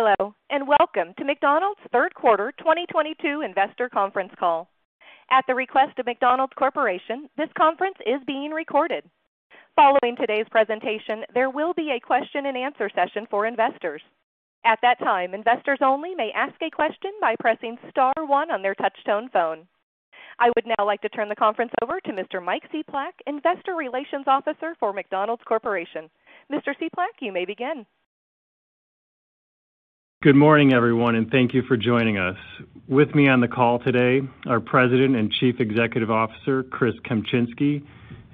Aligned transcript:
Hello, 0.00 0.32
and 0.48 0.68
welcome 0.68 1.12
to 1.18 1.24
McDonald's 1.24 1.80
third 1.90 2.14
quarter 2.14 2.52
2022 2.58 3.40
investor 3.40 3.88
conference 3.88 4.30
call. 4.38 4.68
At 5.28 5.44
the 5.48 5.56
request 5.56 5.98
of 5.98 6.06
McDonald's 6.06 6.52
Corporation, 6.56 7.28
this 7.36 7.48
conference 7.58 7.96
is 8.06 8.22
being 8.24 8.52
recorded. 8.52 9.02
Following 9.74 10.14
today's 10.14 10.46
presentation, 10.52 11.24
there 11.34 11.50
will 11.50 11.74
be 11.74 11.90
a 11.90 12.06
question-and-answer 12.06 12.90
session 12.94 13.26
for 13.28 13.44
investors. 13.44 14.00
At 14.64 14.78
that 14.82 15.00
time, 15.00 15.34
investors 15.34 15.80
only 15.82 16.14
may 16.14 16.30
ask 16.30 16.54
a 16.62 16.70
question 16.70 17.10
by 17.20 17.34
pressing 17.40 17.76
star 17.90 18.14
one 18.18 18.52
on 18.52 18.62
their 18.62 18.76
touch-tone 18.76 19.30
phone. 19.32 19.66
I 20.38 20.52
would 20.54 20.72
now 20.78 20.86
like 20.86 21.00
to 21.00 21.08
turn 21.08 21.28
the 21.28 21.34
conference 21.34 21.72
over 21.82 21.98
to 21.98 22.12
Mr. 22.12 22.40
Mike 22.40 22.70
Cieplak, 22.72 23.18
Investor 23.26 23.74
Relations 23.74 24.28
Officer 24.28 24.76
for 24.78 24.92
McDonald's 24.92 25.42
Corporation. 25.44 26.08
Mr. 26.52 26.72
Cieplak, 26.80 27.18
you 27.20 27.32
may 27.32 27.44
begin. 27.44 27.84
Good 30.20 30.34
morning, 30.34 30.72
everyone, 30.72 31.14
and 31.14 31.30
thank 31.30 31.54
you 31.54 31.62
for 31.62 31.76
joining 31.76 32.18
us. 32.18 32.36
With 32.88 33.14
me 33.14 33.28
on 33.28 33.38
the 33.40 33.46
call 33.46 33.78
today 33.78 34.20
are 34.48 34.58
President 34.58 35.14
and 35.14 35.30
Chief 35.30 35.60
Executive 35.60 36.10
Officer, 36.10 36.64
Chris 36.64 36.96
Kempczinski, 37.08 37.84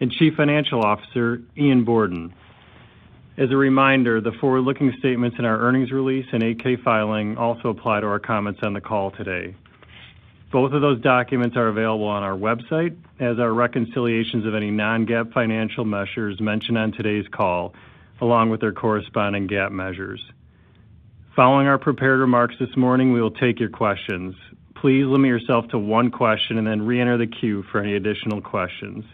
and 0.00 0.10
Chief 0.10 0.32
Financial 0.34 0.80
Officer, 0.82 1.42
Ian 1.58 1.84
Borden. 1.84 2.32
As 3.36 3.50
a 3.50 3.56
reminder, 3.58 4.22
the 4.22 4.32
forward-looking 4.32 4.94
statements 4.98 5.36
in 5.38 5.44
our 5.44 5.58
earnings 5.58 5.92
release 5.92 6.24
and 6.32 6.42
8-K 6.42 6.76
filing 6.76 7.36
also 7.36 7.68
apply 7.68 8.00
to 8.00 8.06
our 8.06 8.18
comments 8.18 8.60
on 8.62 8.72
the 8.72 8.80
call 8.80 9.10
today. 9.10 9.54
Both 10.50 10.72
of 10.72 10.80
those 10.80 11.02
documents 11.02 11.54
are 11.54 11.68
available 11.68 12.06
on 12.06 12.22
our 12.22 12.34
website, 12.34 12.96
as 13.20 13.38
are 13.38 13.52
reconciliations 13.52 14.46
of 14.46 14.54
any 14.54 14.70
non-GAAP 14.70 15.34
financial 15.34 15.84
measures 15.84 16.40
mentioned 16.40 16.78
on 16.78 16.92
today's 16.92 17.28
call, 17.28 17.74
along 18.22 18.48
with 18.48 18.62
their 18.62 18.72
corresponding 18.72 19.48
GAAP 19.48 19.70
measures. 19.70 20.22
Following 21.36 21.66
our 21.66 21.78
prepared 21.78 22.20
remarks 22.20 22.54
this 22.60 22.76
morning, 22.76 23.12
we 23.12 23.20
will 23.20 23.32
take 23.32 23.58
your 23.58 23.68
questions. 23.68 24.36
Please 24.76 25.04
limit 25.04 25.28
yourself 25.28 25.66
to 25.68 25.78
one 25.80 26.12
question 26.12 26.58
and 26.58 26.66
then 26.66 26.86
reenter 26.86 27.18
the 27.18 27.26
queue 27.26 27.64
for 27.72 27.80
any 27.80 27.96
additional 27.96 28.40
questions. 28.40 29.04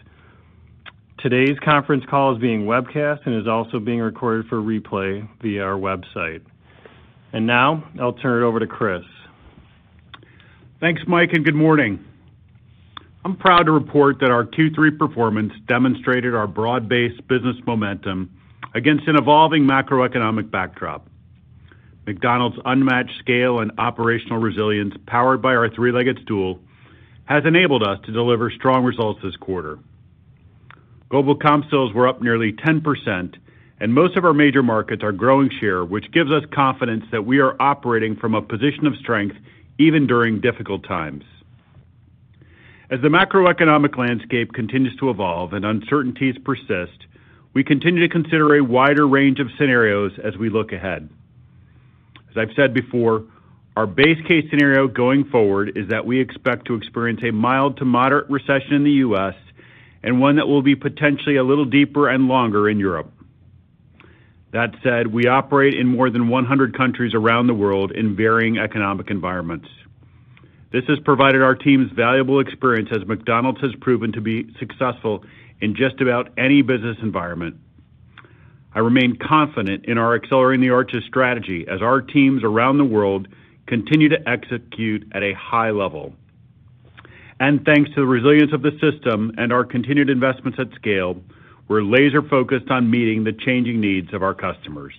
Today's 1.17 1.57
conference 1.65 2.03
call 2.07 2.35
is 2.35 2.39
being 2.39 2.65
webcast 2.65 3.25
and 3.25 3.33
is 3.33 3.47
also 3.47 3.79
being 3.79 3.99
recorded 3.99 4.47
for 4.49 4.57
replay 4.61 5.27
via 5.41 5.63
our 5.63 5.79
website. 5.79 6.41
And 7.33 7.47
now, 7.47 7.83
I'll 7.99 8.13
turn 8.13 8.43
it 8.43 8.45
over 8.45 8.59
to 8.59 8.67
Chris. 8.67 9.03
Thanks, 10.79 11.01
Mike, 11.07 11.33
and 11.33 11.43
good 11.43 11.55
morning. 11.55 12.05
I'm 13.25 13.35
proud 13.35 13.63
to 13.63 13.71
report 13.71 14.19
that 14.19 14.29
our 14.29 14.45
Q3 14.45 14.95
performance 14.95 15.53
demonstrated 15.67 16.35
our 16.35 16.45
broad-based 16.45 17.27
business 17.27 17.55
momentum 17.65 18.29
against 18.75 19.07
an 19.07 19.15
evolving 19.15 19.63
macroeconomic 19.63 20.51
backdrop. 20.51 21.07
McDonald's 22.05 22.57
unmatched 22.65 23.17
scale 23.19 23.59
and 23.59 23.71
operational 23.77 24.39
resilience, 24.39 24.95
powered 25.05 25.41
by 25.41 25.55
our 25.55 25.69
three-legged 25.69 26.19
stool, 26.23 26.59
has 27.25 27.45
enabled 27.45 27.83
us 27.83 27.99
to 28.05 28.11
deliver 28.11 28.49
strong 28.49 28.83
results 28.83 29.21
this 29.23 29.35
quarter. 29.35 29.77
Global 31.09 31.35
comp 31.35 31.65
sales 31.69 31.93
were 31.93 32.07
up 32.07 32.21
nearly 32.21 32.53
10%, 32.53 33.35
and 33.79 33.93
most 33.93 34.17
of 34.17 34.25
our 34.25 34.33
major 34.33 34.63
markets 34.63 35.03
are 35.03 35.11
growing 35.11 35.49
share, 35.59 35.85
which 35.85 36.11
gives 36.11 36.31
us 36.31 36.43
confidence 36.53 37.05
that 37.11 37.25
we 37.25 37.39
are 37.39 37.55
operating 37.61 38.15
from 38.15 38.33
a 38.33 38.41
position 38.41 38.87
of 38.87 38.95
strength 38.97 39.35
even 39.77 40.07
during 40.07 40.41
difficult 40.41 40.83
times. 40.83 41.23
As 42.89 42.99
the 43.01 43.07
macroeconomic 43.07 43.97
landscape 43.97 44.53
continues 44.53 44.95
to 44.97 45.09
evolve 45.09 45.53
and 45.53 45.65
uncertainties 45.65 46.37
persist, 46.43 47.05
we 47.53 47.63
continue 47.63 48.05
to 48.05 48.11
consider 48.11 48.55
a 48.55 48.63
wider 48.63 49.07
range 49.07 49.39
of 49.39 49.47
scenarios 49.57 50.11
as 50.23 50.37
we 50.37 50.49
look 50.49 50.71
ahead. 50.73 51.09
As 52.31 52.37
I've 52.37 52.55
said 52.55 52.73
before, 52.73 53.25
our 53.75 53.85
base 53.85 54.17
case 54.27 54.45
scenario 54.49 54.87
going 54.87 55.25
forward 55.25 55.77
is 55.77 55.89
that 55.89 56.05
we 56.05 56.19
expect 56.19 56.67
to 56.67 56.75
experience 56.75 57.21
a 57.23 57.31
mild 57.31 57.77
to 57.77 57.85
moderate 57.85 58.29
recession 58.29 58.73
in 58.73 58.83
the 58.83 58.91
U.S. 58.91 59.35
and 60.03 60.21
one 60.21 60.37
that 60.37 60.47
will 60.47 60.61
be 60.61 60.75
potentially 60.75 61.35
a 61.35 61.43
little 61.43 61.65
deeper 61.65 62.09
and 62.09 62.27
longer 62.27 62.69
in 62.69 62.79
Europe. 62.79 63.11
That 64.51 64.75
said, 64.83 65.07
we 65.07 65.27
operate 65.27 65.73
in 65.73 65.87
more 65.87 66.09
than 66.09 66.27
100 66.27 66.75
countries 66.75 67.13
around 67.13 67.47
the 67.47 67.53
world 67.53 67.91
in 67.91 68.15
varying 68.15 68.57
economic 68.57 69.09
environments. 69.09 69.67
This 70.71 70.83
has 70.87 70.99
provided 70.99 71.41
our 71.41 71.55
teams 71.55 71.91
valuable 71.91 72.39
experience 72.39 72.89
as 72.93 73.05
McDonald's 73.05 73.61
has 73.61 73.71
proven 73.81 74.13
to 74.13 74.21
be 74.21 74.53
successful 74.57 75.23
in 75.61 75.75
just 75.75 76.01
about 76.01 76.29
any 76.37 76.61
business 76.61 76.97
environment. 77.01 77.57
I 78.73 78.79
remain 78.79 79.17
confident 79.17 79.85
in 79.85 79.97
our 79.97 80.15
Accelerating 80.15 80.61
the 80.61 80.73
Arches 80.73 81.03
strategy 81.05 81.65
as 81.67 81.81
our 81.81 82.01
teams 82.01 82.43
around 82.43 82.77
the 82.77 82.85
world 82.85 83.27
continue 83.67 84.09
to 84.09 84.29
execute 84.29 85.07
at 85.13 85.23
a 85.23 85.33
high 85.33 85.71
level. 85.71 86.13
And 87.39 87.65
thanks 87.65 87.89
to 87.91 88.01
the 88.01 88.05
resilience 88.05 88.53
of 88.53 88.61
the 88.61 88.71
system 88.79 89.33
and 89.37 89.51
our 89.51 89.65
continued 89.65 90.09
investments 90.09 90.59
at 90.59 90.73
scale, 90.75 91.21
we're 91.67 91.81
laser-focused 91.81 92.69
on 92.69 92.89
meeting 92.89 93.23
the 93.23 93.33
changing 93.33 93.81
needs 93.81 94.13
of 94.13 94.23
our 94.23 94.33
customers. 94.33 94.93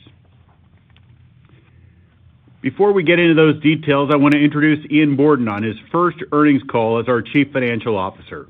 Before 2.60 2.92
we 2.92 3.02
get 3.02 3.18
into 3.18 3.34
those 3.34 3.60
details, 3.60 4.10
I 4.12 4.16
want 4.16 4.34
to 4.34 4.40
introduce 4.40 4.84
Ian 4.90 5.16
Borden 5.16 5.48
on 5.48 5.62
his 5.62 5.76
first 5.90 6.18
earnings 6.30 6.62
call 6.70 6.98
as 7.00 7.08
our 7.08 7.20
Chief 7.20 7.52
Financial 7.52 7.96
Officer. 7.96 8.48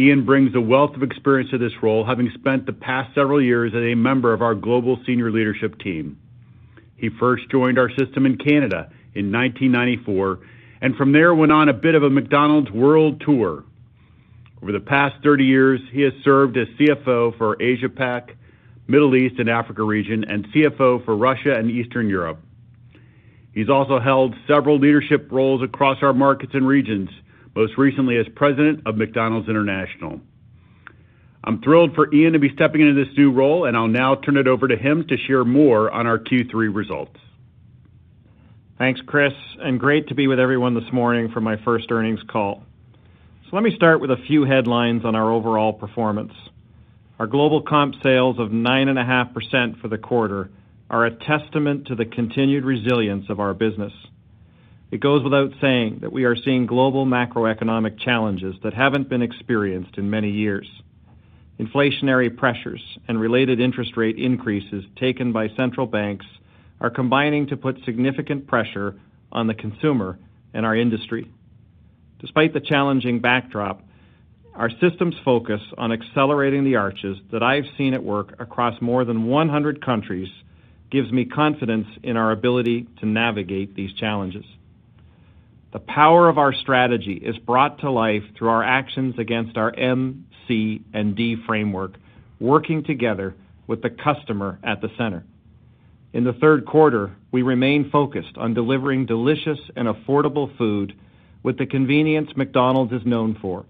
Ian 0.00 0.24
brings 0.24 0.54
a 0.54 0.60
wealth 0.62 0.96
of 0.96 1.02
experience 1.02 1.50
to 1.50 1.58
this 1.58 1.82
role, 1.82 2.06
having 2.06 2.30
spent 2.32 2.64
the 2.64 2.72
past 2.72 3.14
several 3.14 3.42
years 3.42 3.74
as 3.74 3.82
a 3.82 3.94
member 3.94 4.32
of 4.32 4.40
our 4.40 4.54
global 4.54 4.98
senior 5.04 5.30
leadership 5.30 5.78
team. 5.78 6.18
He 6.96 7.10
first 7.10 7.50
joined 7.50 7.78
our 7.78 7.90
system 7.90 8.24
in 8.24 8.38
Canada 8.38 8.90
in 9.14 9.30
1994, 9.30 10.38
and 10.80 10.96
from 10.96 11.12
there 11.12 11.34
went 11.34 11.52
on 11.52 11.68
a 11.68 11.74
bit 11.74 11.94
of 11.94 12.02
a 12.02 12.08
McDonald's 12.08 12.70
world 12.70 13.20
tour. 13.26 13.62
Over 14.62 14.72
the 14.72 14.80
past 14.80 15.16
30 15.22 15.44
years, 15.44 15.80
he 15.92 16.00
has 16.00 16.14
served 16.24 16.56
as 16.56 16.66
CFO 16.78 17.36
for 17.36 17.62
Asia 17.62 17.90
Pac, 17.90 18.34
Middle 18.86 19.14
East 19.14 19.38
and 19.38 19.50
Africa 19.50 19.82
region, 19.82 20.24
and 20.24 20.46
CFO 20.46 21.04
for 21.04 21.14
Russia 21.14 21.54
and 21.54 21.70
Eastern 21.70 22.08
Europe. 22.08 22.40
He's 23.52 23.68
also 23.68 24.00
held 24.00 24.34
several 24.48 24.78
leadership 24.78 25.30
roles 25.30 25.62
across 25.62 25.98
our 26.02 26.14
markets 26.14 26.54
and 26.54 26.66
regions, 26.66 27.10
most 27.54 27.76
recently 27.76 28.16
as 28.16 28.26
President 28.34 28.82
of 28.86 28.96
McDonald's 28.96 29.48
International. 29.48 30.20
I'm 31.42 31.62
thrilled 31.62 31.94
for 31.94 32.12
Ian 32.12 32.34
to 32.34 32.38
be 32.38 32.52
stepping 32.54 32.82
into 32.82 33.04
this 33.04 33.16
new 33.16 33.32
role, 33.32 33.64
and 33.64 33.76
I'll 33.76 33.88
now 33.88 34.14
turn 34.14 34.36
it 34.36 34.46
over 34.46 34.68
to 34.68 34.76
him 34.76 35.06
to 35.08 35.16
share 35.16 35.44
more 35.44 35.90
on 35.90 36.06
our 36.06 36.18
Q3 36.18 36.74
results. 36.74 37.18
Thanks, 38.78 39.00
Chris, 39.06 39.32
and 39.58 39.80
great 39.80 40.08
to 40.08 40.14
be 40.14 40.26
with 40.26 40.38
everyone 40.38 40.74
this 40.74 40.92
morning 40.92 41.30
for 41.30 41.40
my 41.40 41.56
first 41.64 41.90
earnings 41.90 42.22
call. 42.28 42.64
So 43.44 43.56
let 43.56 43.62
me 43.62 43.74
start 43.74 44.00
with 44.00 44.10
a 44.10 44.16
few 44.28 44.44
headlines 44.44 45.04
on 45.04 45.14
our 45.14 45.30
overall 45.30 45.72
performance. 45.72 46.32
Our 47.18 47.26
global 47.26 47.62
comp 47.62 47.96
sales 48.02 48.38
of 48.38 48.48
9.5% 48.50 49.80
for 49.80 49.88
the 49.88 49.98
quarter 49.98 50.50
are 50.88 51.04
a 51.04 51.10
testament 51.10 51.88
to 51.88 51.94
the 51.94 52.06
continued 52.06 52.64
resilience 52.64 53.28
of 53.28 53.40
our 53.40 53.52
business. 53.54 53.92
It 54.90 55.00
goes 55.00 55.22
without 55.22 55.52
saying 55.60 56.00
that 56.00 56.12
we 56.12 56.24
are 56.24 56.34
seeing 56.34 56.66
global 56.66 57.06
macroeconomic 57.06 58.00
challenges 58.00 58.56
that 58.64 58.74
haven't 58.74 59.08
been 59.08 59.22
experienced 59.22 59.96
in 59.98 60.10
many 60.10 60.30
years. 60.30 60.68
Inflationary 61.60 62.36
pressures 62.36 62.82
and 63.06 63.20
related 63.20 63.60
interest 63.60 63.96
rate 63.96 64.18
increases 64.18 64.84
taken 64.96 65.32
by 65.32 65.48
central 65.56 65.86
banks 65.86 66.26
are 66.80 66.90
combining 66.90 67.46
to 67.48 67.56
put 67.56 67.84
significant 67.84 68.48
pressure 68.48 68.96
on 69.30 69.46
the 69.46 69.54
consumer 69.54 70.18
and 70.54 70.66
our 70.66 70.74
industry. 70.74 71.30
Despite 72.18 72.52
the 72.52 72.60
challenging 72.60 73.20
backdrop, 73.20 73.82
our 74.54 74.70
system's 74.80 75.14
focus 75.24 75.60
on 75.78 75.92
Accelerating 75.92 76.64
the 76.64 76.76
Arches 76.76 77.16
that 77.30 77.42
I've 77.42 77.66
seen 77.78 77.94
at 77.94 78.02
work 78.02 78.34
across 78.40 78.80
more 78.80 79.04
than 79.04 79.26
100 79.26 79.84
countries 79.84 80.28
gives 80.90 81.12
me 81.12 81.24
confidence 81.26 81.86
in 82.02 82.16
our 82.16 82.32
ability 82.32 82.88
to 82.98 83.06
navigate 83.06 83.76
these 83.76 83.92
challenges. 83.92 84.44
The 85.72 85.78
power 85.78 86.28
of 86.28 86.36
our 86.36 86.52
strategy 86.52 87.14
is 87.14 87.38
brought 87.38 87.78
to 87.80 87.90
life 87.90 88.24
through 88.36 88.48
our 88.48 88.64
actions 88.64 89.14
against 89.18 89.56
our 89.56 89.72
M, 89.72 90.26
C, 90.48 90.82
and 90.92 91.14
D 91.14 91.36
framework, 91.46 91.94
working 92.40 92.82
together 92.82 93.36
with 93.68 93.82
the 93.82 93.90
customer 93.90 94.58
at 94.64 94.80
the 94.80 94.88
center. 94.98 95.24
In 96.12 96.24
the 96.24 96.32
third 96.32 96.66
quarter, 96.66 97.12
we 97.30 97.42
remain 97.42 97.88
focused 97.90 98.36
on 98.36 98.52
delivering 98.52 99.06
delicious 99.06 99.60
and 99.76 99.86
affordable 99.86 100.56
food 100.58 100.92
with 101.44 101.56
the 101.56 101.66
convenience 101.66 102.30
McDonald's 102.36 102.92
is 102.92 103.06
known 103.06 103.38
for, 103.40 103.64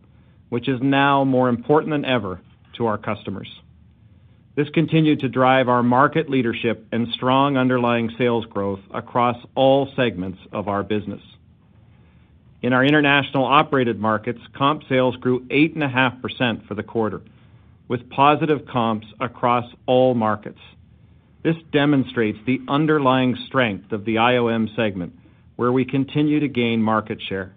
which 0.49 0.69
is 0.69 0.81
now 0.81 1.25
more 1.25 1.50
important 1.50 1.93
than 1.93 2.06
ever 2.06 2.41
to 2.79 2.87
our 2.87 2.97
customers. 2.97 3.49
This 4.56 4.70
continued 4.70 5.20
to 5.20 5.29
drive 5.29 5.69
our 5.69 5.82
market 5.82 6.31
leadership 6.31 6.87
and 6.93 7.08
strong 7.08 7.58
underlying 7.58 8.11
sales 8.17 8.47
growth 8.47 8.81
across 8.93 9.37
all 9.55 9.93
segments 9.94 10.38
of 10.50 10.67
our 10.67 10.82
business. 10.82 11.20
In 12.62 12.73
our 12.75 12.85
international 12.85 13.45
operated 13.45 13.99
markets, 13.99 14.41
comp 14.55 14.83
sales 14.89 15.17
grew 15.17 15.41
8.5% 15.47 16.67
for 16.67 16.75
the 16.75 16.83
quarter, 16.83 17.23
with 17.89 18.11
positive 18.11 18.67
comps 18.67 19.07
across 19.19 19.65
all 19.87 20.15
markets. 20.15 20.61
This 21.43 21.57
demonstrates 21.73 22.39
the 22.45 22.61
underlying 22.69 23.37
strength 23.47 23.93
of 23.93 24.05
the 24.05 24.17
IOM 24.17 24.75
segment, 24.77 25.15
where 25.57 25.73
we 25.73 25.87
continue 25.87 26.41
to 26.41 26.49
gain 26.49 26.83
market 26.83 27.19
share. 27.29 27.53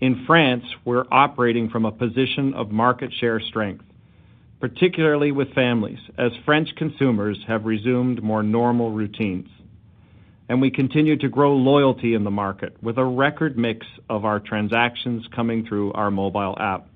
In 0.00 0.24
France, 0.26 0.64
we're 0.86 1.04
operating 1.10 1.68
from 1.68 1.84
a 1.84 1.92
position 1.92 2.54
of 2.54 2.70
market 2.70 3.12
share 3.12 3.38
strength, 3.38 3.84
particularly 4.60 5.30
with 5.30 5.52
families, 5.52 5.98
as 6.16 6.32
French 6.46 6.74
consumers 6.76 7.38
have 7.46 7.66
resumed 7.66 8.22
more 8.22 8.42
normal 8.42 8.92
routines. 8.92 9.48
And 10.50 10.60
we 10.60 10.72
continue 10.72 11.16
to 11.18 11.28
grow 11.28 11.54
loyalty 11.54 12.14
in 12.14 12.24
the 12.24 12.30
market 12.32 12.76
with 12.82 12.98
a 12.98 13.04
record 13.04 13.56
mix 13.56 13.86
of 14.08 14.24
our 14.24 14.40
transactions 14.40 15.24
coming 15.32 15.64
through 15.64 15.92
our 15.92 16.10
mobile 16.10 16.56
app. 16.58 16.88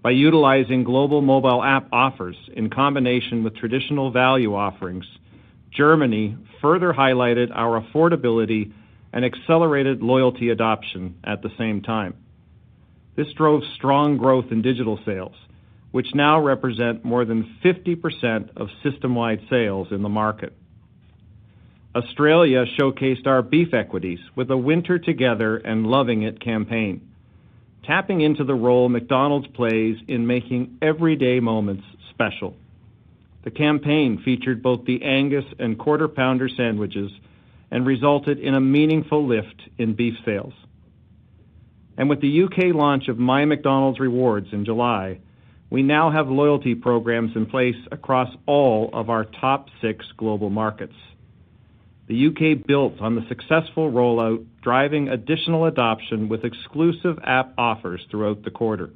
By 0.00 0.12
utilizing 0.12 0.84
global 0.84 1.22
mobile 1.22 1.60
app 1.60 1.88
offers 1.92 2.36
in 2.54 2.70
combination 2.70 3.42
with 3.42 3.56
traditional 3.56 4.12
value 4.12 4.54
offerings, 4.54 5.06
Germany 5.72 6.36
further 6.62 6.92
highlighted 6.92 7.50
our 7.52 7.82
affordability 7.82 8.74
and 9.12 9.24
accelerated 9.24 10.00
loyalty 10.00 10.50
adoption 10.50 11.16
at 11.24 11.42
the 11.42 11.50
same 11.58 11.82
time. 11.82 12.14
This 13.16 13.32
drove 13.32 13.62
strong 13.74 14.18
growth 14.18 14.52
in 14.52 14.62
digital 14.62 15.00
sales, 15.04 15.34
which 15.90 16.14
now 16.14 16.40
represent 16.40 17.04
more 17.04 17.24
than 17.24 17.56
50% 17.64 18.50
of 18.56 18.68
system-wide 18.84 19.40
sales 19.50 19.88
in 19.90 20.02
the 20.02 20.08
market. 20.08 20.56
Australia 21.92 22.66
showcased 22.78 23.26
our 23.26 23.42
beef 23.42 23.74
equities 23.74 24.20
with 24.36 24.48
a 24.52 24.56
Winter 24.56 25.00
Together 25.00 25.56
and 25.56 25.88
Loving 25.88 26.22
It 26.22 26.40
campaign, 26.40 27.08
tapping 27.84 28.20
into 28.20 28.44
the 28.44 28.54
role 28.54 28.88
McDonald's 28.88 29.48
plays 29.48 29.96
in 30.06 30.24
making 30.24 30.78
everyday 30.80 31.40
moments 31.40 31.82
special. 32.10 32.54
The 33.42 33.50
campaign 33.50 34.22
featured 34.24 34.62
both 34.62 34.84
the 34.84 35.02
Angus 35.02 35.46
and 35.58 35.76
Quarter 35.76 36.06
Pounder 36.06 36.48
sandwiches 36.48 37.10
and 37.72 37.84
resulted 37.84 38.38
in 38.38 38.54
a 38.54 38.60
meaningful 38.60 39.26
lift 39.26 39.60
in 39.76 39.94
beef 39.94 40.14
sales. 40.24 40.54
And 41.98 42.08
with 42.08 42.20
the 42.20 42.28
U.K. 42.28 42.70
launch 42.70 43.08
of 43.08 43.16
MyMcDonald's 43.16 43.98
Rewards 43.98 44.52
in 44.52 44.64
July, 44.64 45.18
we 45.70 45.82
now 45.82 46.12
have 46.12 46.28
loyalty 46.28 46.76
programs 46.76 47.34
in 47.34 47.46
place 47.46 47.76
across 47.90 48.32
all 48.46 48.90
of 48.92 49.10
our 49.10 49.24
top 49.24 49.70
six 49.80 50.06
global 50.16 50.50
markets. 50.50 50.94
The 52.10 52.16
U.K. 52.16 52.54
built 52.54 53.00
on 53.00 53.14
the 53.14 53.24
successful 53.28 53.88
rollout, 53.88 54.44
driving 54.62 55.08
additional 55.08 55.66
adoption 55.66 56.28
with 56.28 56.44
exclusive 56.44 57.20
app 57.22 57.54
offers 57.56 58.04
throughout 58.10 58.42
the 58.42 58.50
quarter. 58.50 58.90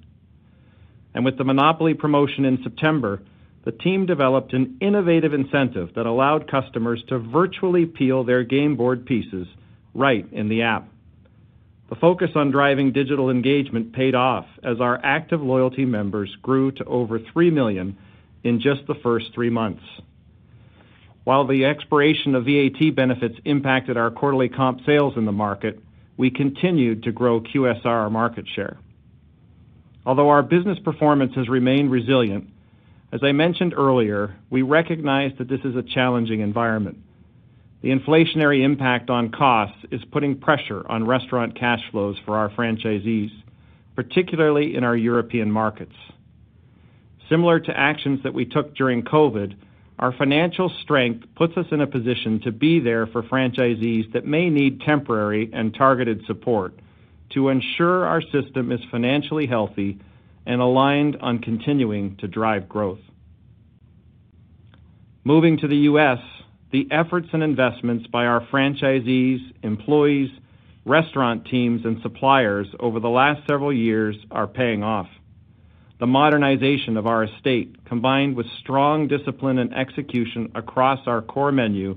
And 1.14 1.24
with 1.24 1.38
the 1.38 1.44
Monopoly 1.44 1.94
promotion 1.94 2.44
in 2.44 2.64
September, 2.64 3.22
the 3.64 3.70
team 3.70 4.06
developed 4.06 4.52
an 4.52 4.78
innovative 4.80 5.32
incentive 5.32 5.94
that 5.94 6.06
allowed 6.06 6.50
customers 6.50 7.04
to 7.08 7.20
virtually 7.20 7.86
peel 7.86 8.24
their 8.24 8.42
game 8.42 8.74
board 8.74 9.06
pieces 9.06 9.46
right 9.94 10.26
in 10.32 10.48
the 10.48 10.62
app. 10.62 10.88
The 11.90 11.94
focus 11.94 12.30
on 12.34 12.50
driving 12.50 12.90
digital 12.90 13.30
engagement 13.30 13.92
paid 13.92 14.16
off 14.16 14.46
as 14.64 14.80
our 14.80 14.98
active 15.04 15.40
loyalty 15.40 15.84
members 15.84 16.36
grew 16.42 16.72
to 16.72 16.84
over 16.84 17.20
3 17.20 17.52
million 17.52 17.96
in 18.42 18.60
just 18.60 18.88
the 18.88 18.96
first 19.04 19.26
three 19.32 19.50
months. 19.50 19.84
While 21.24 21.46
the 21.46 21.64
expiration 21.64 22.34
of 22.34 22.44
VAT 22.44 22.94
benefits 22.94 23.38
impacted 23.44 23.96
our 23.96 24.10
quarterly 24.10 24.48
comp 24.48 24.80
sales 24.84 25.14
in 25.16 25.24
the 25.24 25.32
market, 25.32 25.80
we 26.16 26.30
continued 26.30 27.02
to 27.04 27.12
grow 27.12 27.40
QSR 27.40 28.10
market 28.10 28.46
share. 28.54 28.76
Although 30.06 30.28
our 30.28 30.42
business 30.42 30.78
performance 30.78 31.34
has 31.34 31.48
remained 31.48 31.90
resilient, 31.90 32.50
as 33.10 33.20
I 33.22 33.32
mentioned 33.32 33.74
earlier, 33.74 34.36
we 34.50 34.62
recognize 34.62 35.32
that 35.38 35.48
this 35.48 35.60
is 35.64 35.76
a 35.76 35.82
challenging 35.82 36.40
environment. 36.40 36.98
The 37.80 37.90
inflationary 37.90 38.62
impact 38.62 39.08
on 39.08 39.30
costs 39.30 39.78
is 39.90 40.00
putting 40.10 40.38
pressure 40.38 40.84
on 40.88 41.06
restaurant 41.06 41.58
cash 41.58 41.80
flows 41.90 42.16
for 42.24 42.36
our 42.36 42.50
franchisees, 42.50 43.30
particularly 43.94 44.74
in 44.74 44.84
our 44.84 44.96
European 44.96 45.50
markets. 45.50 45.94
Similar 47.30 47.60
to 47.60 47.78
actions 47.78 48.22
that 48.24 48.34
we 48.34 48.44
took 48.44 48.74
during 48.74 49.02
COVID, 49.02 49.54
our 49.98 50.12
financial 50.12 50.70
strength 50.82 51.24
puts 51.36 51.56
us 51.56 51.66
in 51.70 51.80
a 51.80 51.86
position 51.86 52.40
to 52.40 52.52
be 52.52 52.80
there 52.80 53.06
for 53.06 53.22
franchisees 53.22 54.12
that 54.12 54.26
may 54.26 54.50
need 54.50 54.80
temporary 54.80 55.50
and 55.52 55.74
targeted 55.74 56.24
support 56.26 56.74
to 57.30 57.48
ensure 57.48 58.04
our 58.04 58.20
system 58.20 58.72
is 58.72 58.80
financially 58.90 59.46
healthy 59.46 59.98
and 60.46 60.60
aligned 60.60 61.16
on 61.16 61.38
continuing 61.38 62.16
to 62.16 62.28
drive 62.28 62.68
growth. 62.68 63.00
Moving 65.24 65.58
to 65.58 65.68
the 65.68 65.76
U.S., 65.76 66.18
the 66.70 66.86
efforts 66.90 67.28
and 67.32 67.42
investments 67.42 68.06
by 68.08 68.26
our 68.26 68.46
franchisees, 68.48 69.38
employees, 69.62 70.28
restaurant 70.84 71.46
teams, 71.46 71.84
and 71.84 72.02
suppliers 72.02 72.66
over 72.78 73.00
the 73.00 73.08
last 73.08 73.46
several 73.46 73.72
years 73.72 74.16
are 74.30 74.46
paying 74.46 74.82
off. 74.82 75.08
The 76.04 76.08
modernization 76.08 76.98
of 76.98 77.06
our 77.06 77.24
estate, 77.24 77.82
combined 77.86 78.36
with 78.36 78.44
strong 78.60 79.08
discipline 79.08 79.56
and 79.58 79.72
execution 79.72 80.52
across 80.54 81.06
our 81.06 81.22
core 81.22 81.50
menu 81.50 81.96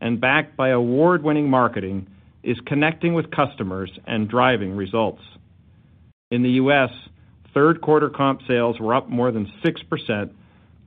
and 0.00 0.20
backed 0.20 0.56
by 0.56 0.68
award-winning 0.68 1.50
marketing, 1.50 2.06
is 2.44 2.56
connecting 2.64 3.12
with 3.12 3.32
customers 3.32 3.90
and 4.06 4.28
driving 4.28 4.76
results. 4.76 5.22
In 6.30 6.44
the 6.44 6.50
U.S., 6.62 6.90
third 7.52 7.80
quarter 7.80 8.08
comp 8.08 8.42
sales 8.46 8.78
were 8.78 8.94
up 8.94 9.08
more 9.08 9.32
than 9.32 9.52
6%, 9.64 10.30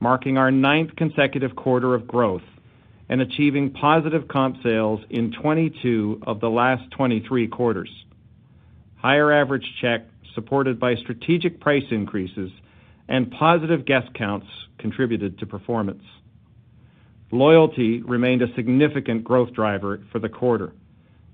marking 0.00 0.38
our 0.38 0.50
ninth 0.50 0.96
consecutive 0.96 1.54
quarter 1.54 1.94
of 1.94 2.08
growth 2.08 2.48
and 3.10 3.20
achieving 3.20 3.72
positive 3.72 4.26
comp 4.26 4.62
sales 4.62 5.00
in 5.10 5.32
22 5.32 6.22
of 6.26 6.40
the 6.40 6.48
last 6.48 6.90
23 6.92 7.46
quarters. 7.48 7.90
Higher 8.96 9.30
average 9.30 9.70
check, 9.82 10.06
supported 10.34 10.78
by 10.80 10.94
strategic 10.96 11.60
price 11.60 11.84
increases 11.90 12.50
and 13.08 13.30
positive 13.30 13.84
guest 13.84 14.12
counts, 14.14 14.46
contributed 14.78 15.38
to 15.38 15.46
performance. 15.46 16.02
Loyalty 17.30 18.02
remained 18.02 18.42
a 18.42 18.54
significant 18.54 19.24
growth 19.24 19.52
driver 19.52 20.00
for 20.12 20.18
the 20.18 20.28
quarter, 20.28 20.72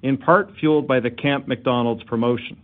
in 0.03 0.17
part 0.17 0.53
fueled 0.59 0.87
by 0.89 1.01
the 1.01 1.11
Camp 1.11 1.47
McDonald's 1.47 2.03
promotion. 2.05 2.61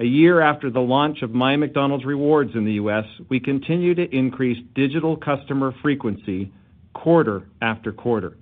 A 0.00 0.04
year 0.04 0.40
after 0.40 0.70
the 0.70 0.80
launch 0.80 1.22
of 1.22 1.30
MyMcDonald's 1.30 2.04
Rewards 2.04 2.54
in 2.54 2.64
the 2.64 2.74
U.S., 2.74 3.04
we 3.28 3.40
continue 3.40 3.94
to 3.96 4.16
increase 4.16 4.58
digital 4.74 5.16
customer 5.16 5.74
frequency 5.82 6.52
quarter 6.94 7.48
after 7.60 7.92
quarter. 7.92 8.36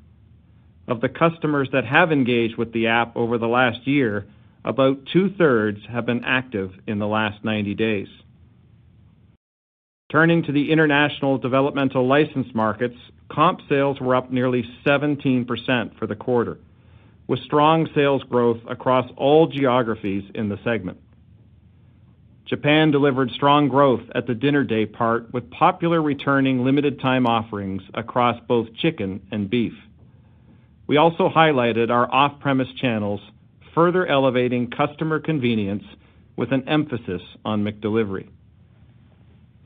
Of 0.86 1.00
the 1.00 1.08
customers 1.08 1.70
that 1.72 1.86
have 1.86 2.12
engaged 2.12 2.56
with 2.56 2.72
the 2.72 2.88
app 2.88 3.16
over 3.16 3.38
the 3.38 3.48
last 3.48 3.86
year, 3.86 4.26
about 4.66 5.06
two-thirds 5.12 5.78
have 5.88 6.04
been 6.04 6.24
active 6.24 6.72
in 6.88 6.98
the 6.98 7.06
last 7.06 7.44
90 7.44 7.74
days. 7.74 8.08
Turning 10.10 10.42
to 10.42 10.52
the 10.52 10.72
international 10.72 11.38
developmental 11.38 12.06
license 12.06 12.48
markets, 12.52 12.96
comp 13.30 13.60
sales 13.68 14.00
were 14.00 14.16
up 14.16 14.30
nearly 14.30 14.64
17% 14.84 15.98
for 15.98 16.06
the 16.06 16.16
quarter, 16.16 16.58
with 17.28 17.40
strong 17.40 17.88
sales 17.94 18.22
growth 18.24 18.60
across 18.68 19.08
all 19.16 19.46
geographies 19.46 20.24
in 20.34 20.48
the 20.48 20.58
segment. 20.64 20.98
Japan 22.46 22.90
delivered 22.90 23.30
strong 23.32 23.68
growth 23.68 24.02
at 24.14 24.26
the 24.26 24.34
dinner 24.34 24.62
day 24.64 24.86
part 24.86 25.32
with 25.32 25.50
popular 25.50 26.00
returning 26.00 26.64
limited 26.64 27.00
time 27.00 27.26
offerings 27.26 27.82
across 27.94 28.40
both 28.46 28.74
chicken 28.74 29.20
and 29.32 29.50
beef. 29.50 29.74
We 30.86 30.96
also 30.96 31.28
highlighted 31.28 31.90
our 31.90 32.12
off-premise 32.12 32.72
channels, 32.80 33.20
further 33.76 34.06
elevating 34.06 34.70
customer 34.70 35.20
convenience 35.20 35.84
with 36.34 36.50
an 36.50 36.66
emphasis 36.66 37.20
on 37.44 37.62
McDelivery. 37.62 38.26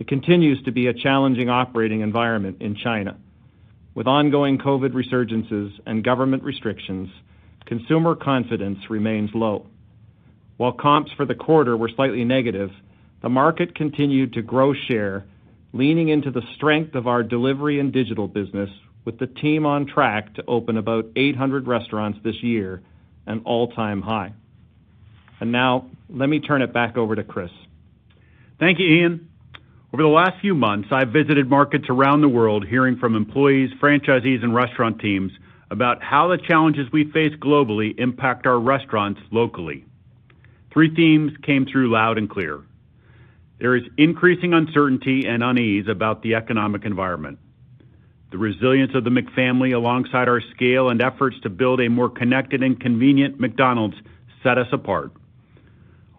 It 0.00 0.08
continues 0.08 0.60
to 0.64 0.72
be 0.72 0.88
a 0.88 0.94
challenging 0.94 1.48
operating 1.48 2.00
environment 2.00 2.56
in 2.60 2.74
China. 2.74 3.16
With 3.94 4.08
ongoing 4.08 4.58
COVID 4.58 4.90
resurgences 4.90 5.70
and 5.86 6.02
government 6.02 6.42
restrictions, 6.42 7.08
consumer 7.66 8.16
confidence 8.16 8.78
remains 8.90 9.30
low. 9.32 9.66
While 10.56 10.72
comps 10.72 11.12
for 11.16 11.24
the 11.24 11.36
quarter 11.36 11.76
were 11.76 11.90
slightly 11.94 12.24
negative, 12.24 12.70
the 13.22 13.28
market 13.28 13.76
continued 13.76 14.32
to 14.32 14.42
grow 14.42 14.74
share, 14.74 15.24
leaning 15.72 16.08
into 16.08 16.32
the 16.32 16.42
strength 16.56 16.96
of 16.96 17.06
our 17.06 17.22
delivery 17.22 17.78
and 17.78 17.92
digital 17.92 18.26
business 18.26 18.70
with 19.04 19.20
the 19.20 19.28
team 19.28 19.66
on 19.66 19.86
track 19.86 20.34
to 20.34 20.44
open 20.48 20.76
about 20.78 21.06
800 21.14 21.68
restaurants 21.68 22.18
this 22.24 22.42
year, 22.42 22.82
an 23.30 23.42
all-time 23.44 24.02
high. 24.02 24.32
And 25.40 25.52
now 25.52 25.86
let 26.08 26.28
me 26.28 26.40
turn 26.40 26.62
it 26.62 26.72
back 26.72 26.96
over 26.96 27.14
to 27.14 27.24
Chris. 27.24 27.50
Thank 28.58 28.78
you, 28.78 28.86
Ian. 28.86 29.30
Over 29.92 30.02
the 30.02 30.08
last 30.08 30.40
few 30.40 30.54
months, 30.54 30.88
I've 30.92 31.08
visited 31.08 31.48
markets 31.48 31.86
around 31.88 32.20
the 32.20 32.28
world, 32.28 32.66
hearing 32.66 32.96
from 32.96 33.16
employees, 33.16 33.70
franchisees, 33.80 34.42
and 34.42 34.54
restaurant 34.54 35.00
teams 35.00 35.32
about 35.70 36.02
how 36.02 36.28
the 36.28 36.38
challenges 36.38 36.90
we 36.92 37.10
face 37.10 37.34
globally 37.36 37.98
impact 37.98 38.46
our 38.46 38.58
restaurants 38.58 39.20
locally. 39.30 39.84
Three 40.72 40.94
themes 40.94 41.32
came 41.42 41.66
through 41.66 41.90
loud 41.90 42.18
and 42.18 42.28
clear. 42.28 42.60
There 43.58 43.76
is 43.76 43.84
increasing 43.96 44.54
uncertainty 44.54 45.26
and 45.26 45.42
unease 45.42 45.88
about 45.88 46.22
the 46.22 46.34
economic 46.34 46.84
environment. 46.84 47.38
The 48.30 48.38
resilience 48.38 48.94
of 48.94 49.04
the 49.04 49.10
McFamily, 49.10 49.74
alongside 49.74 50.28
our 50.28 50.40
scale 50.54 50.88
and 50.88 51.02
efforts 51.02 51.36
to 51.42 51.50
build 51.50 51.80
a 51.80 51.88
more 51.88 52.08
connected 52.08 52.62
and 52.62 52.80
convenient 52.80 53.40
McDonald's, 53.40 53.96
set 54.42 54.56
us 54.56 54.68
apart. 54.72 55.12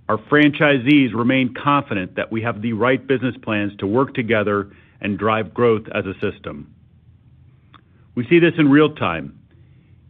Our 0.10 0.18
franchisees 0.18 1.13
remain 1.13 1.53
confident 1.53 2.15
that 2.15 2.32
we 2.32 2.41
have 2.41 2.62
the 2.62 2.74
right 2.74 3.06
business 3.06 3.36
plans 3.41 3.72
to 3.77 3.88
work 3.88 4.13
together 4.13 4.70
and 5.00 5.18
drive 5.18 5.53
growth 5.53 5.88
as 5.94 6.06
a 6.06 6.13
system. 6.20 6.75
We 8.13 8.27
see 8.27 8.39
this 8.39 8.53
in 8.58 8.70
real 8.70 8.94
time. 8.94 9.39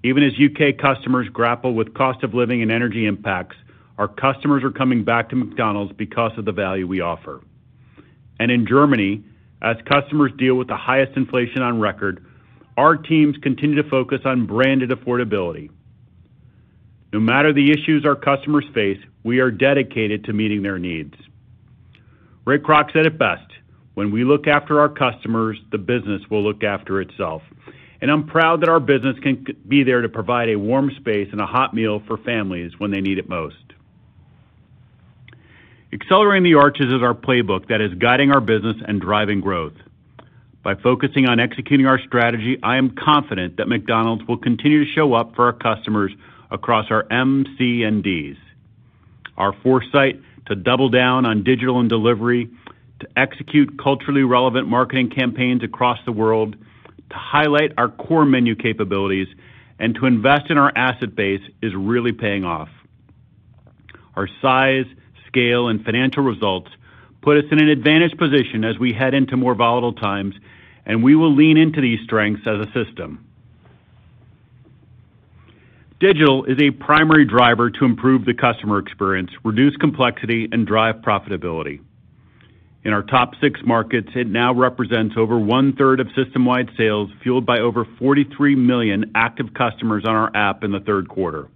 Even 0.03 0.23
as 0.23 0.37
U.K. 0.39 0.73
customers 0.73 1.29
grapple 1.29 1.75
with 1.75 1.93
cost 1.93 2.23
of 2.23 2.33
living 2.33 2.63
and 2.63 2.71
energy 2.71 3.05
impacts, 3.05 3.55
our 3.99 4.07
customers 4.07 4.63
are 4.63 4.71
coming 4.71 5.03
back 5.03 5.29
to 5.29 5.35
McDonald's 5.35 5.93
because 5.93 6.31
of 6.35 6.45
the 6.45 6.51
value 6.51 6.87
we 6.87 7.01
offer. 7.01 7.41
And 8.39 8.49
in 8.49 8.65
Germany, 8.65 9.23
as 9.61 9.77
customers 9.85 10.31
deal 10.37 10.55
with 10.55 10.67
the 10.67 10.75
highest 10.75 11.15
inflation 11.15 11.61
on 11.61 11.79
record, 11.79 12.25
our 12.77 12.95
teams 12.95 13.37
continue 13.37 13.81
to 13.81 13.89
focus 13.89 14.21
on 14.25 14.45
branded 14.45 14.89
affordability. 14.89 15.69
No 17.13 17.19
matter 17.19 17.51
the 17.51 17.71
issues 17.71 18.05
our 18.05 18.15
customers 18.15 18.65
face, 18.73 18.99
we 19.23 19.39
are 19.39 19.51
dedicated 19.51 20.23
to 20.25 20.33
meeting 20.33 20.63
their 20.63 20.79
needs. 20.79 21.13
Ray 22.45 22.57
Kroc 22.57 22.91
said 22.93 23.05
it 23.05 23.17
best, 23.17 23.51
"When 23.93 24.09
we 24.11 24.23
look 24.23 24.47
after 24.47 24.79
our 24.79 24.89
customers, 24.89 25.61
the 25.71 25.77
business 25.77 26.27
will 26.29 26.41
look 26.41 26.63
after 26.63 27.01
itself." 27.01 27.43
And 28.01 28.09
I'm 28.09 28.23
proud 28.23 28.61
that 28.61 28.69
our 28.69 28.79
business 28.79 29.19
can 29.19 29.45
be 29.67 29.83
there 29.83 30.01
to 30.01 30.09
provide 30.09 30.49
a 30.49 30.55
warm 30.55 30.89
space 30.91 31.27
and 31.31 31.39
a 31.39 31.45
hot 31.45 31.73
meal 31.73 31.99
for 32.07 32.17
families 32.17 32.79
when 32.79 32.89
they 32.89 33.01
need 33.01 33.19
it 33.19 33.29
most. 33.29 33.70
Accelerating 35.93 36.43
the 36.43 36.57
Arches 36.57 36.87
is 36.87 37.01
our 37.01 37.13
playbook 37.13 37.67
that 37.67 37.81
is 37.81 37.93
guiding 37.95 38.31
our 38.31 38.39
business 38.39 38.77
and 38.87 39.01
driving 39.01 39.41
growth. 39.41 39.73
By 40.63 40.75
focusing 40.75 41.27
on 41.27 41.41
executing 41.41 41.85
our 41.85 41.99
strategy, 41.99 42.57
I 42.63 42.77
am 42.77 42.91
confident 42.91 43.57
that 43.57 43.67
McDonald's 43.67 44.25
will 44.25 44.37
continue 44.37 44.85
to 44.85 44.91
show 44.91 45.13
up 45.13 45.35
for 45.35 45.45
our 45.45 45.53
customers 45.53 46.13
across 46.49 46.89
our 46.91 47.05
M, 47.11 47.45
C, 47.57 47.83
and 47.83 48.01
Ds. 48.01 48.37
Our 49.37 49.51
foresight 49.63 50.21
to 50.45 50.55
double 50.55 50.87
down 50.87 51.25
on 51.25 51.43
digital 51.43 51.81
and 51.81 51.89
delivery, 51.89 52.49
to 53.01 53.07
execute 53.17 53.77
culturally 53.77 54.23
relevant 54.23 54.69
marketing 54.69 55.09
campaigns 55.09 55.61
across 55.61 55.99
the 56.05 56.13
world, 56.13 56.55
to 57.09 57.17
highlight 57.17 57.73
our 57.77 57.89
core 57.89 58.25
menu 58.25 58.55
capabilities, 58.55 59.27
and 59.77 59.93
to 59.95 60.05
invest 60.05 60.49
in 60.49 60.57
our 60.57 60.71
asset 60.73 61.15
base 61.15 61.41
is 61.61 61.75
really 61.75 62.13
paying 62.13 62.45
off. 62.45 62.69
Our 64.15 64.29
size, 64.41 64.85
scale, 65.31 65.69
and 65.69 65.83
financial 65.83 66.23
results 66.23 66.69
put 67.21 67.37
us 67.37 67.45
in 67.51 67.61
an 67.61 67.69
advantaged 67.69 68.17
position 68.17 68.65
as 68.65 68.77
we 68.77 68.93
head 68.93 69.13
into 69.13 69.37
more 69.37 69.55
volatile 69.55 69.93
times, 69.93 70.35
and 70.85 71.03
we 71.03 71.15
will 71.15 71.33
lean 71.33 71.57
into 71.57 71.79
these 71.79 71.99
strengths 72.03 72.45
as 72.45 72.59
a 72.59 72.71
system. 72.73 73.25
Digital 75.99 76.45
is 76.45 76.57
a 76.59 76.71
primary 76.71 77.25
driver 77.25 77.69
to 77.69 77.85
improve 77.85 78.25
the 78.25 78.33
customer 78.33 78.79
experience, 78.79 79.29
reduce 79.43 79.75
complexity, 79.77 80.49
and 80.51 80.65
drive 80.65 80.95
profitability. 80.95 81.79
In 82.83 82.93
our 82.93 83.03
top 83.03 83.33
six 83.39 83.59
markets, 83.63 84.09
it 84.15 84.25
now 84.25 84.51
represents 84.51 85.13
over 85.15 85.37
one-third 85.37 85.99
of 85.99 86.07
system-wide 86.15 86.71
sales, 86.75 87.11
fueled 87.21 87.45
by 87.45 87.59
over 87.59 87.85
43 87.99 88.55
million 88.55 89.11
active 89.13 89.53
customers 89.53 90.03
on 90.03 90.15
our 90.15 90.35
app 90.35 90.63
in 90.63 90.71
the 90.71 90.79
third 90.79 91.07
quarter. 91.07 91.47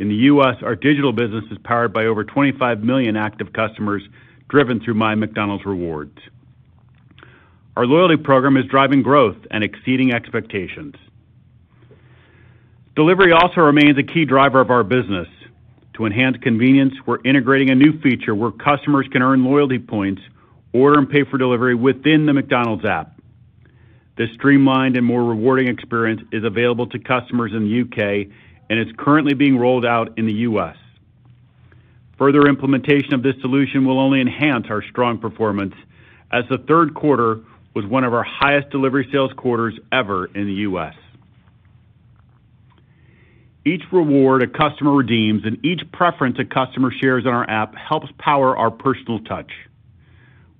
In 0.00 0.08
the 0.08 0.14
U.S., 0.14 0.56
our 0.62 0.74
digital 0.74 1.12
business 1.12 1.44
is 1.50 1.58
powered 1.62 1.92
by 1.92 2.06
over 2.06 2.24
25 2.24 2.82
million 2.82 3.16
active 3.16 3.52
customers 3.52 4.02
driven 4.48 4.80
through 4.80 4.94
MyMcDonald's 4.94 5.66
Rewards. 5.66 6.18
Our 7.76 7.84
loyalty 7.84 8.16
program 8.16 8.56
is 8.56 8.64
driving 8.64 9.02
growth 9.02 9.36
and 9.50 9.62
exceeding 9.62 10.14
expectations. 10.14 10.94
Delivery 12.96 13.32
also 13.32 13.60
remains 13.60 13.98
a 13.98 14.02
key 14.02 14.24
driver 14.24 14.58
of 14.58 14.70
our 14.70 14.84
business. 14.84 15.28
To 15.96 16.06
enhance 16.06 16.38
convenience, 16.38 16.94
we're 17.04 17.20
integrating 17.22 17.68
a 17.68 17.74
new 17.74 18.00
feature 18.00 18.34
where 18.34 18.52
customers 18.52 19.06
can 19.12 19.20
earn 19.20 19.44
loyalty 19.44 19.78
points, 19.78 20.22
order 20.72 20.98
and 20.98 21.10
pay 21.10 21.24
for 21.24 21.36
delivery 21.36 21.74
within 21.74 22.24
the 22.24 22.32
McDonald's 22.32 22.86
app. 22.86 23.20
This 24.16 24.30
streamlined 24.32 24.96
and 24.96 25.04
more 25.04 25.22
rewarding 25.22 25.68
experience 25.68 26.22
is 26.32 26.42
available 26.42 26.86
to 26.86 26.98
customers 26.98 27.52
in 27.52 27.64
the 27.64 27.70
U.K. 27.70 28.30
and 28.70 28.78
is 28.78 28.86
currently 28.96 29.34
being 29.34 29.58
rolled 29.58 29.84
out 29.84 30.16
in 30.16 30.26
the 30.26 30.32
U.S. 30.32 30.76
Further 32.16 32.46
implementation 32.46 33.12
of 33.12 33.22
this 33.22 33.34
solution 33.40 33.84
will 33.84 33.98
only 33.98 34.20
enhance 34.20 34.66
our 34.70 34.82
strong 34.82 35.18
performance 35.18 35.74
as 36.32 36.44
the 36.48 36.58
third 36.58 36.94
quarter 36.94 37.40
was 37.74 37.84
one 37.84 38.04
of 38.04 38.14
our 38.14 38.22
highest 38.22 38.70
delivery 38.70 39.08
sales 39.12 39.32
quarters 39.36 39.74
ever 39.90 40.26
in 40.26 40.46
the 40.46 40.52
U.S. 40.52 40.94
Each 43.64 43.82
reward 43.92 44.42
a 44.42 44.46
customer 44.46 44.92
redeems 44.92 45.44
and 45.44 45.64
each 45.64 45.82
preference 45.92 46.38
a 46.38 46.44
customer 46.44 46.92
shares 46.92 47.26
on 47.26 47.32
our 47.32 47.48
app 47.50 47.74
helps 47.74 48.08
power 48.18 48.56
our 48.56 48.70
personal 48.70 49.18
touch. 49.20 49.50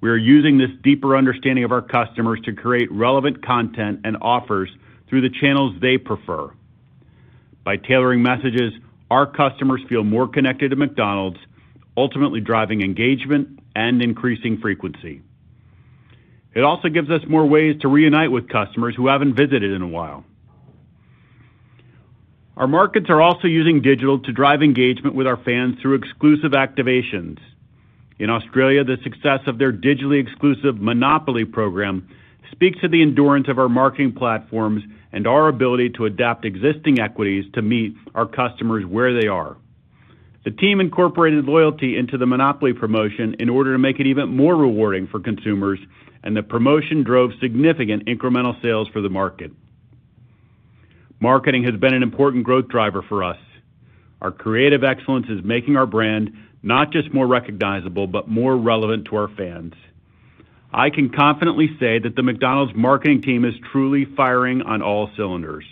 We 0.01 0.11
are 0.11 0.17
using 0.17 0.59
this 0.59 0.71
deeper 0.83 1.17
understanding 1.17 1.65
of 1.65 1.73
our 1.73 1.83
customers 1.83 2.41
to 2.45 2.53
create 2.53 2.91
relevant 2.91 3.45
content 3.45 4.01
and 4.05 4.17
offers 4.21 4.71
through 5.09 5.21
the 5.21 5.31
channels 5.31 5.75
they 5.81 5.97
prefer. 5.97 6.51
By 7.65 7.77
tailoring 7.77 8.23
messages, 8.23 8.73
our 9.11 9.27
customers 9.27 9.83
feel 9.89 10.05
more 10.05 10.29
connected 10.29 10.71
to 10.71 10.77
McDonald's, 10.77 11.39
ultimately 11.97 12.41
driving 12.41 12.81
engagement 12.83 13.61
and 13.75 14.03
increasing 14.03 14.59
frequency. 14.59 15.23
It 16.55 16.65
also 16.65 16.89
gives 16.89 17.11
us 17.11 17.21
more 17.29 17.47
ways 17.47 17.81
to 17.83 17.89
reunite 17.89 18.33
with 18.33 18.49
customers 18.49 18.95
who 18.97 19.09
haven't 19.09 19.35
visited 19.35 19.73
in 19.73 19.83
a 19.83 19.89
while. 19.89 20.25
Our 22.57 22.67
markets 22.67 23.07
are 23.09 23.21
also 23.21 23.47
using 23.47 23.81
digital 23.81 24.19
to 24.19 24.33
drive 24.33 24.63
engagement 24.63 25.15
with 25.15 25.27
our 25.27 25.37
fans 25.37 25.77
through 25.81 25.95
exclusive 25.95 26.53
activations. 26.53 27.39
In 28.19 28.29
Australia, 28.29 28.85
the 28.85 28.99
success 29.03 29.41
of 29.47 29.59
their 29.59 29.73
digitally 29.73 30.21
exclusive 30.21 30.81
Monopoly 30.81 31.45
program 31.45 32.09
speaks 32.51 32.81
to 32.81 32.89
the 32.89 33.01
endurance 33.01 33.49
of 33.49 33.59
our 33.59 33.69
marketing 33.69 34.13
platforms 34.13 34.83
and 35.13 35.27
our 35.27 35.49
ability 35.49 35.91
to 35.91 36.07
adapt 36.07 36.45
existing 36.45 37.01
equities 37.01 37.45
to 37.55 37.63
meet 37.63 37.95
our 38.15 38.27
customers 38.27 38.85
where 38.87 39.19
they 39.19 39.27
are. 39.27 39.57
The 40.45 40.51
team 40.51 40.81
incorporated 40.81 41.45
loyalty 41.45 41.99
into 41.99 42.17
the 42.17 42.27
Monopoly 42.27 42.73
promotion 42.73 43.35
in 43.39 43.49
order 43.49 43.73
to 43.73 43.79
make 43.79 44.01
it 44.01 44.07
even 44.07 44.35
more 44.35 44.57
rewarding 44.57 45.07
for 45.07 45.21
consumers, 45.21 45.79
and 46.23 46.37
the 46.37 46.43
promotion 46.43 47.03
drove 47.03 47.33
significant 47.41 48.07
incremental 48.07 48.61
sales 48.63 48.89
for 48.89 49.01
the 49.01 49.11
market. 49.11 49.53
Marketing 51.21 51.65
has 51.65 51.79
been 51.79 51.93
an 51.93 52.03
important 52.03 52.45
growth 52.45 52.69
driver 52.69 53.03
for 53.03 53.23
us. 53.23 53.37
Our 54.23 54.31
creative 54.31 54.83
excellence 54.83 55.27
is 55.29 55.45
making 55.45 55.77
our 55.77 55.87
brand 55.87 56.33
not 56.63 56.93
just 56.93 57.13
more 57.13 57.27
recognizable, 57.27 58.07
but 58.07 58.29
more 58.29 58.57
relevant 58.57 59.07
to 59.07 59.17
our 59.17 59.29
fans. 59.29 59.75
I 60.73 60.91
can 60.91 61.11
confidently 61.11 61.69
say 61.81 61.99
that 61.99 62.15
the 62.15 62.23
McDonald's 62.23 62.75
marketing 62.77 63.23
team 63.23 63.45
is 63.45 63.55
truly 63.73 64.05
firing 64.17 64.63
on 64.63 64.83
all 64.83 65.11
cylinders. 65.17 65.65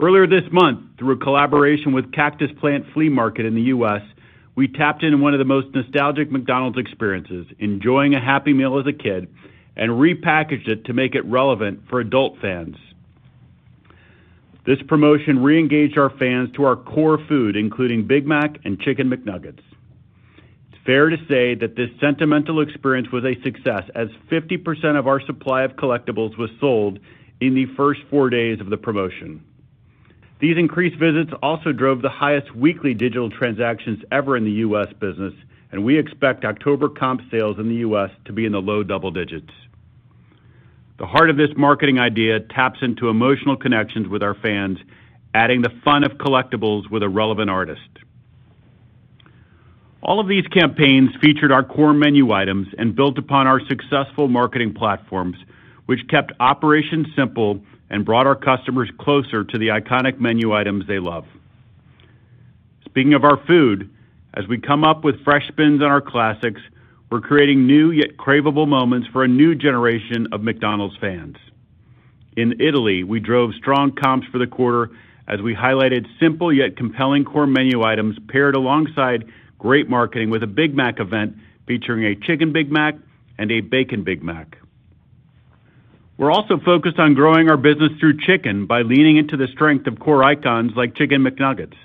Earlier 0.00 0.26
this 0.26 0.50
month, 0.50 0.98
through 0.98 1.14
a 1.14 1.18
collaboration 1.18 1.92
with 1.92 2.12
Cactus 2.12 2.50
Plant 2.60 2.86
Flea 2.92 3.08
Market 3.08 3.46
in 3.46 3.54
the 3.54 3.62
U.S., 3.62 4.02
we 4.54 4.68
tapped 4.68 5.02
into 5.02 5.18
one 5.18 5.32
of 5.32 5.38
the 5.38 5.44
most 5.44 5.74
nostalgic 5.74 6.30
McDonald's 6.30 6.78
experiences, 6.78 7.46
enjoying 7.58 8.14
a 8.14 8.20
Happy 8.20 8.52
Meal 8.52 8.78
as 8.78 8.86
a 8.86 8.92
kid, 8.92 9.28
and 9.76 9.92
repackaged 9.92 10.68
it 10.68 10.84
to 10.84 10.92
make 10.92 11.14
it 11.14 11.24
relevant 11.24 11.80
for 11.88 12.00
adult 12.00 12.38
fans. 12.40 12.76
This 14.64 14.78
promotion 14.86 15.38
reengaged 15.38 15.96
our 15.96 16.10
fans 16.10 16.50
to 16.52 16.64
our 16.64 16.76
core 16.76 17.18
food, 17.26 17.56
including 17.56 18.06
Big 18.06 18.26
Mac 18.26 18.58
and 18.64 18.78
Chicken 18.80 19.10
McNuggets. 19.10 19.62
Fair 20.84 21.10
to 21.10 21.16
say 21.28 21.54
that 21.54 21.76
this 21.76 21.90
sentimental 22.00 22.60
experience 22.60 23.08
was 23.12 23.24
a 23.24 23.40
success, 23.42 23.84
as 23.94 24.08
50% 24.30 24.98
of 24.98 25.06
our 25.06 25.20
supply 25.20 25.62
of 25.62 25.76
collectibles 25.76 26.36
was 26.36 26.50
sold 26.58 26.98
in 27.40 27.54
the 27.54 27.66
first 27.76 28.00
four 28.10 28.30
days 28.30 28.60
of 28.60 28.68
the 28.68 28.76
promotion. 28.76 29.44
These 30.40 30.58
increased 30.58 30.98
visits 30.98 31.30
also 31.40 31.70
drove 31.70 32.02
the 32.02 32.08
highest 32.08 32.52
weekly 32.52 32.94
digital 32.94 33.30
transactions 33.30 34.02
ever 34.10 34.36
in 34.36 34.44
the 34.44 34.50
U.S. 34.66 34.92
business, 34.98 35.34
and 35.70 35.84
we 35.84 35.96
expect 35.96 36.44
October 36.44 36.88
comp 36.88 37.20
sales 37.30 37.60
in 37.60 37.68
the 37.68 37.76
U.S. 37.76 38.10
to 38.24 38.32
be 38.32 38.44
in 38.44 38.50
the 38.50 38.60
low 38.60 38.82
double 38.82 39.12
digits. 39.12 39.52
The 40.98 41.06
heart 41.06 41.30
of 41.30 41.36
this 41.36 41.50
marketing 41.56 42.00
idea 42.00 42.40
taps 42.40 42.80
into 42.82 43.08
emotional 43.08 43.56
connections 43.56 44.08
with 44.08 44.22
our 44.22 44.34
fans, 44.34 44.78
adding 45.32 45.62
the 45.62 45.72
fun 45.84 46.02
of 46.02 46.12
collectibles 46.12 46.90
with 46.90 47.04
a 47.04 47.08
relevant 47.08 47.48
artist. 47.48 47.91
All 50.02 50.18
of 50.18 50.26
these 50.26 50.46
campaigns 50.48 51.10
featured 51.20 51.52
our 51.52 51.62
core 51.62 51.94
menu 51.94 52.32
items 52.32 52.66
and 52.76 52.96
built 52.96 53.18
upon 53.18 53.46
our 53.46 53.60
successful 53.68 54.26
marketing 54.26 54.74
platforms, 54.74 55.36
which 55.86 56.00
kept 56.08 56.32
operations 56.40 57.06
simple 57.14 57.60
and 57.88 58.04
brought 58.04 58.26
our 58.26 58.34
customers 58.34 58.90
closer 58.98 59.44
to 59.44 59.58
the 59.58 59.68
iconic 59.68 60.18
menu 60.18 60.52
items 60.52 60.86
they 60.88 60.98
love. 60.98 61.24
Speaking 62.84 63.14
of 63.14 63.22
our 63.22 63.36
food, 63.46 63.88
as 64.34 64.48
we 64.48 64.58
come 64.58 64.82
up 64.82 65.04
with 65.04 65.22
fresh 65.22 65.46
spins 65.46 65.80
on 65.82 65.90
our 65.90 66.00
classics, 66.00 66.60
we're 67.10 67.20
creating 67.20 67.66
new 67.66 67.92
yet 67.92 68.16
craveable 68.16 68.66
moments 68.66 69.06
for 69.12 69.22
a 69.22 69.28
new 69.28 69.54
generation 69.54 70.26
of 70.32 70.42
McDonald's 70.42 70.96
fans. 70.96 71.36
In 72.36 72.60
Italy, 72.60 73.04
we 73.04 73.20
drove 73.20 73.54
strong 73.54 73.92
comps 73.92 74.26
for 74.32 74.38
the 74.38 74.46
quarter 74.46 74.90
as 75.28 75.40
we 75.42 75.54
highlighted 75.54 76.06
simple 76.18 76.52
yet 76.52 76.76
compelling 76.76 77.24
core 77.24 77.46
menu 77.46 77.82
items 77.82 78.16
paired 78.28 78.56
alongside 78.56 79.30
great 79.62 79.88
marketing 79.88 80.28
with 80.28 80.42
a 80.42 80.46
Big 80.48 80.74
Mac 80.74 80.98
event 80.98 81.36
featuring 81.68 82.04
a 82.04 82.16
Chicken 82.16 82.52
Big 82.52 82.72
Mac 82.72 82.96
and 83.38 83.52
a 83.52 83.60
Bacon 83.60 84.02
Big 84.02 84.20
Mac. 84.20 84.58
We're 86.18 86.32
also 86.32 86.58
focused 86.58 86.98
on 86.98 87.14
growing 87.14 87.48
our 87.48 87.56
business 87.56 87.92
through 88.00 88.18
chicken 88.26 88.66
by 88.66 88.82
leaning 88.82 89.18
into 89.18 89.36
the 89.36 89.46
strength 89.46 89.86
of 89.86 90.00
core 90.00 90.24
icons 90.24 90.72
like 90.74 90.96
Chicken 90.96 91.22
McNuggets. 91.22 91.76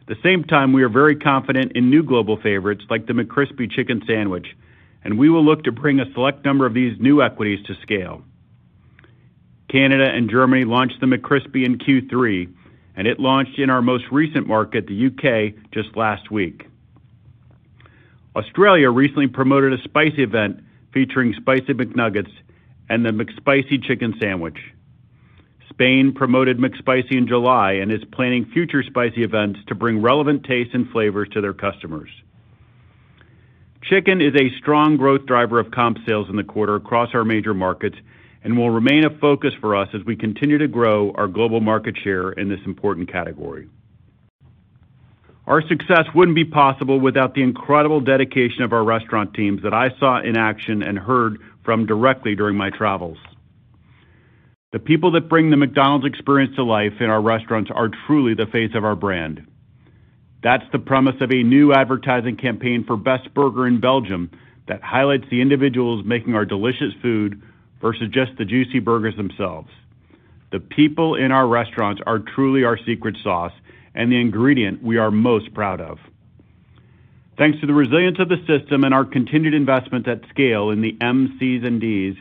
At 0.00 0.06
the 0.06 0.16
same 0.22 0.44
time, 0.44 0.72
we 0.72 0.84
are 0.84 0.88
very 0.88 1.16
confident 1.16 1.72
in 1.72 1.90
new 1.90 2.04
global 2.04 2.36
favorites 2.36 2.84
like 2.88 3.06
the 3.06 3.14
McCrispy 3.14 3.68
Chicken 3.68 4.02
Sandwich, 4.06 4.46
and 5.02 5.18
we 5.18 5.28
will 5.28 5.44
look 5.44 5.64
to 5.64 5.72
bring 5.72 5.98
a 5.98 6.12
select 6.12 6.44
number 6.44 6.66
of 6.66 6.74
these 6.74 6.96
new 7.00 7.20
equities 7.20 7.66
to 7.66 7.74
scale. 7.82 8.22
Canada 9.68 10.08
and 10.08 10.30
Germany 10.30 10.64
launched 10.64 11.00
the 11.00 11.06
McCrispy 11.06 11.66
in 11.66 11.78
Q3, 11.78 12.52
and 12.96 13.06
it 13.06 13.18
launched 13.18 13.58
in 13.58 13.70
our 13.70 13.82
most 13.82 14.04
recent 14.10 14.46
market, 14.46 14.86
the 14.86 14.94
U.K., 14.94 15.54
just 15.72 15.96
last 15.96 16.30
week. 16.30 16.66
Australia 18.36 18.90
recently 18.90 19.26
promoted 19.26 19.72
a 19.72 19.82
spicy 19.82 20.22
event 20.22 20.62
featuring 20.92 21.34
Spicy 21.34 21.74
McNuggets 21.74 22.30
and 22.88 23.04
the 23.04 23.10
McSpicy 23.10 23.82
Chicken 23.82 24.14
Sandwich. 24.20 24.58
Spain 25.68 26.12
promoted 26.12 26.58
McSpicy 26.58 27.12
in 27.12 27.26
July 27.26 27.72
and 27.72 27.90
is 27.90 28.04
planning 28.12 28.44
future 28.52 28.82
spicy 28.82 29.22
events 29.22 29.60
to 29.68 29.74
bring 29.74 30.02
relevant 30.02 30.44
tastes 30.44 30.74
and 30.74 30.88
flavors 30.90 31.28
to 31.30 31.40
their 31.40 31.54
customers. 31.54 32.10
Chicken 33.82 34.20
is 34.20 34.34
a 34.34 34.50
strong 34.58 34.96
growth 34.96 35.24
driver 35.26 35.58
of 35.58 35.70
comp 35.70 35.98
sales 36.06 36.28
in 36.28 36.36
the 36.36 36.44
quarter 36.44 36.74
across 36.74 37.14
our 37.14 37.24
major 37.24 37.54
markets 37.54 37.96
and 38.42 38.56
will 38.56 38.70
remain 38.70 39.04
a 39.04 39.18
focus 39.18 39.52
for 39.60 39.76
us 39.76 39.88
as 39.94 40.04
we 40.04 40.16
continue 40.16 40.58
to 40.58 40.68
grow 40.68 41.12
our 41.12 41.26
global 41.26 41.60
market 41.60 41.96
share 42.02 42.32
in 42.32 42.48
this 42.48 42.60
important 42.64 43.10
category. 43.10 43.68
Our 45.46 45.66
success 45.66 46.06
wouldn't 46.14 46.36
be 46.36 46.44
possible 46.44 47.00
without 47.00 47.34
the 47.34 47.42
incredible 47.42 48.00
dedication 48.00 48.62
of 48.62 48.72
our 48.72 48.84
restaurant 48.84 49.34
teams 49.34 49.62
that 49.62 49.74
I 49.74 49.88
saw 49.98 50.20
in 50.20 50.36
action 50.36 50.82
and 50.82 50.98
heard 50.98 51.38
from 51.64 51.86
directly 51.86 52.34
during 52.34 52.56
my 52.56 52.70
travels. 52.70 53.18
The 54.72 54.78
people 54.78 55.10
that 55.12 55.28
bring 55.28 55.50
the 55.50 55.56
McDonald's 55.56 56.06
experience 56.06 56.54
to 56.54 56.62
life 56.62 56.92
in 57.00 57.10
our 57.10 57.20
restaurants 57.20 57.70
are 57.74 57.90
truly 58.06 58.34
the 58.34 58.46
face 58.46 58.70
of 58.76 58.84
our 58.84 58.94
brand. 58.94 59.44
That's 60.42 60.64
the 60.72 60.78
premise 60.78 61.20
of 61.20 61.32
a 61.32 61.42
new 61.42 61.72
advertising 61.72 62.36
campaign 62.36 62.84
for 62.86 62.96
Best 62.96 63.34
Burger 63.34 63.66
in 63.66 63.80
Belgium 63.80 64.30
that 64.68 64.82
highlights 64.82 65.24
the 65.30 65.40
individuals 65.40 66.04
making 66.06 66.34
our 66.34 66.44
delicious 66.44 66.92
food 67.02 67.42
versus 67.80 68.08
just 68.10 68.36
the 68.36 68.44
juicy 68.44 68.78
burgers 68.78 69.16
themselves. 69.16 69.68
The 70.52 70.60
people 70.60 71.14
in 71.14 71.32
our 71.32 71.46
restaurants 71.46 72.02
are 72.06 72.18
truly 72.18 72.64
our 72.64 72.78
secret 72.78 73.16
sauce 73.22 73.52
and 73.94 74.10
the 74.10 74.20
ingredient 74.20 74.82
we 74.82 74.98
are 74.98 75.10
most 75.10 75.54
proud 75.54 75.80
of. 75.80 75.98
Thanks 77.38 77.60
to 77.60 77.66
the 77.66 77.72
resilience 77.72 78.18
of 78.18 78.28
the 78.28 78.44
system 78.46 78.84
and 78.84 78.92
our 78.92 79.04
continued 79.04 79.54
investment 79.54 80.06
at 80.08 80.28
scale 80.28 80.70
in 80.70 80.82
the 80.82 80.96
M, 81.00 81.36
Cs, 81.38 81.64
and 81.64 81.80
Ds, 81.80 82.16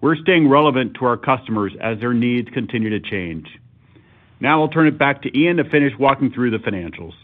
we're 0.00 0.16
staying 0.16 0.48
relevant 0.48 0.94
to 0.94 1.06
our 1.06 1.16
customers 1.16 1.72
as 1.80 1.98
their 2.00 2.12
needs 2.12 2.48
continue 2.50 2.90
to 2.90 3.00
change. 3.00 3.48
Now 4.40 4.60
I'll 4.60 4.68
turn 4.68 4.86
it 4.86 4.98
back 4.98 5.22
to 5.22 5.36
Ian 5.36 5.56
to 5.56 5.64
finish 5.64 5.92
walking 5.98 6.30
through 6.30 6.50
the 6.50 6.58
financials. 6.58 7.14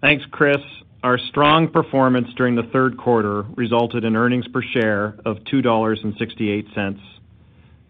Thanks, 0.00 0.24
Chris. 0.30 0.60
Our 1.02 1.18
strong 1.18 1.68
performance 1.68 2.28
during 2.36 2.54
the 2.54 2.68
third 2.72 2.96
quarter 2.96 3.42
resulted 3.56 4.04
in 4.04 4.14
earnings 4.14 4.46
per 4.46 4.62
share 4.62 5.16
of 5.24 5.38
$2.68. 5.52 7.00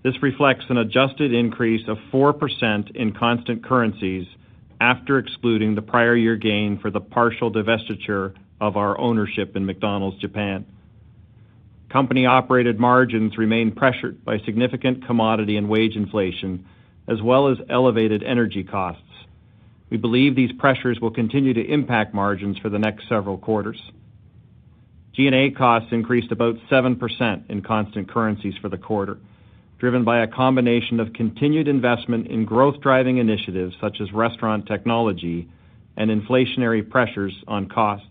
This 0.02 0.14
reflects 0.22 0.64
an 0.70 0.78
adjusted 0.78 1.34
increase 1.34 1.86
of 1.88 1.98
4% 2.10 2.96
in 2.96 3.12
constant 3.12 3.62
currencies 3.62 4.26
after 4.80 5.18
excluding 5.18 5.74
the 5.74 5.82
prior 5.82 6.16
year 6.16 6.36
gain 6.36 6.78
for 6.78 6.90
the 6.90 7.00
partial 7.00 7.52
divestiture 7.52 8.32
of 8.62 8.78
our 8.78 8.98
ownership 8.98 9.56
in 9.56 9.66
McDonald's 9.66 10.18
Japan. 10.18 10.64
Company-operated 11.90 12.80
margins 12.80 13.36
remain 13.36 13.72
pressured 13.72 14.24
by 14.24 14.38
significant 14.38 15.06
commodity 15.06 15.58
and 15.58 15.68
wage 15.68 15.96
inflation, 15.96 16.64
as 17.06 17.20
well 17.20 17.48
as 17.48 17.58
elevated 17.68 18.22
energy 18.22 18.64
costs. 18.64 19.02
We 19.92 19.98
believe 19.98 20.34
these 20.34 20.52
pressures 20.52 20.98
will 21.02 21.10
continue 21.10 21.52
to 21.52 21.60
impact 21.60 22.14
margins 22.14 22.56
for 22.56 22.70
the 22.70 22.78
next 22.78 23.10
several 23.10 23.36
quarters. 23.36 23.78
G&A 25.12 25.50
costs 25.50 25.90
increased 25.92 26.32
about 26.32 26.54
7% 26.70 27.50
in 27.50 27.60
constant 27.60 28.10
currencies 28.10 28.54
for 28.62 28.70
the 28.70 28.78
quarter, 28.78 29.18
driven 29.78 30.02
by 30.02 30.20
a 30.20 30.26
combination 30.26 30.98
of 30.98 31.12
continued 31.12 31.68
investment 31.68 32.28
in 32.28 32.46
growth-driving 32.46 33.18
initiatives 33.18 33.74
such 33.82 34.00
as 34.00 34.10
restaurant 34.14 34.64
technology 34.64 35.50
and 35.98 36.10
inflationary 36.10 36.88
pressures 36.88 37.34
on 37.46 37.68
costs. 37.68 38.06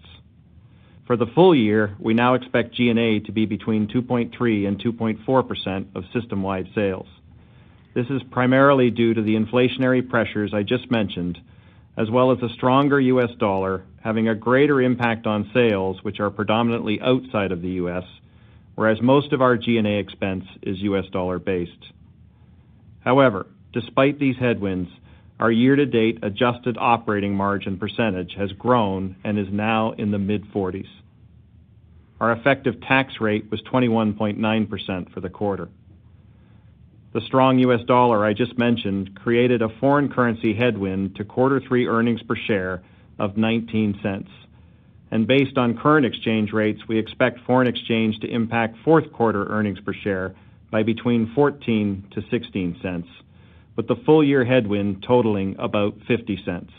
For 1.07 1.17
the 1.17 1.31
full 1.33 1.55
year, 1.55 1.95
we 1.97 2.13
now 2.13 2.35
expect 2.35 2.75
G&A 2.75 3.21
to 3.21 3.31
be 3.31 3.47
between 3.47 3.87
2.3% 3.87 4.67
and 4.67 4.79
2.4% 4.79 5.85
of 5.95 6.03
system-wide 6.13 6.67
sales. 6.75 7.07
This 7.95 8.05
is 8.11 8.21
primarily 8.29 8.91
due 8.91 9.15
to 9.15 9.21
the 9.23 9.35
inflationary 9.35 10.07
pressures 10.07 10.53
I 10.53 10.61
just 10.61 10.91
mentioned, 10.91 11.39
as 11.97 12.09
well 12.09 12.31
as 12.31 12.41
a 12.41 12.53
stronger 12.53 12.99
U.S. 12.99 13.31
dollar 13.37 13.83
having 14.01 14.27
a 14.27 14.35
greater 14.35 14.81
impact 14.81 15.27
on 15.27 15.51
sales, 15.53 16.03
which 16.03 16.19
are 16.19 16.29
predominantly 16.29 16.99
outside 17.01 17.51
of 17.51 17.61
the 17.61 17.69
U.S., 17.69 18.03
whereas 18.75 19.01
most 19.01 19.33
of 19.33 19.41
our 19.41 19.57
G&A 19.57 19.99
expense 19.99 20.45
is 20.63 20.79
U.S. 20.79 21.05
dollar-based. 21.11 21.91
However, 23.01 23.47
despite 23.73 24.19
these 24.19 24.37
headwinds, 24.37 24.89
our 25.39 25.51
year-to-date 25.51 26.19
adjusted 26.23 26.77
operating 26.79 27.35
margin 27.35 27.77
percentage 27.77 28.33
has 28.37 28.51
grown 28.53 29.15
and 29.23 29.37
is 29.37 29.47
now 29.51 29.91
in 29.93 30.11
the 30.11 30.19
mid-40s. 30.19 30.87
Our 32.19 32.31
effective 32.33 32.79
tax 32.81 33.19
rate 33.19 33.49
was 33.49 33.61
21.9% 33.63 35.11
for 35.11 35.19
the 35.19 35.29
quarter. 35.29 35.69
The 37.13 37.21
strong 37.21 37.59
U.S. 37.59 37.81
dollar 37.85 38.25
I 38.25 38.33
just 38.33 38.57
mentioned 38.57 39.15
created 39.15 39.61
a 39.61 39.67
foreign 39.79 40.07
currency 40.07 40.53
headwind 40.53 41.17
to 41.17 41.25
quarter 41.25 41.59
three 41.59 41.85
earnings 41.85 42.21
per 42.23 42.37
share 42.37 42.81
of 43.19 43.35
$0.19. 43.35 44.27
And 45.11 45.27
based 45.27 45.57
on 45.57 45.77
current 45.77 46.05
exchange 46.05 46.53
rates, 46.53 46.87
we 46.87 46.97
expect 46.97 47.41
foreign 47.45 47.67
exchange 47.67 48.19
to 48.19 48.27
impact 48.27 48.77
fourth 48.85 49.11
quarter 49.11 49.45
earnings 49.47 49.79
per 49.81 49.93
share 49.93 50.33
by 50.71 50.83
between 50.83 51.33
$0.14-$0.16, 51.35 53.05
with 53.75 53.87
the 53.89 53.97
full 54.05 54.23
year 54.23 54.45
headwind 54.45 55.03
totaling 55.05 55.57
about 55.59 55.99
$0.50. 56.09 56.69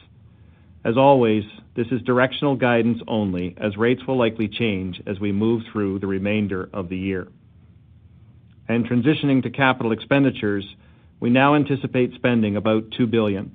As 0.83 0.97
always, 0.97 1.45
this 1.77 1.89
is 1.93 2.01
directional 2.03 2.57
guidance 2.57 3.03
only, 3.07 3.55
as 3.59 3.77
rates 3.77 4.07
will 4.07 4.17
likely 4.17 4.49
change 4.49 5.03
as 5.07 5.21
we 5.21 5.31
move 5.31 5.63
through 5.71 5.99
the 5.99 6.07
remainder 6.07 6.71
of 6.73 6.89
the 6.89 6.97
year. 6.97 7.29
And 8.73 8.89
transitioning 8.89 9.43
to 9.43 9.51
capital 9.51 9.93
expenditures, 9.93 10.65
we 11.21 11.29
now 11.29 11.57
anticipate 11.57 12.15
spending 12.15 12.57
about 12.57 12.91
2 12.93 13.07
billion, 13.07 13.55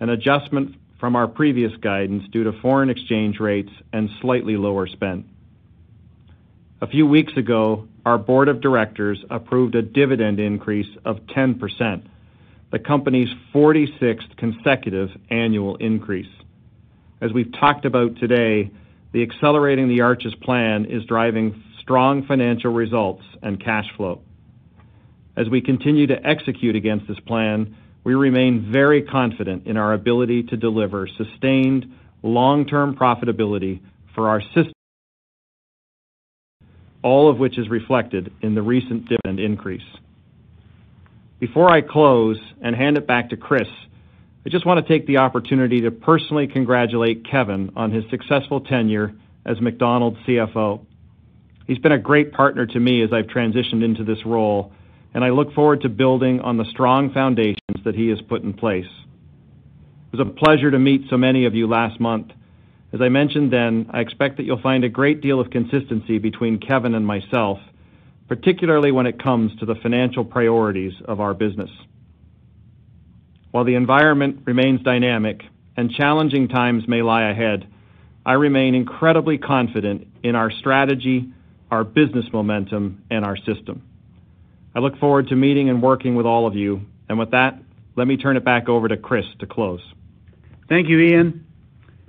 an 0.00 0.08
adjustment 0.08 0.76
from 0.98 1.14
our 1.14 1.28
previous 1.28 1.76
guidance 1.76 2.26
due 2.32 2.44
to 2.44 2.52
foreign 2.62 2.88
exchange 2.88 3.38
rates 3.38 3.68
and 3.92 4.08
slightly 4.22 4.56
lower 4.56 4.86
spend. 4.86 5.28
A 6.80 6.86
few 6.86 7.06
weeks 7.06 7.36
ago, 7.36 7.86
our 8.06 8.16
board 8.16 8.48
of 8.48 8.62
directors 8.62 9.22
approved 9.28 9.74
a 9.74 9.82
dividend 9.82 10.40
increase 10.40 10.88
of 11.04 11.18
10%, 11.26 12.06
the 12.72 12.78
company's 12.78 13.28
46th 13.52 14.38
consecutive 14.38 15.10
annual 15.28 15.76
increase. 15.76 16.32
As 17.20 17.30
we've 17.30 17.52
talked 17.52 17.84
about 17.84 18.16
today, 18.16 18.70
the 19.12 19.22
Accelerating 19.22 19.88
the 19.88 20.00
Arches 20.00 20.34
plan 20.34 20.86
is 20.86 21.04
driving 21.04 21.62
strong 21.82 22.26
financial 22.26 22.72
results 22.72 23.22
and 23.42 23.62
cash 23.62 23.86
flow. 23.98 24.22
As 25.36 25.48
we 25.50 25.60
continue 25.60 26.06
to 26.06 26.26
execute 26.26 26.76
against 26.76 27.06
this 27.06 27.20
plan, 27.20 27.76
we 28.04 28.14
remain 28.14 28.70
very 28.72 29.02
confident 29.02 29.66
in 29.66 29.76
our 29.76 29.92
ability 29.92 30.44
to 30.44 30.56
deliver 30.56 31.06
sustained 31.06 31.92
long-term 32.22 32.96
profitability 32.96 33.80
for 34.14 34.28
our 34.28 34.40
system, 34.40 34.72
all 37.02 37.28
of 37.28 37.38
which 37.38 37.58
is 37.58 37.68
reflected 37.68 38.32
in 38.40 38.54
the 38.54 38.62
recent 38.62 39.08
dividend 39.08 39.40
increase. 39.40 39.84
Before 41.38 41.70
I 41.70 41.82
close 41.82 42.40
and 42.62 42.74
hand 42.74 42.96
it 42.96 43.06
back 43.06 43.30
to 43.30 43.36
Chris, 43.36 43.68
I 44.46 44.48
just 44.48 44.64
want 44.64 44.84
to 44.84 44.90
take 44.90 45.06
the 45.06 45.18
opportunity 45.18 45.82
to 45.82 45.90
personally 45.90 46.46
congratulate 46.46 47.28
Kevin 47.28 47.72
on 47.76 47.90
his 47.90 48.04
successful 48.10 48.60
tenure 48.60 49.12
as 49.44 49.60
McDonald's 49.60 50.18
CFO. 50.26 50.80
He's 51.66 51.78
been 51.78 51.92
a 51.92 51.98
great 51.98 52.32
partner 52.32 52.64
to 52.64 52.80
me 52.80 53.02
as 53.02 53.12
I've 53.12 53.26
transitioned 53.26 53.84
into 53.84 54.04
this 54.04 54.24
role, 54.24 54.72
I 55.24 55.30
look 55.30 55.52
forward 55.54 55.82
to 55.82 55.88
building 55.88 56.40
on 56.40 56.56
the 56.56 56.64
strong 56.66 57.12
foundations 57.12 57.84
that 57.84 57.94
he 57.94 58.08
has 58.08 58.20
put 58.22 58.42
in 58.42 58.52
place. 58.52 58.84
It 60.12 60.18
was 60.18 60.26
a 60.26 60.30
pleasure 60.30 60.70
to 60.70 60.78
meet 60.78 61.08
so 61.08 61.16
many 61.16 61.46
of 61.46 61.54
you 61.54 61.66
last 61.66 62.00
month, 62.00 62.32
As 62.92 63.00
I 63.02 63.08
mentioned 63.08 63.52
then, 63.52 63.90
I 63.90 64.00
expect 64.00 64.36
that 64.36 64.44
you'll 64.44 64.60
find 64.62 64.84
a 64.84 64.88
great 64.88 65.20
deal 65.20 65.40
of 65.40 65.50
consistency 65.50 66.18
between 66.18 66.58
Kevin 66.58 66.94
and 66.94 67.06
myself, 67.06 67.58
particularly 68.28 68.92
when 68.92 69.06
it 69.06 69.22
comes 69.22 69.54
to 69.58 69.66
the 69.66 69.74
financial 69.74 70.24
priorities 70.24 70.94
of 71.04 71.20
our 71.20 71.34
business. 71.34 71.70
While 73.50 73.64
the 73.64 73.74
environment 73.74 74.40
remains 74.44 74.82
dynamic 74.82 75.42
and 75.76 75.90
challenging 75.90 76.48
times 76.48 76.86
may 76.86 77.02
lie 77.02 77.28
ahead, 77.28 77.66
I 78.24 78.34
remain 78.34 78.74
incredibly 78.74 79.38
confident 79.38 80.06
in 80.22 80.34
our 80.34 80.50
strategy, 80.50 81.28
our 81.70 81.84
business 81.84 82.26
momentum, 82.32 83.02
and 83.10 83.24
our 83.24 83.36
system. 83.36 83.82
I 84.76 84.80
look 84.80 84.98
forward 84.98 85.28
to 85.28 85.36
meeting 85.36 85.70
and 85.70 85.82
working 85.82 86.16
with 86.16 86.26
all 86.26 86.46
of 86.46 86.54
you. 86.54 86.82
And 87.08 87.18
with 87.18 87.30
that, 87.30 87.58
let 87.96 88.06
me 88.06 88.18
turn 88.18 88.36
it 88.36 88.44
back 88.44 88.68
over 88.68 88.88
to 88.88 88.96
Chris 88.98 89.24
to 89.38 89.46
close. 89.46 89.80
Thank 90.68 90.88
you, 90.88 91.00
Ian. 91.00 91.46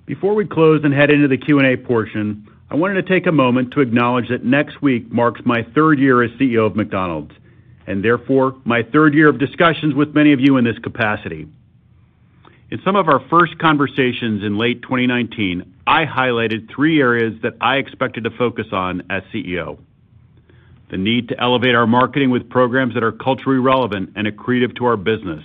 Before 0.05 0.35
we 0.35 0.45
close 0.45 0.81
and 0.83 0.93
head 0.93 1.09
into 1.09 1.29
the 1.29 1.37
Q&A 1.37 1.77
portion, 1.77 2.45
I 2.69 2.75
wanted 2.75 2.95
to 2.95 3.03
take 3.03 3.25
a 3.25 3.31
moment 3.31 3.71
to 3.71 3.79
acknowledge 3.79 4.27
that 4.27 4.43
next 4.43 4.81
week 4.81 5.09
marks 5.09 5.39
my 5.45 5.65
third 5.73 5.97
year 5.97 6.21
as 6.21 6.31
CEO 6.31 6.65
of 6.65 6.75
McDonald's, 6.75 7.31
and 7.87 8.03
therefore, 8.03 8.57
my 8.65 8.83
third 8.83 9.13
year 9.13 9.29
of 9.29 9.39
discussions 9.39 9.95
with 9.95 10.13
many 10.13 10.33
of 10.33 10.41
you 10.41 10.57
in 10.57 10.65
this 10.65 10.77
capacity. 10.79 11.47
In 12.69 12.81
some 12.83 12.97
of 12.97 13.07
our 13.07 13.21
first 13.29 13.57
conversations 13.59 14.43
in 14.43 14.57
late 14.57 14.81
2019, 14.81 15.73
I 15.87 16.03
highlighted 16.03 16.69
three 16.69 16.99
areas 16.99 17.41
that 17.43 17.53
I 17.61 17.77
expected 17.77 18.25
to 18.25 18.31
focus 18.31 18.67
on 18.73 19.03
as 19.09 19.23
CEO. 19.33 19.79
The 20.89 20.97
need 20.97 21.29
to 21.29 21.41
elevate 21.41 21.75
our 21.75 21.87
marketing 21.87 22.29
with 22.29 22.49
programs 22.49 22.93
that 22.93 23.03
are 23.03 23.11
culturally 23.11 23.59
relevant 23.59 24.13
and 24.15 24.25
accretive 24.25 24.75
to 24.77 24.85
our 24.85 24.95
business, 24.95 25.43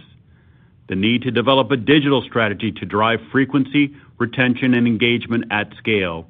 the 0.89 0.95
need 0.95 1.23
to 1.23 1.31
develop 1.31 1.71
a 1.71 1.77
digital 1.77 2.23
strategy 2.23 2.71
to 2.71 2.87
drive 2.87 3.19
frequency, 3.33 3.95
retention, 4.19 4.75
and 4.75 4.87
engagement 4.87 5.47
at 5.51 5.75
scale, 5.79 6.29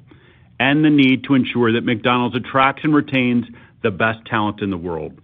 and 0.59 0.83
the 0.83 0.89
need 0.89 1.25
to 1.25 1.35
ensure 1.35 1.73
that 1.73 1.83
McDonald's 1.83 2.35
attracts 2.35 2.83
and 2.83 2.95
retains 2.95 3.45
the 3.83 3.91
best 3.91 4.25
talent 4.25 4.61
in 4.61 4.69
the 4.71 4.77
world. 4.77 5.19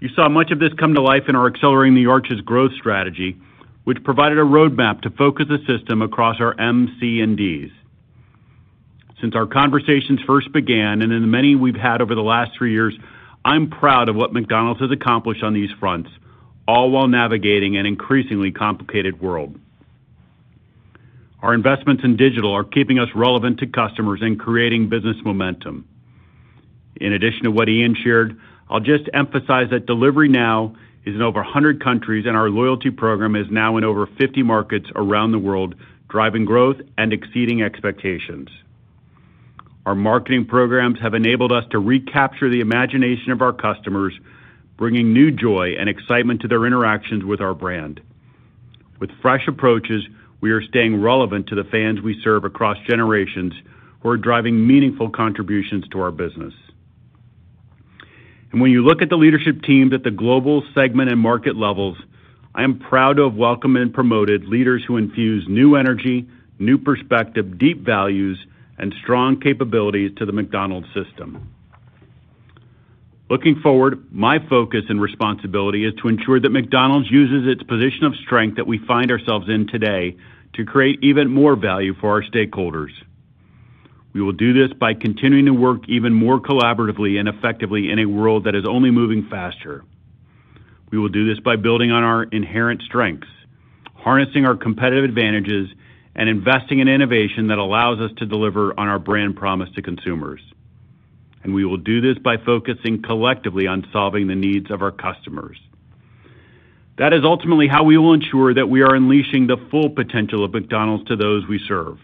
You 0.00 0.08
saw 0.14 0.28
much 0.28 0.50
of 0.50 0.60
this 0.60 0.72
come 0.78 0.94
to 0.94 1.02
life 1.02 1.24
in 1.28 1.34
our 1.34 1.48
Accelerating 1.48 1.96
the 1.96 2.06
Arches 2.06 2.40
growth 2.40 2.72
strategy, 2.78 3.36
which 3.84 4.04
provided 4.04 4.38
a 4.38 4.42
roadmap 4.42 5.00
to 5.02 5.10
focus 5.10 5.46
the 5.48 5.58
system 5.66 6.02
across 6.02 6.40
our 6.40 6.58
M, 6.60 6.96
C, 7.00 7.20
and 7.20 7.36
Ds. 7.36 7.70
Since 9.20 9.34
our 9.34 9.46
conversations 9.46 10.20
first 10.26 10.52
began, 10.52 11.02
and 11.02 11.12
in 11.12 11.22
the 11.22 11.26
many 11.26 11.56
we've 11.56 11.74
had 11.74 12.00
over 12.00 12.14
the 12.14 12.22
last 12.22 12.52
three 12.56 12.72
years, 12.72 12.96
I'm 13.44 13.68
proud 13.68 14.08
of 14.08 14.16
what 14.16 14.32
McDonald's 14.32 14.80
has 14.80 14.90
accomplished 14.92 15.42
on 15.42 15.54
these 15.54 15.70
fronts, 15.80 16.10
all 16.68 16.90
while 16.90 17.08
navigating 17.08 17.76
an 17.76 17.86
increasingly 17.86 18.52
complicated 18.52 19.20
world. 19.20 19.58
Our 21.42 21.54
investments 21.54 22.04
in 22.04 22.16
digital 22.16 22.52
are 22.52 22.64
keeping 22.64 22.98
us 22.98 23.08
relevant 23.14 23.58
to 23.60 23.66
customers 23.66 24.20
and 24.22 24.38
creating 24.38 24.88
business 24.88 25.16
momentum. 25.24 25.88
In 26.96 27.12
addition 27.12 27.44
to 27.44 27.50
what 27.50 27.68
Ian 27.68 27.94
shared, 27.94 28.38
I'll 28.68 28.80
just 28.80 29.08
emphasize 29.14 29.70
that 29.70 29.86
Delivery 29.86 30.28
Now 30.28 30.76
is 31.04 31.14
in 31.14 31.22
over 31.22 31.40
100 31.40 31.82
countries, 31.82 32.26
and 32.26 32.36
our 32.36 32.50
loyalty 32.50 32.90
program 32.90 33.34
is 33.34 33.46
now 33.50 33.76
in 33.78 33.84
over 33.84 34.06
50 34.06 34.42
markets 34.42 34.86
around 34.94 35.32
the 35.32 35.38
world, 35.38 35.74
driving 36.08 36.44
growth 36.44 36.76
and 36.96 37.12
exceeding 37.12 37.62
expectations. 37.62 38.48
Our 39.88 39.94
marketing 39.94 40.44
programs 40.44 41.00
have 41.00 41.14
enabled 41.14 41.50
us 41.50 41.64
to 41.70 41.78
recapture 41.78 42.50
the 42.50 42.60
imagination 42.60 43.32
of 43.32 43.40
our 43.40 43.54
customers, 43.54 44.12
bringing 44.76 45.14
new 45.14 45.30
joy 45.30 45.76
and 45.80 45.88
excitement 45.88 46.42
to 46.42 46.48
their 46.48 46.66
interactions 46.66 47.24
with 47.24 47.40
our 47.40 47.54
brand. 47.54 48.02
With 49.00 49.08
fresh 49.22 49.48
approaches, 49.48 50.06
we 50.42 50.50
are 50.50 50.60
staying 50.60 51.00
relevant 51.00 51.46
to 51.46 51.54
the 51.54 51.64
fans 51.64 52.02
we 52.02 52.20
serve 52.22 52.44
across 52.44 52.76
generations 52.86 53.54
who 54.02 54.10
are 54.10 54.18
driving 54.18 54.66
meaningful 54.66 55.08
contributions 55.08 55.88
to 55.88 56.02
our 56.02 56.10
business. 56.10 56.52
And 58.52 58.60
when 58.60 58.70
you 58.70 58.84
look 58.84 59.00
at 59.00 59.08
the 59.08 59.16
leadership 59.16 59.62
teams 59.62 59.94
at 59.94 60.02
the 60.02 60.10
global 60.10 60.64
segment 60.74 61.10
and 61.10 61.18
market 61.18 61.56
levels, 61.56 61.96
I 62.54 62.62
am 62.62 62.78
proud 62.78 63.16
to 63.16 63.22
have 63.22 63.36
welcomed 63.36 63.78
and 63.78 63.94
promoted 63.94 64.44
leaders 64.48 64.84
who 64.86 64.98
infuse 64.98 65.46
new 65.48 65.76
energy, 65.76 66.28
new 66.58 66.76
perspective, 66.76 67.56
deep 67.56 67.86
values, 67.86 68.38
and 68.78 68.94
strong 69.02 69.40
capabilities 69.40 70.12
to 70.16 70.26
the 70.26 70.32
McDonald's 70.32 70.88
system. 70.94 71.52
Looking 73.30 73.60
forward, 73.60 74.06
my 74.10 74.38
focus 74.48 74.84
and 74.88 75.00
responsibility 75.00 75.84
is 75.84 75.92
to 76.00 76.08
ensure 76.08 76.40
that 76.40 76.48
McDonald's 76.48 77.10
uses 77.10 77.46
its 77.46 77.62
position 77.62 78.04
of 78.04 78.16
strength 78.16 78.56
that 78.56 78.66
we 78.66 78.78
find 78.78 79.10
ourselves 79.10 79.48
in 79.48 79.66
today 79.66 80.16
to 80.54 80.64
create 80.64 80.98
even 81.02 81.30
more 81.30 81.54
value 81.54 81.94
for 82.00 82.10
our 82.10 82.22
stakeholders. 82.22 82.92
We 84.14 84.22
will 84.22 84.32
do 84.32 84.54
this 84.54 84.74
by 84.76 84.94
continuing 84.94 85.44
to 85.44 85.52
work 85.52 85.86
even 85.88 86.14
more 86.14 86.40
collaboratively 86.40 87.20
and 87.20 87.28
effectively 87.28 87.90
in 87.90 87.98
a 87.98 88.06
world 88.06 88.44
that 88.44 88.54
is 88.54 88.64
only 88.66 88.90
moving 88.90 89.28
faster. 89.28 89.84
We 90.90 90.98
will 90.98 91.10
do 91.10 91.28
this 91.28 91.38
by 91.38 91.56
building 91.56 91.90
on 91.90 92.02
our 92.02 92.22
inherent 92.22 92.80
strengths, 92.82 93.28
harnessing 93.94 94.46
our 94.46 94.56
competitive 94.56 95.04
advantages, 95.04 95.68
and 96.18 96.28
investing 96.28 96.80
in 96.80 96.88
innovation 96.88 97.46
that 97.46 97.58
allows 97.58 98.00
us 98.00 98.10
to 98.18 98.26
deliver 98.26 98.78
on 98.78 98.88
our 98.88 98.98
brand 98.98 99.36
promise 99.36 99.70
to 99.76 99.80
consumers. 99.80 100.40
And 101.44 101.54
we 101.54 101.64
will 101.64 101.76
do 101.76 102.00
this 102.00 102.18
by 102.18 102.38
focusing 102.38 103.02
collectively 103.02 103.68
on 103.68 103.86
solving 103.92 104.26
the 104.26 104.34
needs 104.34 104.72
of 104.72 104.82
our 104.82 104.90
customers. 104.90 105.56
That 106.96 107.12
is 107.12 107.20
ultimately 107.22 107.68
how 107.68 107.84
we 107.84 107.96
will 107.96 108.14
ensure 108.14 108.52
that 108.52 108.68
we 108.68 108.82
are 108.82 108.96
unleashing 108.96 109.46
the 109.46 109.58
full 109.70 109.90
potential 109.90 110.42
of 110.42 110.52
McDonald's 110.52 111.04
to 111.04 111.14
those 111.14 111.46
we 111.46 111.60
serve. 111.68 112.00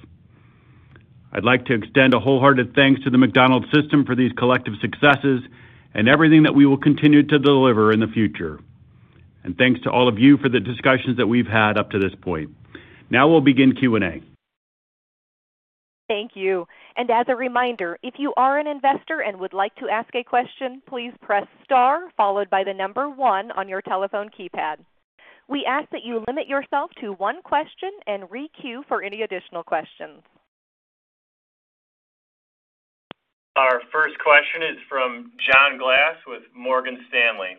I'd 1.32 1.42
like 1.42 1.64
to 1.66 1.74
extend 1.74 2.14
a 2.14 2.20
wholehearted 2.20 2.72
thanks 2.72 3.02
to 3.02 3.10
the 3.10 3.18
McDonald's 3.18 3.66
system 3.74 4.04
for 4.04 4.14
these 4.14 4.30
collective 4.38 4.74
successes 4.80 5.42
and 5.92 6.08
everything 6.08 6.44
that 6.44 6.54
we 6.54 6.66
will 6.66 6.78
continue 6.78 7.24
to 7.24 7.38
deliver 7.40 7.90
in 7.90 7.98
the 7.98 8.06
future. 8.06 8.60
And 9.42 9.58
thanks 9.58 9.80
to 9.80 9.90
all 9.90 10.06
of 10.06 10.20
you 10.20 10.36
for 10.36 10.48
the 10.48 10.60
discussions 10.60 11.16
that 11.16 11.26
we've 11.26 11.48
had 11.48 11.76
up 11.76 11.90
to 11.90 11.98
this 11.98 12.14
point. 12.14 12.54
Now 13.14 13.28
we'll 13.28 13.40
begin 13.40 13.76
Q&A. 13.76 14.20
Thank 16.08 16.32
you. 16.34 16.66
And 16.96 17.08
as 17.12 17.26
a 17.28 17.36
reminder, 17.36 17.96
if 18.02 18.14
you 18.18 18.34
are 18.36 18.58
an 18.58 18.66
investor 18.66 19.20
and 19.20 19.38
would 19.38 19.52
like 19.52 19.72
to 19.76 19.88
ask 19.88 20.12
a 20.16 20.24
question, 20.24 20.82
please 20.88 21.12
press 21.22 21.46
star 21.62 22.10
followed 22.16 22.50
by 22.50 22.64
the 22.64 22.74
number 22.74 23.08
one 23.08 23.52
on 23.52 23.68
your 23.68 23.82
telephone 23.82 24.30
keypad. 24.36 24.78
We 25.48 25.64
ask 25.64 25.88
that 25.90 26.02
you 26.02 26.24
limit 26.26 26.48
yourself 26.48 26.90
to 27.02 27.12
one 27.12 27.40
question 27.42 27.90
and 28.08 28.28
re-queue 28.32 28.82
for 28.88 29.00
any 29.04 29.22
additional 29.22 29.62
questions. 29.62 30.20
Our 33.54 33.80
first 33.92 34.18
question 34.18 34.64
is 34.64 34.78
from 34.88 35.30
John 35.38 35.78
Glass 35.78 36.16
with 36.26 36.42
Morgan 36.52 36.98
Stanley. 37.10 37.58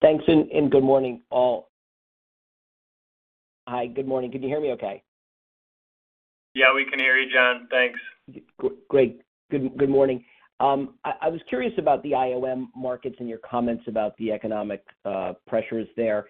Thanks, 0.00 0.24
and 0.26 0.68
good 0.68 0.82
morning, 0.82 1.20
all. 1.30 1.68
Hi, 3.68 3.86
good 3.86 4.06
morning. 4.08 4.30
Can 4.32 4.42
you 4.42 4.48
hear 4.48 4.60
me 4.60 4.72
okay? 4.72 5.02
Yeah, 6.54 6.74
we 6.74 6.84
can 6.84 6.98
hear 6.98 7.16
you, 7.16 7.32
John. 7.32 7.68
Thanks. 7.70 7.98
Great. 8.88 9.20
Good 9.50 9.88
morning. 9.88 10.24
Um, 10.60 10.94
I 11.04 11.28
was 11.28 11.40
curious 11.48 11.72
about 11.78 12.02
the 12.02 12.12
IOM 12.12 12.66
markets 12.76 13.16
and 13.18 13.28
your 13.28 13.38
comments 13.38 13.84
about 13.86 14.16
the 14.16 14.32
economic 14.32 14.84
uh, 15.04 15.32
pressures 15.46 15.88
there. 15.96 16.26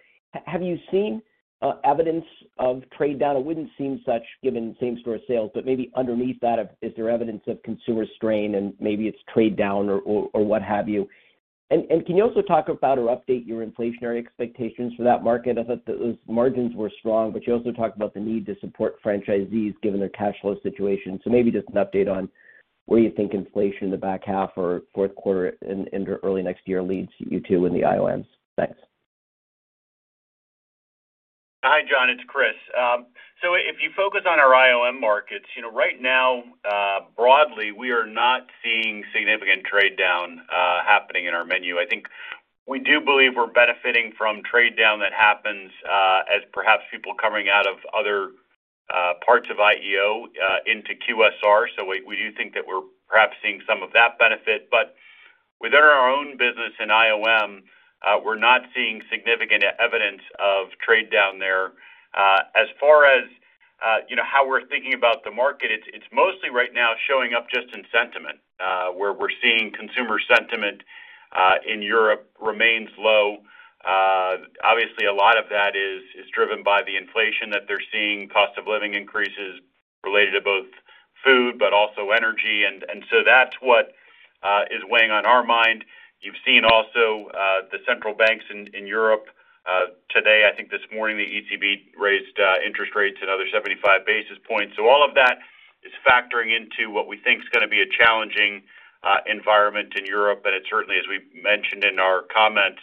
Have 0.47 0.63
you 0.63 0.79
seen 0.91 1.23
uh, 1.61 1.75
evidence 1.85 2.25
of 2.59 2.83
trade 2.97 3.19
down? 3.19 3.37
It 3.37 3.45
wouldn't 3.45 3.71
seem 3.77 4.01
such 4.07 4.23
given 4.43 4.77
same-store 4.81 5.19
sales, 5.29 5.51
but 5.55 5.67
maybe 5.67 5.91
underneath 5.95 6.41
that, 6.41 6.77
is 6.83 6.93
there 6.97 7.11
evidence 7.11 7.43
of 7.47 7.63
consumer 7.63 8.05
strain 8.17 8.55
and 8.55 8.75
maybe 8.81 9.07
it's 9.07 9.19
trade 9.33 9.57
down 9.57 9.89
or 9.89 10.29
what 10.33 10.63
have 10.63 10.89
you? 10.89 11.09
And 11.73 12.05
can 12.05 12.17
you 12.17 12.23
also 12.23 12.43
talk 12.43 12.69
about 12.69 12.99
or 12.99 13.17
update 13.17 13.47
your 13.47 13.65
inflationary 13.65 14.19
expectations 14.19 14.93
for 14.95 15.05
that 15.05 15.25
market? 15.25 15.57
I 15.57 15.65
thought 15.65 15.87
those 15.87 16.17
margins 16.29 16.77
were 16.77 16.91
strong, 16.99 17.33
but 17.33 17.47
you 17.47 17.55
also 17.55 17.73
talked 17.73 17.97
about 17.97 18.13
the 18.13 18.21
need 18.21 18.45
to 18.45 18.57
support 18.61 19.03
franchisees 19.03 19.73
given 19.83 19.99
their 19.99 20.11
cash 20.11 20.35
flow 20.43 20.57
situation. 20.63 21.19
So 21.25 21.31
maybe 21.31 21.51
just 21.51 21.69
an 21.69 21.77
update 21.77 22.15
on 22.15 22.29
where 22.85 23.01
you 23.01 23.11
think 23.11 23.33
inflation 23.33 23.85
in 23.85 23.91
the 23.91 23.97
back 23.97 24.23
half 24.23 24.51
or 24.57 24.83
fourth 24.95 25.15
quarter 25.15 25.57
into 25.63 26.19
early 26.23 26.43
next 26.43 26.69
year 26.69 26.83
leads 26.83 27.11
you 27.19 27.41
to 27.49 27.65
in 27.65 27.73
the 27.73 27.81
IOMs. 27.81 28.27
Thanks. 28.57 28.79
Hi, 31.65 31.83
John, 31.89 32.11
it's 32.11 32.25
Chris. 32.27 32.59
Um 32.79 33.07
so 33.43 33.55
if 33.55 33.83
you 33.83 33.91
focus 33.97 34.23
on 34.27 34.39
our 34.39 34.51
IOM 34.51 35.01
markets, 35.01 35.47
you 35.57 35.63
know, 35.63 35.71
right 35.73 36.01
now, 36.01 36.45
uh, 36.65 37.01
broadly, 37.17 37.73
we 37.73 37.91
are 37.91 38.07
not 38.07 38.47
seeing 38.63 39.03
significant 39.13 39.65
trade 39.67 39.99
down 39.99 40.43
uh, 40.49 40.79
happening 40.87 41.27
in 41.27 41.35
our 41.35 41.45
menu. 41.45 41.79
I 41.79 41.87
think 41.91 42.07
we 42.69 42.79
do 42.79 43.01
believe 43.01 43.33
we're 43.35 43.51
benefiting 43.51 44.13
from 44.17 44.43
trade 44.49 44.77
down 44.77 45.01
that 45.01 45.13
happens 45.13 45.73
uh, 45.91 46.23
as 46.31 46.43
perhaps 46.53 46.85
people 46.93 47.15
coming 47.21 47.49
out 47.49 47.67
of 47.67 47.79
other 47.93 48.31
parts 49.27 49.49
of 49.51 49.57
IEO 49.57 50.27
into 50.67 50.95
QSR. 51.03 51.67
So 51.77 51.85
we 51.85 52.15
do 52.17 52.31
think 52.37 52.55
that 52.55 52.63
we're 52.67 52.87
perhaps 53.09 53.35
seeing 53.43 53.61
some 53.69 53.83
of 53.83 53.93
that 53.93 54.19
benefit. 54.21 54.69
But 54.71 54.95
within 55.61 55.81
our 55.81 56.11
own 56.11 56.37
business 56.37 56.75
in 56.79 56.91
IOM, 56.91 57.63
Uh, 58.05 58.19
we're 58.25 58.39
not 58.39 58.63
seeing 58.75 59.01
significant 59.11 59.63
evidence 59.79 60.23
of 60.39 60.69
trade 60.85 61.11
down 61.11 61.39
there. 61.39 61.73
Uh, 62.15 62.41
as 62.57 62.67
far 62.81 63.07
as 63.07 63.25
uh, 63.85 63.99
how 64.23 64.47
we're 64.47 64.67
thinking 64.67 64.95
about 64.95 65.25
the 65.25 65.31
market, 65.31 65.71
it's 65.71 66.07
mostly 66.13 66.51
right 66.51 66.75
now 66.75 66.93
showing 67.09 67.35
up 67.35 67.47
just 67.49 67.75
in 67.75 67.85
sentiment, 67.93 68.39
where 68.97 69.13
we're 69.13 69.35
seeing 69.43 69.73
consumer 69.73 70.19
sentiment 70.29 70.83
in 71.67 71.83
Europe 71.83 72.31
remains 72.41 72.89
low. 72.99 73.39
Obviously, 74.63 75.07
a 75.07 75.15
lot 75.15 75.39
of 75.39 75.47
that 75.51 75.75
is 75.75 76.03
driven 76.35 76.63
by 76.63 76.83
the 76.83 76.97
inflation 76.97 77.51
that 77.51 77.63
they're 77.67 77.83
seeing, 77.93 78.29
cost 78.29 78.59
of 78.59 78.67
living 78.67 78.95
increases 78.95 79.61
related 80.05 80.33
to 80.33 80.41
both 80.41 80.67
food 81.25 81.59
but 81.59 81.73
also 81.73 82.11
energy. 82.11 82.65
And 82.65 83.05
so 83.11 83.23
that's 83.25 83.57
what 83.61 83.95
is 84.71 84.83
weighing 84.89 85.11
on 85.11 85.27
our 85.27 85.43
mind. 85.43 85.85
You've 86.23 86.39
seen 86.47 86.65
also 86.65 87.29
uh, 87.35 87.67
the 87.75 87.79
central 87.87 88.15
banks 88.15 88.45
in 88.49 88.87
Europe 88.87 89.27
uh, 89.67 89.95
today, 90.11 90.51
I 90.51 90.55
think 90.55 90.71
this 90.71 90.83
morning, 90.95 91.19
the 91.19 91.27
ECB 91.27 91.95
raised 91.99 92.39
uh, 92.39 92.59
interest 92.67 92.95
rates 92.95 93.19
another 93.23 93.47
75 93.53 94.07
basis 94.07 94.39
points. 94.47 94.75
So 94.75 94.89
all 94.89 95.07
of 95.07 95.15
that 95.15 95.39
is 95.83 95.93
factoring 96.03 96.51
into 96.51 96.91
what 96.91 97.07
we 97.07 97.19
think 97.19 97.43
is 97.43 97.49
going 97.51 97.63
to 97.63 97.71
be 97.71 97.83
a 97.83 97.91
challenging 97.91 98.63
environment 99.27 99.95
in 99.99 100.07
Europe. 100.07 100.43
And 100.47 100.55
it 100.55 100.63
certainly, 100.71 100.99
as 100.99 101.07
we 101.11 101.23
mentioned 101.43 101.83
in 101.83 101.99
our 101.99 102.23
comments, 102.31 102.83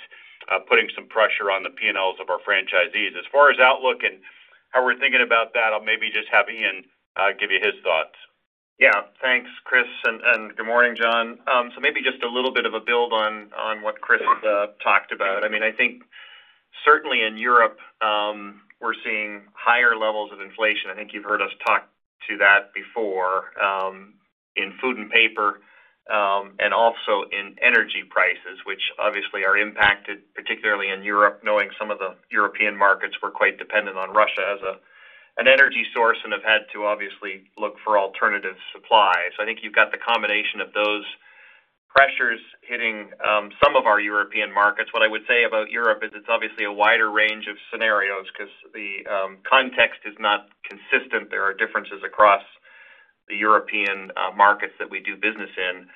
putting 0.68 0.88
some 0.96 1.08
pressure 1.08 1.52
on 1.52 1.64
the 1.64 1.72
P&Ls 1.72 2.20
of 2.20 2.30
our 2.30 2.40
franchisees. 2.44 3.16
As 3.16 3.28
far 3.32 3.52
as 3.52 3.60
outlook 3.60 4.04
and 4.04 4.20
how 4.72 4.84
we're 4.84 5.00
thinking 5.00 5.24
about 5.24 5.54
that, 5.56 5.72
I'll 5.72 5.84
maybe 5.84 6.12
just 6.12 6.28
have 6.32 6.48
Ian 6.52 6.84
give 7.40 7.52
you 7.52 7.60
his 7.60 7.76
thoughts. 7.84 8.16
Yeah. 8.80 9.02
Thanks, 9.22 9.50
Chris, 9.66 9.88
and 10.06 10.56
good 10.56 10.66
morning, 10.66 10.96
John. 10.96 11.40
Um 11.52 11.72
so 11.76 11.82
maybe 11.82 12.02
just 12.02 12.24
a 12.24 12.30
little 12.30 12.54
bit 12.54 12.66
of 12.66 12.74
a 12.74 12.80
build 12.80 13.14
on 13.14 13.52
what 13.84 14.00
Chris 14.02 14.22
uh, 14.24 14.68
talked 14.84 15.12
about. 15.12 15.44
I 15.44 15.50
mean 15.50 15.64
I 15.64 15.72
think 15.72 16.04
certainly 16.86 17.22
in 17.24 17.38
Europe, 17.38 17.78
um, 18.02 18.62
we're 18.82 18.96
seeing 19.04 19.44
higher 19.54 19.96
levels 19.96 20.32
of 20.32 20.42
inflation. 20.42 20.90
I 20.92 20.96
think 20.96 21.12
you've 21.14 21.26
heard 21.26 21.42
us 21.42 21.52
talk 21.66 21.90
to 22.30 22.38
that 22.38 22.74
before, 22.74 23.52
um, 23.62 24.14
in 24.56 24.74
food 24.82 24.98
and 24.98 25.10
paper, 25.12 25.62
um, 26.10 26.56
and 26.60 26.74
also 26.74 27.28
in 27.32 27.56
energy 27.62 28.04
prices, 28.10 28.60
which 28.66 28.82
obviously 28.98 29.44
are 29.44 29.58
impacted, 29.58 30.20
particularly 30.34 30.90
in 30.90 31.04
Europe, 31.04 31.42
knowing 31.44 31.70
some 31.78 31.92
of 31.92 32.00
the 32.00 32.16
European 32.32 32.78
markets 32.78 33.16
were 33.22 33.32
quite 33.32 33.58
dependent 33.58 33.98
on 33.98 34.12
Russia 34.12 34.56
as 34.56 34.60
an 35.40 35.48
energy 35.48 35.88
source 35.96 36.18
and 36.24 36.34
have 36.36 36.44
had 36.44 36.68
to 36.76 36.84
obviously 36.84 37.48
look 37.58 37.80
for 37.84 37.98
alternative 37.98 38.60
supplies. 38.76 39.32
I 39.40 39.46
think 39.46 39.60
you've 39.64 39.74
got 39.76 39.92
the 39.92 39.98
combination 39.98 40.60
of 40.60 40.76
those 40.76 41.08
pressures 41.88 42.44
hitting 42.62 43.10
um, 43.24 43.50
some 43.64 43.80
of 43.80 43.88
our 43.88 44.00
European 44.00 44.54
markets. 44.54 44.92
What 44.94 45.02
I 45.02 45.08
would 45.08 45.24
say 45.28 45.48
about 45.48 45.72
Europe 45.72 46.04
is 46.04 46.12
it's 46.14 46.28
obviously 46.30 46.66
a 46.66 46.72
wider 46.72 47.10
range 47.10 47.48
of 47.48 47.56
scenarios 47.72 48.28
because 48.30 48.52
the 48.76 49.08
um, 49.08 49.38
context 49.48 50.04
is 50.06 50.14
not 50.20 50.52
consistent. 50.68 51.32
There 51.32 51.44
are 51.44 51.54
differences 51.54 52.04
across 52.06 52.44
the 53.28 53.36
European 53.36 54.12
uh, 54.20 54.36
markets 54.36 54.74
that 54.78 54.90
we 54.92 55.00
do 55.00 55.16
business 55.16 55.50
in. 55.56 55.88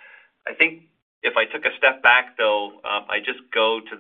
I 0.48 0.56
think 0.56 0.88
if 1.22 1.36
I 1.36 1.46
took 1.46 1.66
a 1.66 1.76
step 1.78 2.02
back, 2.02 2.38
though, 2.38 2.80
um, 2.88 3.06
I 3.12 3.20
just 3.20 3.40
go 3.54 3.80
to 3.92 3.96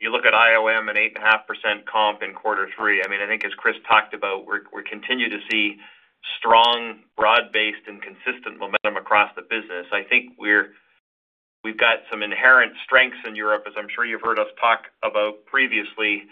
you 0.00 0.12
look 0.12 0.24
at 0.24 0.32
IOM, 0.32 0.90
an 0.90 0.96
8.5% 0.96 1.84
comp 1.86 2.22
in 2.22 2.34
quarter 2.34 2.68
three. 2.76 3.02
I 3.04 3.08
mean, 3.08 3.20
I 3.20 3.26
think 3.26 3.44
as 3.44 3.52
Chris 3.54 3.76
talked 3.88 4.14
about, 4.14 4.46
we 4.46 4.82
continue 4.84 5.28
to 5.28 5.38
see 5.50 5.78
strong, 6.38 7.00
broad-based, 7.16 7.86
and 7.86 8.00
consistent 8.02 8.58
momentum 8.58 8.96
across 8.96 9.30
the 9.34 9.42
business. 9.42 9.86
I 9.92 10.02
think 10.02 10.34
we've 10.38 11.78
got 11.78 11.98
some 12.10 12.22
inherent 12.22 12.72
strengths 12.84 13.18
in 13.26 13.34
Europe, 13.34 13.64
as 13.66 13.74
I'm 13.76 13.88
sure 13.94 14.04
you've 14.04 14.22
heard 14.22 14.38
us 14.38 14.48
talk 14.60 14.86
about 15.02 15.44
previously, 15.46 16.24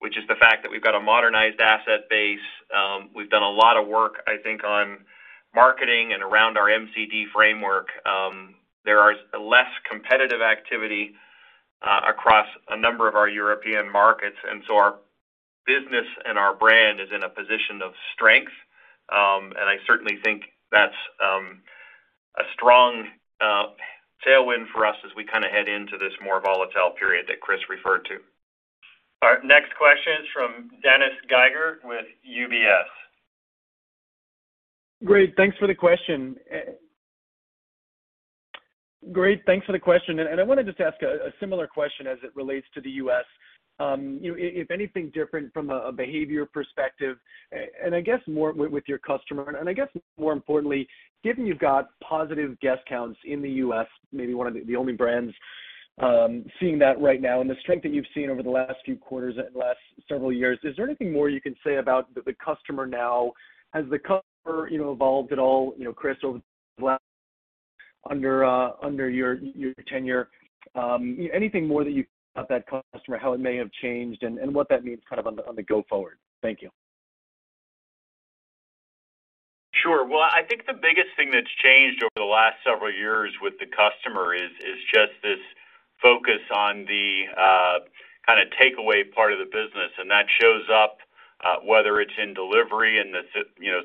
which 0.00 0.18
is 0.18 0.24
the 0.28 0.36
fact 0.36 0.62
that 0.62 0.70
we've 0.70 0.82
got 0.82 0.94
a 0.94 1.00
modernized 1.00 1.60
asset 1.60 2.08
base. 2.10 2.38
Um, 2.74 3.10
we've 3.14 3.30
done 3.30 3.42
a 3.42 3.50
lot 3.50 3.78
of 3.78 3.88
work, 3.88 4.22
I 4.26 4.36
think, 4.42 4.62
on 4.62 4.98
marketing 5.54 6.12
and 6.12 6.22
around 6.22 6.58
our 6.58 6.68
MCD 6.68 7.32
framework. 7.34 7.88
Um, 8.04 8.54
there 8.84 9.10
is 9.10 9.18
less 9.32 9.72
competitive 9.90 10.42
activity 10.42 11.14
Uh, 11.82 12.00
across 12.08 12.46
a 12.70 12.76
number 12.76 13.06
of 13.06 13.14
our 13.14 13.28
European 13.28 13.90
markets, 13.92 14.36
and 14.50 14.62
so 14.66 14.76
our 14.76 14.96
business 15.66 16.06
and 16.24 16.38
our 16.38 16.54
brand 16.54 17.00
is 17.00 17.08
in 17.14 17.22
a 17.22 17.28
position 17.28 17.82
of 17.84 17.92
strength. 18.14 18.52
Um 19.12 19.52
and 19.58 19.68
I 19.68 19.76
certainly 19.86 20.16
think 20.24 20.44
that's 20.72 20.96
um, 21.22 21.62
a 22.38 22.42
strong 22.54 23.06
uh, 23.40 23.66
tailwind 24.26 24.66
for 24.72 24.86
us 24.86 24.96
as 25.04 25.12
we 25.16 25.24
kind 25.24 25.44
of 25.44 25.50
head 25.50 25.68
into 25.68 25.96
this 25.98 26.12
more 26.22 26.40
volatile 26.40 26.90
period 26.98 27.26
that 27.28 27.40
Chris 27.40 27.60
referred 27.68 28.04
to. 28.06 28.18
Our 29.22 29.40
next 29.42 29.74
question 29.76 30.12
is 30.20 30.28
from 30.32 30.70
Dennis 30.82 31.16
Geiger 31.28 31.80
with 31.84 32.04
UBS. 32.28 32.90
Great. 35.04 35.34
Thanks 35.36 35.56
for 35.58 35.66
the 35.66 35.74
question. 35.74 36.36
I 40.40 40.42
wanted 40.42 40.66
just 40.66 40.78
to 40.78 40.84
ask 40.84 41.00
a 41.02 41.32
similar 41.40 41.66
question 41.66 42.06
as 42.06 42.18
it 42.22 42.34
relates 42.34 42.66
to 42.74 42.80
the 42.80 42.90
U.S. 42.90 43.24
Um, 43.78 44.18
if 44.22 44.70
anything 44.70 45.10
different 45.14 45.52
from 45.52 45.70
a 45.70 45.92
behavior 45.92 46.46
perspective, 46.46 47.18
and 47.84 47.94
I 47.94 48.00
guess 48.00 48.20
more 48.26 48.52
with 48.52 48.84
your 48.86 48.98
customer, 48.98 49.54
and 49.58 49.68
I 49.68 49.72
guess 49.72 49.88
more 50.18 50.32
importantly, 50.32 50.88
given 51.22 51.46
you've 51.46 51.58
got 51.58 51.90
positive 52.00 52.58
guest 52.60 52.80
counts 52.88 53.18
in 53.24 53.42
the 53.42 53.50
U.S., 53.50 53.86
maybe 54.12 54.34
one 54.34 54.46
of 54.46 54.54
the 54.54 54.76
only 54.76 54.94
brands 54.94 55.34
um, 56.02 56.44
seeing 56.60 56.78
that 56.80 57.00
right 57.00 57.20
now, 57.20 57.40
and 57.40 57.48
the 57.48 57.56
strength 57.60 57.82
that 57.82 57.92
you've 57.92 58.06
seen 58.14 58.28
over 58.28 58.42
the 58.42 58.50
last 58.50 58.74
few 58.84 58.96
quarters 58.96 59.36
and 59.38 59.54
last 59.54 59.78
several 60.08 60.32
years, 60.32 60.58
is 60.62 60.76
there 60.76 60.84
anything 60.84 61.12
more 61.12 61.28
you 61.28 61.40
can 61.40 61.56
say 61.64 61.76
about 61.76 62.12
the 62.14 62.34
customer 62.44 62.86
now? 62.86 63.32
Has 63.72 63.84
the 63.90 63.98
customer 63.98 64.68
you 64.70 64.78
know, 64.78 64.92
evolved 64.92 65.32
at 65.32 65.38
all, 65.38 65.74
you 65.78 65.84
know, 65.84 65.92
Chris, 65.92 66.16
Uh, 68.10 68.72
under 68.82 69.10
your 69.10 69.38
tenure? 69.88 70.28
Um, 70.74 71.18
anything 71.32 71.66
more 71.66 71.84
that 71.84 71.92
you 71.92 72.04
about 72.34 72.48
that 72.50 72.64
customer, 72.92 73.18
how 73.18 73.32
it 73.32 73.40
may 73.40 73.56
have 73.56 73.70
changed, 73.82 74.22
and 74.22 74.54
what 74.54 74.68
that 74.68 74.84
means 74.84 75.00
kind 75.08 75.18
of 75.18 75.26
on 75.26 75.56
the 75.56 75.62
go 75.62 75.82
forward? 75.88 76.18
Thank 76.42 76.60
you. 76.62 76.70
Sure. 79.82 80.06
Well, 80.06 80.20
I 80.20 80.42
think 80.42 80.66
the 80.66 80.74
biggest 80.74 81.08
thing 81.16 81.30
that's 81.30 81.52
changed 81.62 82.02
over 82.02 82.10
the 82.16 82.24
last 82.24 82.56
several 82.64 82.92
years 82.92 83.32
with 83.40 83.54
the 83.60 83.66
customer 83.66 84.34
is 84.34 84.50
just 84.92 85.12
this 85.22 85.40
focus 86.02 86.40
on 86.54 86.84
the 86.86 87.24
uh, 87.36 87.78
kind 88.26 88.40
of 88.40 88.48
takeaway 88.58 89.04
part 89.12 89.32
of 89.32 89.38
the 89.38 89.44
business. 89.44 89.92
And 89.98 90.10
that 90.10 90.26
shows 90.40 90.64
up, 90.72 90.98
uh, 91.44 91.56
whether 91.64 92.00
it's 92.00 92.16
in 92.20 92.34
delivery 92.34 92.98
and 92.98 93.14
the 93.14 93.22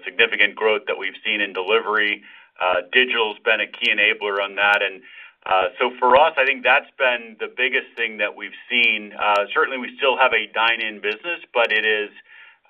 significant 0.06 0.56
growth 0.56 0.82
that 0.88 0.98
we've 0.98 1.20
seen 1.24 1.42
in 1.42 1.54
delivery. 1.54 2.24
Uh, 2.62 2.82
digital's 2.92 3.40
been 3.44 3.60
a 3.60 3.68
key 3.68 3.90
enabler 3.92 4.38
on 4.42 4.56
that. 4.56 4.82
And 4.84 5.02
uh 5.46 5.70
so 5.80 5.92
for 6.00 6.16
us, 6.16 6.34
I 6.38 6.46
think 6.46 6.64
that's 6.64 6.92
been 6.98 7.36
the 7.40 7.50
biggest 7.64 7.90
thing 7.98 8.18
that 8.18 8.36
we've 8.36 8.60
seen. 8.70 9.14
Uh, 9.18 9.46
certainly, 9.54 9.80
we 9.80 9.90
still 9.98 10.16
have 10.18 10.34
a 10.34 10.46
dine-in 10.54 11.02
business, 11.02 11.42
but 11.52 11.72
it 11.72 11.84
is 11.84 12.12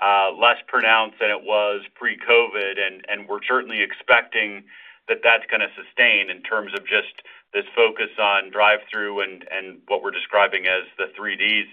uh, 0.02 0.32
less 0.32 0.58
pronounced 0.68 1.20
than 1.20 1.30
it 1.30 1.44
was 1.44 1.82
pre-COVID, 2.00 2.80
and 3.10 3.28
we're 3.28 3.44
certainly 3.48 3.82
expecting 3.82 4.64
that 5.10 5.20
that's 5.24 5.46
going 5.52 5.60
to 5.60 5.70
sustain 5.76 6.30
in 6.32 6.42
terms 6.44 6.72
of 6.74 6.88
just 6.88 7.22
this 7.54 7.66
focus 7.76 8.10
on 8.18 8.50
drive-thru 8.50 9.20
and 9.20 9.44
what 9.90 10.02
we're 10.02 10.16
describing 10.16 10.66
as 10.66 10.88
the 10.98 11.08
three 11.16 11.36
Ds. 11.36 11.68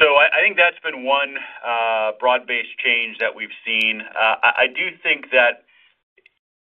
So 0.00 0.06
I 0.16 0.40
think 0.42 0.56
that's 0.56 0.80
been 0.82 1.04
one 1.04 1.36
broad-based 2.18 2.76
change 2.82 3.18
that 3.18 3.32
we've 3.36 3.54
seen. 3.64 4.02
I 4.16 4.66
do 4.74 4.90
think 5.02 5.30
that 5.30 5.64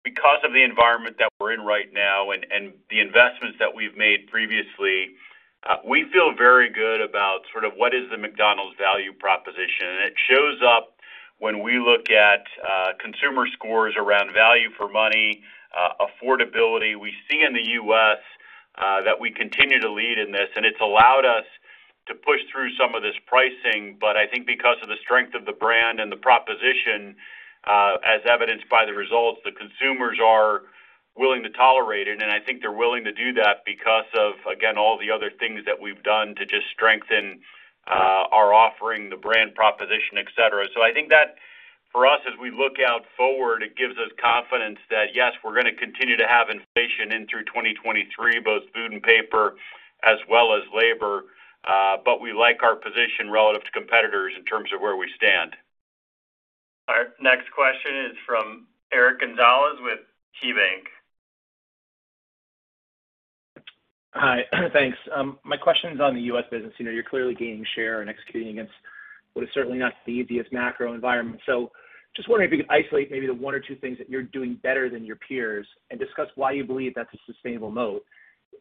because 0.04 0.38
of 0.44 0.52
the 0.52 0.62
environment 0.62 1.16
that 1.18 1.30
we're 1.40 1.52
in 1.52 1.60
right 1.60 1.92
now 1.92 2.30
and 2.30 2.44
the 2.90 3.00
investments 3.00 3.56
that 3.58 3.74
we've 3.74 3.96
made 3.96 4.28
previously, 4.28 5.16
uh, 5.64 5.76
we 5.88 6.04
feel 6.12 6.36
very 6.36 6.68
good 6.68 7.00
about 7.00 7.40
sort 7.50 7.64
of 7.64 7.72
what 7.76 7.94
is 7.94 8.08
the 8.10 8.18
McDonald's 8.18 8.76
value 8.78 9.12
proposition. 9.12 9.88
And 9.88 10.04
it 10.04 10.14
shows 10.28 10.60
up 10.60 10.96
when 11.38 11.62
we 11.62 11.78
look 11.78 12.10
at 12.10 12.44
uh, 12.60 12.92
consumer 13.00 13.46
scores 13.52 13.94
around 13.96 14.32
value 14.34 14.68
for 14.76 14.88
money, 14.88 15.42
uh, 15.72 16.04
affordability. 16.04 17.00
We 17.00 17.14
see 17.30 17.40
in 17.40 17.54
the 17.54 17.64
U.S. 17.82 18.20
that 18.76 19.18
we 19.18 19.30
continue 19.30 19.80
to 19.80 19.90
lead 19.90 20.18
in 20.18 20.32
this, 20.32 20.48
and 20.54 20.66
it's 20.66 20.80
allowed 20.80 21.24
us 21.24 21.44
to 22.06 22.14
push 22.14 22.40
through 22.52 22.68
some 22.76 22.94
of 22.94 23.02
this 23.02 23.16
pricing. 23.26 23.96
But 23.98 24.16
I 24.16 24.26
think 24.26 24.46
because 24.46 24.76
of 24.82 24.88
the 24.88 25.00
strength 25.00 25.34
of 25.34 25.46
the 25.46 25.52
brand 25.52 25.98
and 25.98 26.12
the 26.12 26.20
proposition, 26.20 27.16
as 27.66 28.20
evidenced 28.28 28.68
by 28.68 28.84
the 28.84 28.92
results, 28.92 29.40
the 29.44 29.52
consumers 29.52 30.18
are 30.22 30.62
willing 31.16 31.42
to 31.42 31.50
tolerate 31.50 32.08
it, 32.08 32.20
and 32.22 32.30
I 32.30 32.40
think 32.40 32.60
they're 32.60 32.72
willing 32.72 33.04
to 33.04 33.12
do 33.12 33.32
that 33.34 33.62
because 33.64 34.06
of, 34.18 34.34
again, 34.50 34.76
all 34.76 34.98
the 34.98 35.10
other 35.10 35.30
things 35.38 35.64
that 35.64 35.80
we've 35.80 36.02
done 36.02 36.34
to 36.36 36.44
just 36.44 36.66
strengthen 36.72 37.40
our 37.86 38.52
offering, 38.52 39.10
the 39.10 39.16
brand 39.16 39.54
proposition, 39.54 40.18
et 40.18 40.26
cetera. 40.34 40.66
So 40.74 40.82
I 40.82 40.92
think 40.92 41.10
that 41.10 41.36
for 41.92 42.06
us, 42.06 42.20
as 42.26 42.34
we 42.40 42.50
look 42.50 42.82
out 42.84 43.02
forward, 43.16 43.62
it 43.62 43.76
gives 43.76 43.94
us 43.98 44.10
confidence 44.20 44.78
that, 44.90 45.14
yes, 45.14 45.32
we're 45.44 45.54
going 45.54 45.70
to 45.70 45.76
continue 45.76 46.16
to 46.16 46.26
have 46.26 46.50
inflation 46.50 47.12
in 47.14 47.28
through 47.28 47.44
2023, 47.44 48.40
both 48.40 48.62
food 48.74 48.90
and 48.90 49.02
paper 49.02 49.54
as 50.02 50.18
well 50.28 50.54
as 50.54 50.62
labor. 50.74 51.30
Uh, 51.62 51.96
but 52.04 52.20
we 52.20 52.32
like 52.32 52.62
our 52.62 52.74
position 52.76 53.30
relative 53.30 53.62
to 53.64 53.70
competitors 53.70 54.34
in 54.36 54.44
terms 54.44 54.70
of 54.74 54.80
where 54.80 54.96
we 54.96 55.08
stand. 55.16 55.54
Our 56.88 57.14
next 57.20 57.50
question 57.54 58.10
is 58.10 58.16
from 58.26 58.66
Eric 58.92 59.20
Gonzalez 59.20 59.78
with 59.80 60.00
KeyBanc. 60.42 60.84
Hi. 64.12 64.40
Thanks. 64.72 64.98
Um, 65.14 65.38
my 65.44 65.56
question 65.56 65.92
is 65.92 66.00
on 66.00 66.14
the 66.14 66.20
U.S. 66.22 66.44
business. 66.50 66.72
You 66.78 66.84
know, 66.84 66.90
you're 66.90 67.02
clearly 67.02 67.34
gaining 67.34 67.64
share 67.74 68.00
and 68.00 68.10
executing 68.10 68.50
against 68.50 68.72
what 69.32 69.42
is 69.42 69.48
certainly 69.54 69.78
not 69.78 69.94
the 70.06 70.12
easiest 70.12 70.52
macro 70.52 70.94
environment. 70.94 71.40
So 71.46 71.72
just 72.14 72.28
wondering 72.28 72.52
if 72.52 72.56
you 72.56 72.62
could 72.62 72.70
isolate 72.70 73.10
maybe 73.10 73.26
the 73.26 73.34
one 73.34 73.54
or 73.54 73.60
two 73.60 73.76
things 73.76 73.98
that 73.98 74.08
you're 74.08 74.22
doing 74.22 74.58
better 74.62 74.88
than 74.88 75.04
your 75.04 75.16
peers 75.16 75.66
and 75.90 75.98
discuss 75.98 76.28
why 76.36 76.52
you 76.52 76.64
believe 76.64 76.94
that's 76.94 77.12
a 77.12 77.18
sustainable 77.26 77.70
moat. 77.70 78.04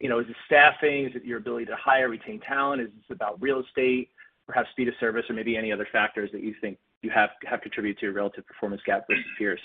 You 0.01 0.09
know, 0.09 0.19
is 0.19 0.25
it 0.27 0.35
staffing? 0.47 1.05
Is 1.05 1.11
it 1.15 1.23
your 1.23 1.37
ability 1.37 1.65
to 1.65 1.75
hire, 1.75 2.09
retain 2.09 2.39
talent? 2.39 2.81
Is 2.81 2.87
this 2.87 3.15
about 3.15 3.39
real 3.39 3.61
estate, 3.61 4.09
perhaps 4.47 4.69
speed 4.71 4.87
of 4.87 4.95
service, 4.99 5.25
or 5.29 5.35
maybe 5.35 5.55
any 5.55 5.71
other 5.71 5.87
factors 5.91 6.31
that 6.31 6.41
you 6.41 6.55
think 6.61 6.79
you 7.03 7.11
have 7.11 7.29
contributed 7.61 7.99
to 7.99 8.05
your 8.07 8.13
relative 8.13 8.47
performance 8.47 8.81
gap 8.85 9.05
versus 9.07 9.25
peers? 9.37 9.59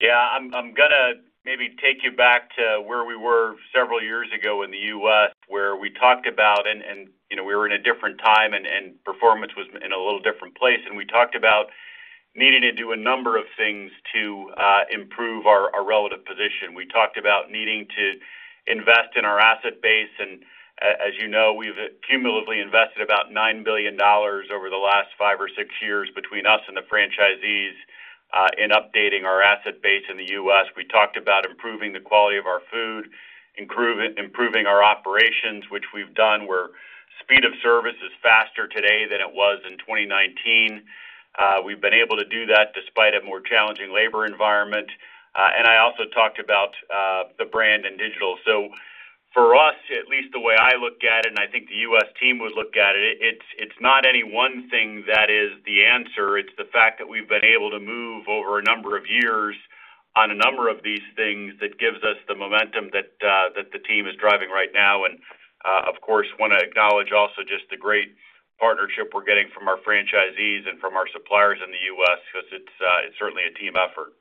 Yeah. 0.00 0.28
I'm 0.32 0.50
gonna 0.50 1.22
maybe 1.46 1.70
take 1.80 2.02
you 2.02 2.10
back 2.10 2.50
to 2.56 2.82
where 2.84 3.04
we 3.06 3.16
were 3.16 3.54
several 3.72 4.02
years 4.02 4.26
ago 4.34 4.64
in 4.64 4.70
the 4.72 4.82
U.S., 4.98 5.30
where 5.46 5.76
we 5.76 5.90
talked 5.90 6.26
about, 6.26 6.66
and, 6.66 7.08
you 7.30 7.36
know, 7.36 7.44
we 7.44 7.54
were 7.54 7.66
in 7.66 7.72
a 7.72 7.78
different 7.78 8.18
time 8.18 8.52
and 8.52 8.66
performance 9.04 9.52
was 9.56 9.68
in 9.70 9.92
a 9.92 9.96
little 9.96 10.20
different 10.20 10.58
place. 10.58 10.80
And 10.88 10.96
we 10.96 11.06
talked 11.06 11.36
about 11.36 11.66
needing 12.34 12.60
to 12.62 12.72
do 12.72 12.92
a 12.92 12.96
number 12.96 13.38
of 13.38 13.44
things 13.56 13.92
to 14.12 14.50
uh, 14.58 14.82
improve 14.92 15.46
our 15.46 15.70
relative 15.86 16.24
position. 16.26 16.74
We 16.74 16.86
talked 16.86 17.16
about 17.16 17.50
needing 17.50 17.86
to 17.96 18.04
invest 18.66 19.14
in 19.16 19.24
our 19.24 19.38
asset 19.38 19.80
base. 19.80 20.12
As 20.82 21.16
you 21.18 21.28
know, 21.28 21.54
we've 21.54 21.78
cumulatively 22.06 22.60
invested 22.60 23.00
about 23.02 23.30
$9 23.32 23.64
billion 23.64 23.98
over 24.00 24.68
the 24.68 24.76
last 24.76 25.08
five 25.18 25.40
or 25.40 25.48
six 25.48 25.70
years 25.80 26.10
between 26.14 26.44
us 26.46 26.60
and 26.68 26.76
the 26.76 26.82
franchisees 26.82 27.72
uh, 28.34 28.48
in 28.58 28.70
updating 28.70 29.24
our 29.24 29.40
asset 29.40 29.80
base 29.82 30.04
in 30.10 30.18
the 30.18 30.32
U.S. 30.32 30.66
We 30.76 30.84
talked 30.84 31.16
about 31.16 31.46
improving 31.46 31.94
the 31.94 32.00
quality 32.00 32.36
of 32.36 32.44
our 32.44 32.60
food, 32.70 33.08
improving 33.56 34.66
our 34.66 34.84
operations, 34.84 35.64
which 35.70 35.84
we've 35.94 36.14
done, 36.14 36.46
where 36.46 36.68
speed 37.22 37.46
of 37.46 37.52
service 37.62 37.96
is 38.04 38.12
faster 38.22 38.68
today 38.68 39.06
than 39.08 39.20
it 39.22 39.32
was 39.32 39.60
in 39.64 39.78
2019. 39.78 40.82
Uh, 41.38 41.62
we've 41.64 41.80
been 41.80 41.94
able 41.94 42.16
to 42.16 42.24
do 42.26 42.44
that 42.46 42.74
despite 42.74 43.14
a 43.14 43.24
more 43.24 43.40
challenging 43.40 43.94
labor 43.94 44.26
environment. 44.26 44.88
Uh 45.34 45.48
and 45.56 45.66
I 45.66 45.78
also 45.78 46.04
talked 46.14 46.38
about 46.38 46.72
uh, 46.92 47.24
the 47.38 47.44
brand 47.44 47.84
and 47.84 47.98
digital. 47.98 48.36
For 49.36 49.52
us, 49.52 49.76
at 49.92 50.08
least 50.08 50.32
the 50.32 50.40
way 50.40 50.56
I 50.56 50.80
look 50.80 51.04
at 51.04 51.28
it, 51.28 51.36
and 51.36 51.38
I 51.38 51.44
think 51.44 51.68
the 51.68 51.84
U.S. 51.92 52.08
team 52.16 52.40
would 52.40 52.56
look 52.56 52.72
at 52.72 52.96
it, 52.96 53.20
it's 53.20 53.80
not 53.84 54.08
any 54.08 54.24
one 54.24 54.64
thing 54.72 55.04
that 55.12 55.28
is 55.28 55.52
the 55.68 55.84
answer. 55.84 56.40
It's 56.40 56.56
the 56.56 56.64
fact 56.72 56.96
that 56.96 57.04
we've 57.04 57.28
been 57.28 57.44
able 57.44 57.68
to 57.68 57.78
move 57.78 58.24
over 58.32 58.56
a 58.56 58.64
number 58.64 58.96
of 58.96 59.04
years 59.04 59.52
on 60.16 60.32
a 60.32 60.40
number 60.40 60.72
of 60.72 60.80
these 60.80 61.04
things 61.20 61.52
that 61.60 61.76
gives 61.76 62.00
us 62.00 62.16
the 62.24 62.34
momentum 62.34 62.88
that 62.96 63.12
uh, 63.20 63.52
the 63.52 63.84
team 63.84 64.08
is 64.08 64.16
driving 64.16 64.48
right 64.48 64.72
now. 64.72 65.04
And, 65.04 65.20
uh, 65.68 65.84
of 65.84 66.00
course, 66.00 66.26
wanna 66.40 66.56
acknowledge 66.56 67.12
also 67.12 67.44
just 67.44 67.68
the 67.68 67.76
great 67.76 68.16
partnership 68.56 69.12
we're 69.12 69.28
getting 69.28 69.52
from 69.52 69.68
our 69.68 69.76
franchisees 69.84 70.64
and 70.64 70.80
from 70.80 70.96
our 70.96 71.04
suppliers 71.12 71.60
in 71.60 71.68
the 71.68 71.84
U.S. 71.92 72.24
because 72.32 72.48
uh, 72.56 73.04
it's 73.04 73.20
certainly 73.20 73.44
a 73.44 73.52
team 73.60 73.76
effort. 73.76 74.16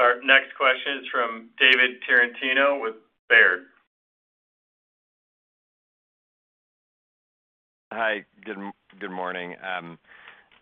Our 0.00 0.24
next 0.24 0.56
question 0.56 1.04
is 1.04 1.06
from 1.12 1.52
David 1.60 2.00
Tarantino 2.08 2.80
with 2.80 2.96
Baird. 3.28 3.68
Hi. 7.92 8.24
Good 8.44 8.58
good 9.00 9.10
morning. 9.10 9.54
Um, 9.62 9.98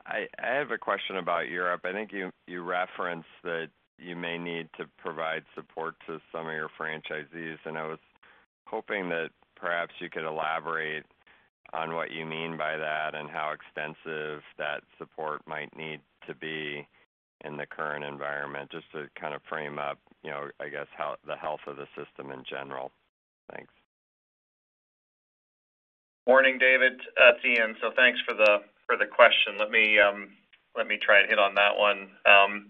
I 0.07 0.27
have 0.39 0.71
a 0.71 0.79
question 0.79 1.17
about 1.17 1.49
Europe. 1.49 1.81
I 1.85 1.93
think 1.93 2.13
you 2.13 2.63
referenced 2.63 3.27
that 3.43 3.69
you 3.99 4.15
may 4.15 4.39
need 4.39 4.69
to 4.79 4.85
provide 4.99 5.43
support 5.55 5.97
to 6.07 6.21
some 6.31 6.47
of 6.47 6.55
your 6.55 6.71
franchisees, 6.79 7.59
and 7.65 7.77
I 7.77 7.87
was 7.87 7.99
hoping 8.67 9.09
that 9.09 9.31
perhaps 9.57 9.95
you 9.99 10.09
could 10.09 10.25
elaborate 10.25 11.05
on 11.73 11.95
what 11.95 12.13
you 12.13 12.25
mean 12.25 12.57
by 12.57 12.77
that 12.77 13.17
and 13.17 13.29
how 13.29 13.53
extensive 13.53 14.43
that 14.59 14.83
support 14.99 15.43
might 15.49 15.77
need 15.77 16.01
to 16.29 16.35
be 16.35 16.87
in 17.45 17.57
the 17.57 17.67
current 17.67 18.05
environment, 18.05 18.71
just 18.71 18.91
to 18.93 19.09
kind 19.21 19.35
of 19.35 19.43
frame 19.49 19.79
up, 19.79 19.99
you 20.23 20.31
know, 20.31 20.49
I 20.61 20.69
guess, 20.69 20.87
how 20.97 21.17
the 21.27 21.37
health 21.37 21.61
of 21.67 21.77
the 21.77 21.87
system 21.97 22.31
in 22.31 22.45
general. 22.49 22.93
Thanks. 23.53 23.73
Morning, 26.27 26.59
David. 26.59 27.01
It's 27.17 27.45
Ian. 27.45 27.77
So, 27.81 27.93
thanks 27.95 28.19
for 28.27 28.35
the 28.35 28.67
for 28.85 28.97
the 28.97 29.07
question. 29.07 29.59
Let 29.59 29.71
me 29.71 29.99
um 30.01 30.31
let 30.77 30.89
me 30.89 30.99
try 30.99 31.21
and 31.21 31.31
hit 31.31 31.39
on 31.39 31.55
that 31.55 31.79
one. 31.79 32.11
Um, 32.27 32.67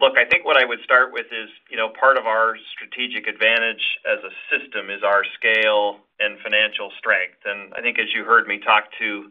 look, 0.00 0.16
I 0.16 0.24
think 0.24 0.46
what 0.46 0.56
I 0.56 0.64
would 0.64 0.80
start 0.82 1.12
with 1.12 1.26
is, 1.26 1.50
you 1.70 1.76
know, 1.76 1.90
part 2.00 2.16
of 2.16 2.24
our 2.24 2.56
strategic 2.72 3.28
advantage 3.28 3.84
as 4.08 4.24
a 4.24 4.32
system 4.48 4.88
is 4.88 5.02
our 5.04 5.24
scale 5.36 6.00
and 6.20 6.38
financial 6.40 6.90
strength. 6.98 7.44
And 7.44 7.74
I 7.74 7.82
think 7.82 7.98
as 7.98 8.08
you 8.14 8.24
heard 8.24 8.48
me 8.48 8.58
talk 8.58 8.84
to 8.98 9.30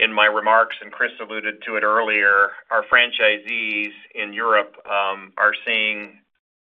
in 0.00 0.10
my 0.10 0.24
remarks, 0.24 0.76
and 0.80 0.90
Chris 0.90 1.12
alluded 1.20 1.62
to 1.66 1.76
it 1.76 1.82
earlier, 1.84 2.52
our 2.70 2.84
franchisees 2.88 3.92
in 4.14 4.32
Europe 4.32 4.74
um, 4.88 5.32
are 5.36 5.52
seeing, 5.66 6.16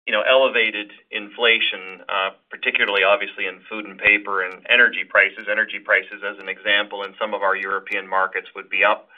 you 0.07 0.13
know, 0.13 0.23
elevated 0.23 0.91
inflation, 1.11 2.03
uh, 2.09 2.31
particularly 2.51 3.05
obviously 3.05 3.47
in 3.47 3.61
food 3.71 3.87
and 3.87 3.99
paper 3.99 4.43
and 4.43 4.67
energy 4.69 5.05
prices. 5.09 5.47
Energy 5.51 5.79
prices, 5.79 6.23
as 6.27 6.39
an 6.39 6.49
example, 6.49 7.05
in 7.05 7.15
some 7.21 7.35
of 7.35 7.43
our 7.43 7.55
European 7.55 8.09
markets 8.09 8.49
would 8.57 8.69
be 8.69 8.83
up 8.85 9.09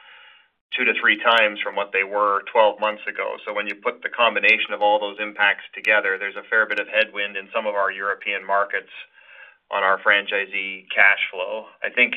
2x-3x 0.79 1.63
from 1.63 1.77
what 1.77 1.91
they 1.93 2.05
were 2.05 2.43
12 2.53 2.81
months 2.81 3.03
ago. 3.09 3.37
So 3.47 3.55
when 3.55 3.67
you 3.67 3.75
put 3.75 4.03
the 4.03 4.09
combination 4.09 4.75
of 4.75 4.83
all 4.83 4.99
those 4.99 5.17
impacts 5.21 5.65
together, 5.73 6.19
there's 6.19 6.37
a 6.37 6.43
fair 6.51 6.67
bit 6.67 6.79
of 6.79 6.89
headwind 6.89 7.37
in 7.37 7.49
some 7.55 7.67
of 7.67 7.75
our 7.75 7.91
European 7.91 8.45
markets 8.45 8.91
on 9.71 9.83
our 9.83 9.99
franchisee 10.01 10.87
cash 10.95 11.21
flow. 11.31 11.67
I 11.83 11.91
think 11.91 12.15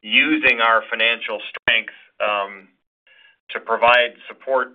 using 0.00 0.60
our 0.60 0.82
financial 0.88 1.40
strength 1.50 1.92
um, 2.20 2.68
to 3.50 3.60
provide 3.60 4.14
support 4.28 4.72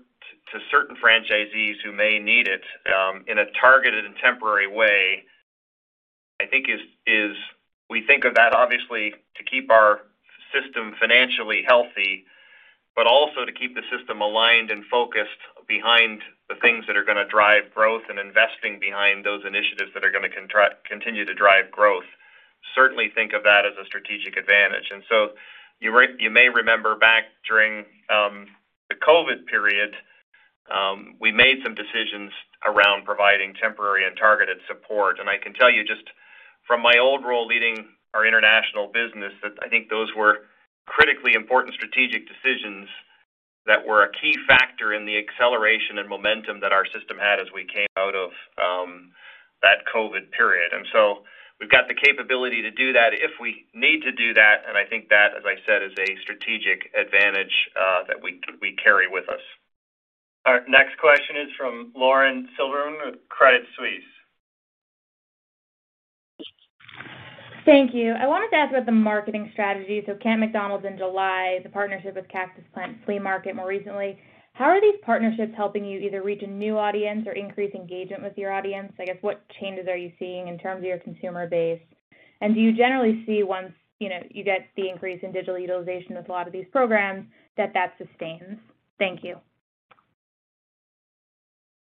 to 0.52 0.60
certain 0.70 0.96
franchisees 0.96 1.76
who 1.84 1.92
may 1.92 2.20
need 2.20 2.48
it 2.48 2.64
um, 2.88 3.24
in 3.28 3.40
a 3.40 3.46
targeted 3.60 4.06
and 4.06 4.16
temporary 4.24 4.68
way, 4.68 5.24
I 6.42 6.46
think 6.46 6.68
is 6.70 7.36
we 7.90 8.06
think 8.06 8.26
of 8.26 8.36
that 8.36 8.54
obviously 8.54 9.14
to 9.38 9.44
keep 9.44 9.72
our 9.72 10.02
system 10.54 10.96
financially 11.00 11.64
healthy, 11.68 12.26
but 12.96 13.08
also 13.08 13.46
to 13.46 13.52
keep 13.52 13.76
the 13.76 13.84
system 13.96 14.22
aligned 14.22 14.72
and 14.72 14.84
focused 14.86 15.42
behind 15.68 16.22
the 16.50 16.56
things 16.62 16.86
that 16.88 16.96
are 16.96 17.04
gonna 17.04 17.28
drive 17.28 17.74
growth 17.74 18.04
and 18.10 18.20
investing 18.20 18.80
behind 18.80 19.26
those 19.26 19.44
initiatives 19.46 19.92
that 19.94 20.04
are 20.04 20.12
gonna 20.12 20.30
continue 20.88 21.26
to 21.26 21.34
drive 21.34 21.72
growth. 21.72 22.06
Certainly 22.74 23.10
think 23.10 23.34
of 23.34 23.44
that 23.44 23.66
as 23.66 23.74
a 23.82 23.86
strategic 23.86 24.38
advantage. 24.38 24.90
And 24.92 25.04
so 25.10 25.32
you 25.80 26.30
may 26.30 26.50
remember 26.50 26.96
back 26.96 27.26
during 27.48 27.86
um, 28.10 28.48
the 28.90 28.96
COVID 28.96 29.46
period, 29.48 29.96
Um, 30.72 31.16
we 31.22 31.32
made 31.32 31.62
some 31.64 31.76
decisions 31.76 32.32
around 32.66 33.06
providing 33.06 33.54
temporary 33.54 34.06
and 34.06 34.18
targeted 34.18 34.58
support. 34.68 35.20
And 35.20 35.30
I 35.30 35.38
can 35.38 35.54
tell 35.54 35.70
you 35.70 35.84
just 35.86 36.04
from 36.66 36.82
my 36.82 36.98
old 37.00 37.24
role 37.24 37.46
leading 37.46 37.86
our 38.14 38.26
international 38.26 38.88
business, 38.88 39.34
that 39.44 39.54
I 39.62 39.70
think 39.70 39.90
those 39.90 40.10
were 40.16 40.48
critically 40.88 41.34
important 41.34 41.76
strategic 41.76 42.26
decisions 42.28 42.90
that 43.66 43.86
were 43.86 44.04
a 44.04 44.12
key 44.22 44.38
factor 44.48 44.94
in 44.94 45.06
the 45.06 45.18
acceleration 45.18 45.98
and 45.98 46.08
momentum 46.08 46.62
that 46.62 46.72
our 46.72 46.86
system 46.86 47.18
had 47.18 47.40
as 47.40 47.48
we 47.54 47.66
came 47.66 47.90
out 47.98 48.16
of 48.16 48.30
um, 48.62 49.12
that 49.62 49.82
COVID 49.90 50.32
period. 50.32 50.72
And 50.72 50.86
so 50.94 51.26
we've 51.60 51.70
got 51.70 51.88
the 51.88 51.98
capability 51.98 52.62
to 52.62 52.72
do 52.72 52.94
that 52.94 53.14
if 53.14 53.32
we 53.42 53.66
need 53.74 54.02
to 54.06 54.12
do 54.12 54.34
that, 54.34 54.64
and 54.68 54.78
I 54.78 54.86
think 54.86 55.10
that, 55.10 55.34
as 55.38 55.44
I 55.46 55.58
said, 55.66 55.82
is 55.82 55.94
a 55.98 56.14
strategic 56.22 56.94
advantage 56.94 57.54
uh, 57.74 58.06
that 58.08 58.22
we 58.22 58.40
carry 58.82 59.10
with 59.10 59.28
us. 59.30 59.42
Our 60.46 60.62
next 60.68 60.98
question 61.00 61.38
is 61.38 61.50
from 61.58 61.92
Lauren 61.96 62.48
Silberman 62.58 63.06
with 63.06 63.16
Credit 63.30 63.64
Suisse. 63.78 64.04
Thank 67.66 67.96
you. 67.96 68.12
I 68.12 68.28
wanted 68.28 68.50
to 68.52 68.58
ask 68.58 68.70
about 68.70 68.86
the 68.86 68.92
marketing 68.92 69.50
strategy. 69.54 70.04
So 70.06 70.14
Camp 70.22 70.42
McDonald's 70.42 70.86
in 70.86 71.00
July, 71.00 71.62
the 71.64 71.70
partnership 71.70 72.14
with 72.14 72.28
Cactus 72.30 72.64
Plant 72.76 72.98
Flea 73.06 73.18
Market 73.18 73.56
more 73.56 73.68
recently. 73.68 74.20
How 74.54 74.66
are 74.66 74.80
these 74.80 75.00
partnerships 75.04 75.54
helping 75.58 75.84
you 75.84 76.00
either 76.00 76.22
reach 76.22 76.44
a 76.44 76.48
new 76.48 76.78
audience 76.78 77.26
or 77.28 77.34
increase 77.34 77.74
engagement 77.74 78.22
with 78.22 78.38
your 78.38 78.54
audience? 78.54 78.94
I 79.00 79.06
guess, 79.06 79.18
what 79.22 79.44
changes 79.60 79.88
are 79.88 79.98
you 79.98 80.12
seeing 80.20 80.48
in 80.48 80.60
terms 80.60 80.80
of 80.80 80.86
your 80.86 81.00
consumer 81.00 81.48
base? 81.48 81.82
And 82.42 82.54
do 82.54 82.62
you 82.62 82.72
generally 82.72 83.24
see 83.26 83.42
once, 83.42 83.74
you 84.00 84.10
know, 84.10 84.20
you 84.30 84.44
get 84.44 84.68
the 84.78 84.88
increase 84.88 85.20
in 85.24 85.32
digital 85.32 85.58
utilization 85.58 86.16
with 86.16 86.30
a 86.30 86.32
lot 86.32 86.46
of 86.46 86.54
these 86.54 86.68
programs 86.72 87.26
that 87.58 87.74
that 87.74 87.94
sustains? 87.98 88.60
Thank 89.00 89.24
you. 89.24 89.38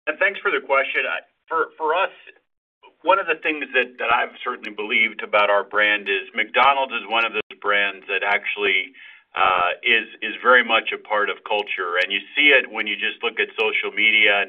And 0.07 0.19
thanks 0.19 0.39
for 0.39 0.51
the 0.51 0.59
question. 0.59 1.03
For 1.47 1.95
us, 1.95 2.11
one 3.03 3.19
of 3.19 3.27
the 3.27 3.39
things 3.43 3.65
that 3.73 4.11
I've 4.11 4.35
certainly 4.43 4.71
believed 4.71 5.23
about 5.23 5.49
our 5.49 5.63
brand 5.63 6.07
is 6.07 6.27
McDonald's 6.33 6.93
is 6.93 7.03
one 7.07 7.25
of 7.25 7.33
those 7.33 7.59
brands 7.61 8.05
that 8.07 8.23
actually 8.23 8.95
uh, 9.35 9.75
is 9.83 10.33
very 10.41 10.63
much 10.63 10.91
a 10.93 10.97
part 10.97 11.29
of 11.29 11.37
culture. 11.47 11.99
And 12.01 12.11
you 12.11 12.19
see 12.35 12.55
it 12.55 12.71
when 12.71 12.87
you 12.87 12.95
just 12.95 13.23
look 13.23 13.39
at 13.39 13.47
social 13.59 13.91
media 13.91 14.45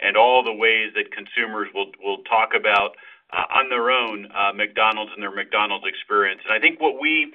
and 0.00 0.16
all 0.16 0.42
the 0.42 0.52
ways 0.52 0.92
that 0.96 1.12
consumers 1.12 1.68
will 1.74 2.18
talk 2.28 2.50
about 2.54 2.96
uh, 3.32 3.46
on 3.54 3.68
their 3.68 3.90
own 3.90 4.28
uh, 4.30 4.52
McDonald's 4.52 5.12
and 5.14 5.22
their 5.22 5.34
McDonald's 5.34 5.86
experience. 5.88 6.40
And 6.44 6.52
I 6.52 6.60
think 6.60 6.80
what 6.80 7.00
we, 7.00 7.32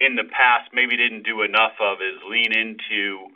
in 0.00 0.14
the 0.14 0.24
past, 0.30 0.70
maybe 0.72 0.96
didn't 0.96 1.24
do 1.24 1.42
enough 1.42 1.74
of 1.80 1.98
is 1.98 2.18
lean 2.28 2.52
into 2.52 3.32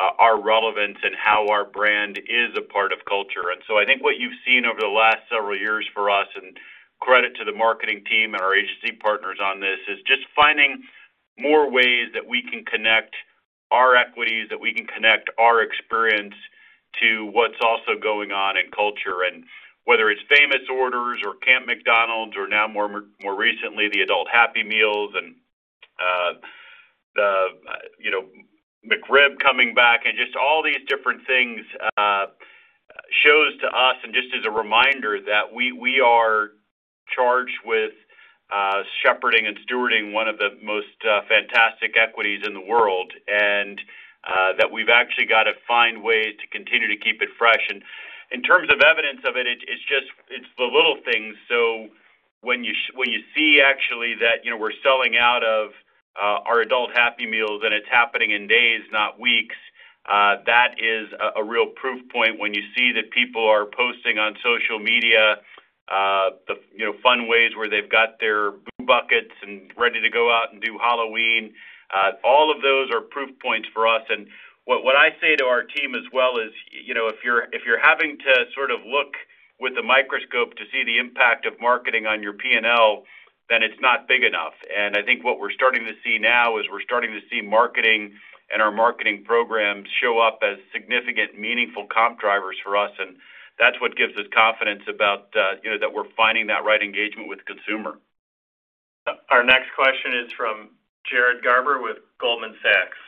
Uh, 0.00 0.12
our 0.18 0.40
relevance 0.40 0.96
and 1.02 1.14
how 1.14 1.46
our 1.48 1.66
brand 1.66 2.16
is 2.16 2.50
a 2.56 2.62
part 2.62 2.90
of 2.90 2.98
culture. 3.04 3.52
And 3.52 3.60
so 3.68 3.76
I 3.76 3.84
think 3.84 4.02
what 4.02 4.16
you've 4.18 4.40
seen 4.46 4.64
over 4.64 4.80
the 4.80 4.86
last 5.02 5.20
several 5.28 5.58
years 5.58 5.86
for 5.92 6.08
us, 6.08 6.28
and 6.40 6.56
credit 7.00 7.36
to 7.36 7.44
the 7.44 7.52
marketing 7.52 8.00
team 8.08 8.32
and 8.32 8.40
our 8.40 8.54
agency 8.54 8.92
partners 8.92 9.38
on 9.42 9.60
this, 9.60 9.80
is 9.92 9.98
just 10.06 10.24
finding 10.34 10.82
more 11.38 11.70
ways 11.70 12.06
that 12.14 12.26
we 12.26 12.40
can 12.50 12.64
connect 12.64 13.14
our 13.70 13.94
equities, 13.94 14.48
that 14.48 14.60
we 14.60 14.72
can 14.72 14.86
connect 14.86 15.28
our 15.38 15.60
experience 15.60 16.34
to 17.02 17.26
what's 17.36 17.60
also 17.60 17.92
going 18.00 18.32
on 18.32 18.56
in 18.56 18.70
culture. 18.70 19.28
And 19.28 19.44
whether 19.84 20.08
it's 20.08 20.22
Famous 20.34 20.64
Orders 20.72 21.18
or 21.26 21.34
Camp 21.44 21.66
McDonald's 21.66 22.36
or 22.36 22.48
now 22.48 22.66
more 22.68 23.04
recently, 23.36 23.90
the 23.92 24.00
Adult 24.00 24.28
Happy 24.32 24.62
Meals 24.62 25.12
and 25.14 25.34
uh, 26.00 26.32
the 27.16 27.30
McRib 28.84 29.38
coming 29.42 29.74
back 29.74 30.00
and 30.04 30.16
just 30.16 30.36
all 30.36 30.62
these 30.62 30.80
different 30.88 31.26
things 31.26 31.60
uh, 31.98 32.26
shows 33.22 33.58
to 33.60 33.66
us, 33.66 33.96
and 34.02 34.14
just 34.14 34.28
as 34.38 34.44
a 34.46 34.50
reminder, 34.50 35.20
that 35.20 35.52
we 35.52 36.00
are 36.00 36.50
charged 37.14 37.58
with 37.64 37.92
uh, 38.52 38.82
shepherding 39.02 39.46
and 39.46 39.56
stewarding 39.66 40.12
one 40.12 40.28
of 40.28 40.38
the 40.38 40.50
most 40.62 40.96
uh, 41.08 41.20
fantastic 41.28 41.96
equities 41.96 42.42
in 42.46 42.54
the 42.54 42.60
world, 42.60 43.12
and 43.28 43.80
that 44.58 44.70
we've 44.70 44.88
actually 44.92 45.26
got 45.26 45.44
to 45.44 45.52
find 45.66 46.02
ways 46.02 46.34
to 46.40 46.46
continue 46.48 46.88
to 46.88 46.96
keep 46.96 47.22
it 47.22 47.28
fresh. 47.38 47.64
And 47.68 47.82
in 48.30 48.42
terms 48.42 48.68
of 48.70 48.80
evidence 48.80 49.20
of 49.24 49.36
it, 49.36 49.46
it 49.46 49.58
it's 49.66 49.82
just 49.88 50.10
the 50.58 50.64
little 50.64 50.98
things. 51.04 51.36
So 51.48 51.88
when 52.42 52.64
you 52.64 52.74
when 52.94 53.10
you 53.10 53.20
see 53.36 53.60
actually 53.60 54.14
that 54.20 54.44
you 54.44 54.50
know, 54.50 54.56
we're 54.56 54.76
selling 54.82 55.16
out 55.16 55.44
of 55.44 55.70
Uh, 56.20 56.44
our 56.44 56.60
Adult 56.60 56.90
Happy 56.94 57.26
Meals 57.26 57.62
and 57.64 57.72
it's 57.72 57.88
happening 57.90 58.32
in 58.32 58.46
days, 58.46 58.82
not 58.92 59.18
weeks, 59.18 59.56
uh, 60.04 60.36
that 60.44 60.74
is 60.78 61.08
a 61.36 61.44
real 61.44 61.66
proof 61.76 62.00
point 62.10 62.38
when 62.38 62.52
you 62.52 62.62
see 62.76 62.92
that 62.92 63.10
people 63.10 63.46
are 63.46 63.64
posting 63.64 64.18
on 64.18 64.34
social 64.42 64.78
media 64.78 65.36
uh, 65.90 66.30
the 66.46 66.56
fun 67.02 67.26
ways 67.28 67.52
where 67.56 67.68
they've 67.68 67.90
got 67.90 68.18
their 68.20 68.52
Boo 68.52 68.86
Buckets 68.86 69.34
and 69.42 69.70
ready 69.76 70.00
to 70.00 70.10
go 70.10 70.30
out 70.30 70.52
and 70.52 70.62
do 70.62 70.78
Halloween. 70.78 71.52
All 72.24 72.50
of 72.54 72.62
those 72.62 72.90
are 72.92 73.00
proof 73.00 73.30
points 73.40 73.68
for 73.74 73.86
us. 73.86 74.02
And 74.08 74.26
what 74.64 74.96
I 74.96 75.10
say 75.20 75.36
to 75.36 75.44
our 75.44 75.62
team 75.62 75.94
as 75.94 76.04
well 76.12 76.38
is, 76.38 76.52
if 76.72 76.84
you're 77.24 77.80
having 77.82 78.18
to 78.18 78.44
sort 78.54 78.70
of 78.70 78.80
look 78.86 79.14
with 79.58 79.76
a 79.78 79.82
microscope 79.82 80.56
to 80.56 80.64
see 80.72 80.84
the 80.84 80.98
impact 80.98 81.44
of 81.44 81.54
marketing 81.60 82.06
on 82.06 82.22
your 82.22 82.32
P&L, 82.32 83.04
then 83.50 83.62
it's 83.62 83.80
not 83.82 84.06
big 84.06 84.22
enough. 84.22 84.54
And 84.70 84.96
I 84.96 85.02
think 85.02 85.24
what 85.24 85.38
we're 85.40 85.50
starting 85.50 85.84
to 85.84 85.92
see 86.02 86.18
now 86.18 86.56
is 86.58 86.64
we're 86.70 86.80
starting 86.80 87.10
to 87.10 87.20
see 87.28 87.42
marketing 87.42 88.14
and 88.50 88.62
our 88.62 88.70
marketing 88.70 89.22
programs 89.24 89.86
show 90.00 90.18
up 90.18 90.38
as 90.42 90.58
significant, 90.72 91.38
meaningful 91.38 91.86
comp 91.92 92.18
drivers 92.18 92.56
for 92.64 92.76
us, 92.76 92.90
and 92.98 93.16
that's 93.58 93.80
what 93.80 93.96
gives 93.96 94.16
us 94.16 94.26
confidence 94.34 94.82
about 94.88 95.28
uh, 95.36 95.58
you 95.62 95.70
know, 95.70 95.78
that 95.78 95.92
we're 95.92 96.08
finding 96.16 96.46
that 96.46 96.64
right 96.64 96.82
engagement 96.82 97.28
with 97.28 97.44
consumer. 97.44 97.98
Our 99.30 99.44
next 99.44 99.70
question 99.76 100.14
is 100.24 100.32
from 100.32 100.70
Jared 101.10 101.42
Garber 101.42 101.82
with 101.82 101.98
Goldman 102.20 102.54
Sachs. 102.62 102.98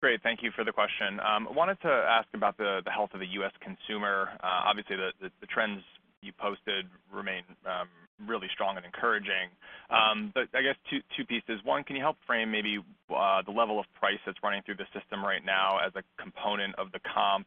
Great. 0.00 0.22
Thank 0.22 0.42
you 0.42 0.50
for 0.56 0.64
the 0.64 0.72
question. 0.72 1.20
Um, 1.20 1.48
I 1.48 1.52
wanted 1.52 1.80
to 1.82 1.88
ask 1.88 2.26
about 2.32 2.56
the 2.56 2.80
health 2.88 3.10
of 3.12 3.20
the 3.20 3.26
U.S. 3.40 3.52
consumer. 3.60 4.28
Uh, 4.42 4.64
obviously, 4.68 4.96
the 4.96 5.46
trends 5.46 5.82
you 6.22 6.32
posted 6.38 6.86
remain 7.12 7.42
um, 7.66 7.88
really 8.28 8.48
strong 8.52 8.76
and 8.76 8.84
encouraging. 8.84 9.48
Um 9.88 10.32
but 10.34 10.48
I 10.54 10.62
guess 10.62 10.76
two 10.88 11.24
pieces. 11.24 11.60
One, 11.64 11.84
can 11.84 11.96
you 11.96 12.02
help 12.02 12.16
frame 12.26 12.50
maybe 12.50 12.78
uh, 13.08 13.42
the 13.42 13.50
level 13.50 13.80
of 13.80 13.86
price 13.98 14.20
that's 14.26 14.36
running 14.42 14.62
through 14.64 14.76
the 14.76 14.88
system 14.92 15.24
right 15.24 15.44
now 15.44 15.78
as 15.84 15.92
a 15.96 16.02
component 16.20 16.74
of 16.76 16.92
the 16.92 17.00
comp 17.00 17.46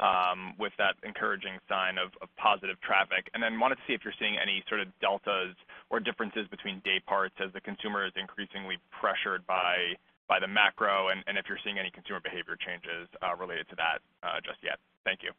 um, 0.00 0.54
with 0.58 0.72
that 0.78 0.96
encouraging 1.04 1.56
sign 1.68 1.96
of 1.96 2.12
positive 2.36 2.76
traffic? 2.80 3.28
And 3.32 3.42
then 3.42 3.58
wanted 3.58 3.76
to 3.76 3.84
see 3.88 3.94
if 3.94 4.04
you're 4.04 4.16
seeing 4.20 4.36
any 4.36 4.62
sort 4.68 4.80
of 4.80 4.88
deltas 5.00 5.56
or 5.88 6.00
differences 6.00 6.46
between 6.48 6.80
day 6.84 7.00
parts 7.00 7.34
as 7.42 7.52
the 7.52 7.60
consumer 7.60 8.04
is 8.04 8.12
increasingly 8.16 8.76
pressured 9.00 9.46
by 9.46 9.96
the 10.38 10.46
macro, 10.46 11.08
and 11.08 11.24
if 11.38 11.48
you're 11.48 11.58
seeing 11.64 11.78
any 11.78 11.90
consumer 11.90 12.20
behavior 12.20 12.54
changes 12.54 13.08
uh, 13.24 13.34
related 13.34 13.66
to 13.70 13.76
that 13.76 13.98
uh, 14.22 14.38
just 14.44 14.62
yet. 14.62 14.78
Thank 15.02 15.22
you. 15.24 15.32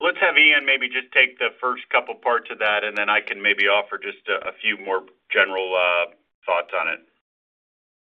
Let's 0.00 0.18
have 0.22 0.38
Ian 0.38 0.64
maybe 0.64 0.86
just 0.86 1.10
take 1.10 1.36
the 1.42 1.52
first 1.60 1.82
couple 1.90 2.14
parts 2.14 2.48
of 2.54 2.58
that, 2.62 2.84
and 2.86 2.96
then 2.96 3.10
I 3.10 3.20
can 3.20 3.42
maybe 3.42 3.66
offer 3.66 3.98
just 3.98 4.22
a 4.30 4.54
few 4.62 4.78
more 4.78 5.02
general 5.28 5.74
uh, 5.74 6.14
thoughts 6.46 6.70
on 6.70 6.88
it. 6.88 7.02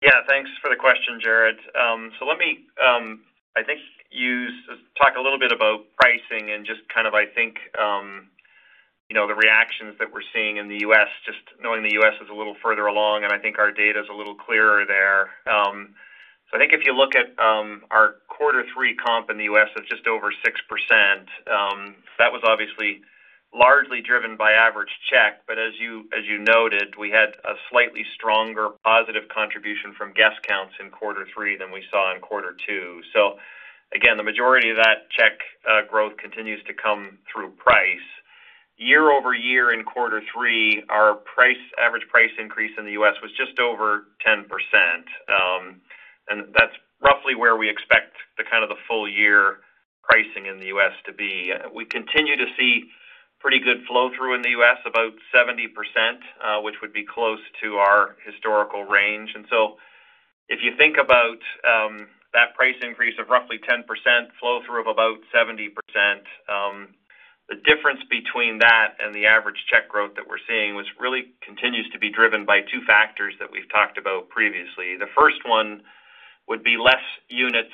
Yeah. 0.03 0.21
Thanks 0.27 0.51
for 0.61 0.69
the 0.69 0.75
question, 0.75 1.17
Jared. 1.17 1.57
Um 1.73 2.11
so 2.19 2.25
let 2.25 2.37
me, 2.37 2.69
um, 2.77 3.25
I 3.57 3.63
think, 3.63 3.79
talk 4.97 5.13
a 5.17 5.21
little 5.21 5.39
bit 5.39 5.51
about 5.51 5.85
pricing 5.99 6.51
and 6.51 6.65
just 6.65 6.81
kind 6.93 7.07
of, 7.07 7.13
I 7.13 7.25
think, 7.25 7.57
um, 7.77 8.29
the 9.09 9.35
reactions 9.35 9.95
that 9.99 10.11
we're 10.11 10.25
seeing 10.33 10.57
in 10.57 10.67
the 10.67 10.79
U.S., 10.81 11.07
just 11.25 11.39
knowing 11.61 11.83
the 11.83 11.93
U.S. 11.93 12.13
is 12.21 12.29
a 12.29 12.33
little 12.33 12.55
further 12.63 12.87
along, 12.87 13.23
and 13.23 13.31
I 13.33 13.39
think 13.39 13.59
our 13.59 13.71
data 13.71 13.99
is 13.99 14.07
a 14.11 14.15
little 14.15 14.35
clearer 14.35 14.85
there. 14.85 15.31
Um 15.51 15.95
so 16.49 16.55
I 16.55 16.59
think 16.59 16.71
if 16.71 16.85
you 16.85 16.95
look 16.95 17.11
at 17.15 17.35
um, 17.43 17.83
our 17.91 18.23
quarter 18.29 18.63
three 18.73 18.95
comp 18.95 19.29
in 19.29 19.37
the 19.37 19.51
U.S. 19.51 19.67
of 19.75 19.83
just 19.85 20.07
over 20.07 20.31
6%, 20.31 20.47
um, 21.51 21.95
that 22.17 22.31
was 22.31 22.41
obviously 22.47 23.01
largely 23.53 23.99
driven 23.99 24.37
by 24.37 24.51
average 24.53 24.91
check. 25.11 25.43
But 25.47 25.59
as 25.59 25.73
you 25.79 26.07
as 26.15 26.23
you 26.23 26.39
noted, 26.39 26.95
we 26.97 27.11
had 27.11 27.35
a 27.43 27.55
slightly 27.69 28.03
stronger 28.15 28.69
positive 28.83 29.27
contribution 29.27 29.93
from 29.97 30.13
guest 30.13 30.39
counts 30.47 30.75
in 30.79 30.89
quarter 30.89 31.27
three 31.33 31.57
than 31.57 31.71
we 31.71 31.83
saw 31.91 32.15
in 32.15 32.21
quarter 32.21 32.55
two. 32.65 33.01
Again, 33.95 34.17
the 34.17 34.23
majority 34.23 34.69
of 34.69 34.75
that 34.75 35.07
check 35.15 35.39
uh, 35.63 35.87
growth 35.89 36.17
continues 36.17 36.61
to 36.67 36.73
come 36.73 37.17
through 37.31 37.51
price. 37.51 38.03
Year-over-year 38.77 39.73
in 39.73 39.83
quarter 39.83 40.21
three, 40.33 40.83
our 40.89 41.19
average 41.79 42.07
price 42.09 42.29
increase 42.39 42.71
in 42.77 42.85
the 42.85 42.91
U.S. 42.91 43.15
was 43.21 43.31
just 43.31 43.59
over 43.59 44.05
10%. 44.25 44.45
Um 45.29 45.81
and 46.29 46.53
that's 46.53 46.75
roughly 47.01 47.35
where 47.35 47.55
we 47.55 47.69
expect 47.69 48.15
the 48.37 48.43
kind 48.43 48.63
of 48.63 48.69
the 48.69 48.75
full 48.87 49.07
year 49.07 49.59
pricing 50.03 50.45
in 50.45 50.59
the 50.59 50.67
U.S. 50.67 50.91
to 51.05 51.13
be. 51.13 51.51
We 51.73 51.85
continue 51.85 52.35
to 52.37 52.45
see 52.57 52.89
pretty 53.39 53.59
good 53.59 53.85
flow-through 53.87 54.35
in 54.35 54.41
the 54.41 54.49
U.S., 54.49 54.77
about 54.85 55.13
70%, 55.33 55.67
uh, 56.43 56.61
which 56.61 56.75
would 56.81 56.93
be 56.93 57.05
close 57.05 57.39
to 57.61 57.75
our 57.75 58.15
historical 58.25 58.83
range. 58.83 59.31
And 59.35 59.45
so 59.49 59.77
if 60.49 60.59
you 60.63 60.75
think 60.77 60.97
about 60.97 61.37
um, 61.67 62.07
that 62.33 62.55
price 62.55 62.75
increase 62.81 63.15
of 63.19 63.29
roughly 63.29 63.59
10%, 63.59 63.83
flow-through 64.39 64.81
of 64.81 64.87
about 64.87 65.17
70%, 65.33 65.69
the 67.49 67.55
difference 67.55 68.01
between 68.09 68.59
that 68.59 68.95
and 68.99 69.15
the 69.15 69.25
average 69.25 69.63
check 69.71 69.87
growth 69.87 70.15
that 70.15 70.27
we're 70.27 70.43
seeing 70.47 70.75
was 70.75 70.85
really 70.99 71.31
continues 71.41 71.87
to 71.93 71.99
be 71.99 72.11
driven 72.11 72.45
by 72.45 72.59
two 72.61 72.83
factors 72.85 73.33
that 73.39 73.51
we've 73.51 73.69
talked 73.71 73.97
about 73.97 74.27
previously. 74.29 74.97
The 74.99 75.11
first 75.15 75.39
one 75.45 75.81
would 76.47 76.63
be 76.63 76.75
less 76.75 77.03
units 77.29 77.73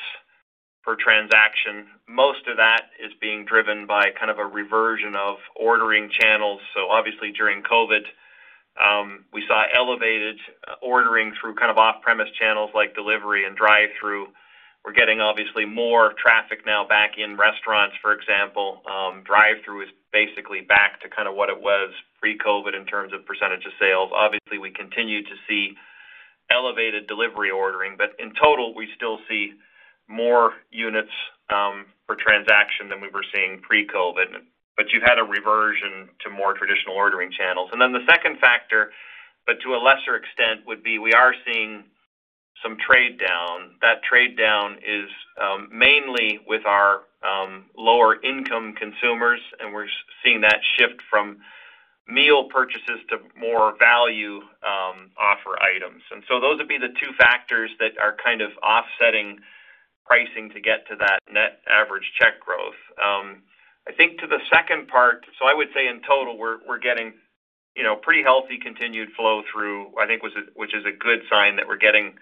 per 0.84 0.96
transaction. 0.96 1.88
Most 2.08 2.46
of 2.48 2.58
that 2.58 2.92
is 3.00 3.12
being 3.20 3.46
driven 3.46 3.88
by 3.88 4.12
kind 4.20 4.30
of 4.30 4.38
a 4.38 4.46
reversion 4.46 5.16
of 5.16 5.38
ordering 5.56 6.10
channels. 6.12 6.62
So 6.76 6.90
obviously 6.90 7.32
during 7.32 7.64
COVID, 7.64 8.04
um, 8.78 9.26
we 9.32 9.44
saw 9.48 9.64
elevated 9.74 10.38
ordering 10.82 11.34
through 11.40 11.56
kind 11.56 11.72
of 11.72 11.78
off-premise 11.78 12.30
channels 12.40 12.72
like 12.76 12.96
delivery 12.96 13.46
and 13.46 13.56
drive-thru. 13.56 14.28
We're 14.84 14.92
getting 14.94 15.22
obviously 15.24 15.64
more 15.64 16.12
traffic 16.20 16.66
now 16.66 16.86
back 16.86 17.16
in 17.18 17.38
restaurants, 17.40 17.96
for 18.02 18.12
example. 18.12 18.84
Um, 18.84 19.24
Drive-thru 19.24 19.82
is 19.82 19.90
basically 20.12 20.60
back 20.60 21.00
to 21.02 21.10
kind 21.10 21.28
of 21.28 21.36
what 21.36 21.48
it 21.48 21.56
was 21.56 21.96
pre-COVID 22.20 22.76
in 22.76 22.86
terms 22.86 23.14
of 23.16 23.26
percentage 23.26 23.64
of 23.66 23.72
sales. 23.80 24.12
Obviously, 24.12 24.60
we 24.60 24.72
continue 24.76 25.24
to 25.24 25.36
see 25.48 25.80
elevated 26.52 27.08
delivery 27.08 27.50
ordering, 27.50 27.96
but 27.98 28.12
in 28.20 28.36
total, 28.36 28.76
we 28.76 28.92
still 28.96 29.20
see 29.30 29.56
more 30.12 30.52
units 30.70 31.16
um, 31.48 31.88
per 32.08 32.20
transaction 32.20 32.92
than 32.92 33.00
we 33.00 33.08
were 33.08 33.24
seeing 33.34 33.64
pre-COVID. 33.64 34.36
But 34.76 34.92
You've 34.92 35.08
had 35.08 35.18
a 35.18 35.24
reversion 35.24 36.10
to 36.26 36.30
more 36.30 36.54
traditional 36.60 36.96
ordering 36.96 37.32
channels. 37.32 37.70
And 37.72 37.80
then 37.80 37.94
the 37.94 38.04
second 38.10 38.40
factor, 38.40 38.92
but 39.48 39.62
to 39.64 39.76
a 39.76 39.80
lesser 39.80 40.20
extent, 40.20 40.68
would 40.68 40.84
be 40.84 41.00
we 41.00 41.14
are 41.14 41.34
seeing 41.48 41.86
some 42.64 42.78
trade 42.78 43.20
down. 43.20 43.76
That 43.82 44.04
trade 44.04 44.38
down 44.38 44.78
is 44.78 45.10
um, 45.42 45.70
mainly 45.72 46.40
with 46.48 46.66
our 46.66 47.02
um, 47.22 47.66
lower 47.78 48.22
income 48.24 48.74
consumers, 48.74 49.40
and 49.60 49.74
we're 49.74 49.88
seeing 50.24 50.42
that 50.42 50.60
shift 50.78 51.02
from 51.10 51.38
meal 52.08 52.46
purchases 52.50 53.00
to 53.10 53.18
more 53.40 53.76
value 53.78 54.38
um, 54.64 55.12
offer 55.18 55.62
items. 55.62 56.02
And 56.12 56.24
so 56.28 56.40
those 56.40 56.58
would 56.58 56.68
be 56.68 56.78
the 56.78 56.94
two 57.02 57.14
factors 57.18 57.72
that 57.80 57.98
are 58.02 58.16
kind 58.24 58.42
of 58.42 58.52
offsetting 58.62 59.40
pricing 60.06 60.50
to 60.54 60.60
get 60.60 60.86
to 60.90 60.96
that 60.98 61.20
net 61.32 61.62
average 61.70 62.12
check 62.20 62.40
growth. 62.40 62.76
I 63.86 63.92
think 63.92 64.20
to 64.20 64.28
the 64.28 64.40
second 64.52 64.88
part, 64.88 65.26
so 65.38 65.46
I 65.46 65.54
would 65.54 65.68
say 65.76 65.88
in 65.88 66.02
total, 66.08 66.38
we're 66.38 66.80
getting 66.80 67.14
pretty 68.04 68.24
healthy 68.24 68.58
continued 68.62 69.10
flow 69.16 69.42
through, 69.52 69.88
I 70.00 70.06
think, 70.06 70.22
which 70.22 70.76
is 70.76 70.86
a 70.86 70.92
good 70.92 71.22
sign 71.32 71.56
that 71.56 71.68
we're 71.68 71.78
getting 71.78 72.16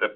the 0.00 0.08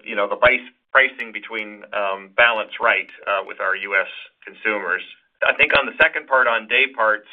pricing 0.93 1.33
between 1.33 1.83
um, 1.93 2.31
balance 2.37 2.73
right 2.81 3.09
uh, 3.27 3.43
with 3.47 3.61
our 3.61 3.77
U.S. 3.77 4.09
consumers. 4.45 5.03
I 5.47 5.55
think 5.55 5.73
on 5.79 5.87
the 5.87 5.97
second 6.01 6.27
part 6.27 6.47
on 6.47 6.69
day 6.69 6.87
parts, 6.95 7.27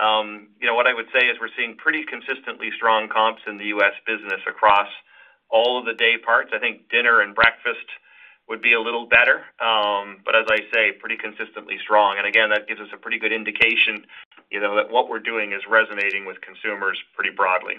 um, 0.00 0.48
what 0.60 0.86
I 0.86 0.94
would 0.94 1.06
say 1.12 1.26
is 1.26 1.38
we're 1.40 1.54
seeing 1.56 1.76
pretty 1.76 2.04
consistently 2.04 2.70
strong 2.76 3.08
comps 3.08 3.42
in 3.46 3.58
the 3.58 3.66
U.S. 3.76 3.92
business 4.06 4.40
across 4.48 4.88
all 5.50 5.78
of 5.78 5.84
the 5.86 5.94
day 5.94 6.16
parts. 6.18 6.50
I 6.54 6.58
think 6.58 6.88
dinner 6.90 7.20
and 7.20 7.34
breakfast 7.34 7.86
would 8.48 8.60
be 8.60 8.74
a 8.74 8.80
little 8.80 9.06
better. 9.06 9.46
Um, 9.60 10.18
but 10.24 10.34
as 10.34 10.46
I 10.50 10.58
say, 10.74 10.92
pretty 10.92 11.16
consistently 11.16 11.78
strong. 11.82 12.18
And 12.18 12.26
again, 12.26 12.50
that 12.50 12.66
gives 12.66 12.80
us 12.80 12.88
a 12.92 12.96
pretty 12.96 13.18
good 13.18 13.32
indication 13.32 14.04
that 14.50 14.90
what 14.90 15.08
we're 15.08 15.20
doing 15.22 15.52
is 15.52 15.62
resonating 15.70 16.26
with 16.26 16.40
consumers 16.40 16.98
pretty 17.14 17.30
broadly. 17.30 17.74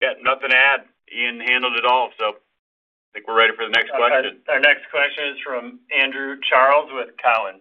Yeah, 0.00 0.14
nothing 0.22 0.50
to 0.50 0.56
add. 0.56 0.86
Ian 1.12 1.40
handled 1.40 1.74
it 1.76 1.84
all. 1.84 2.10
I 3.12 3.18
think 3.18 3.28
we're 3.28 3.36
ready 3.36 3.52
for 3.54 3.66
the 3.66 3.72
next 3.72 3.90
question. 3.90 4.40
Our 4.48 4.60
next 4.60 4.88
question 4.90 5.24
is 5.34 5.38
from 5.44 5.80
Andrew 5.94 6.36
Charles 6.48 6.90
with 6.94 7.10
Cowen. 7.22 7.60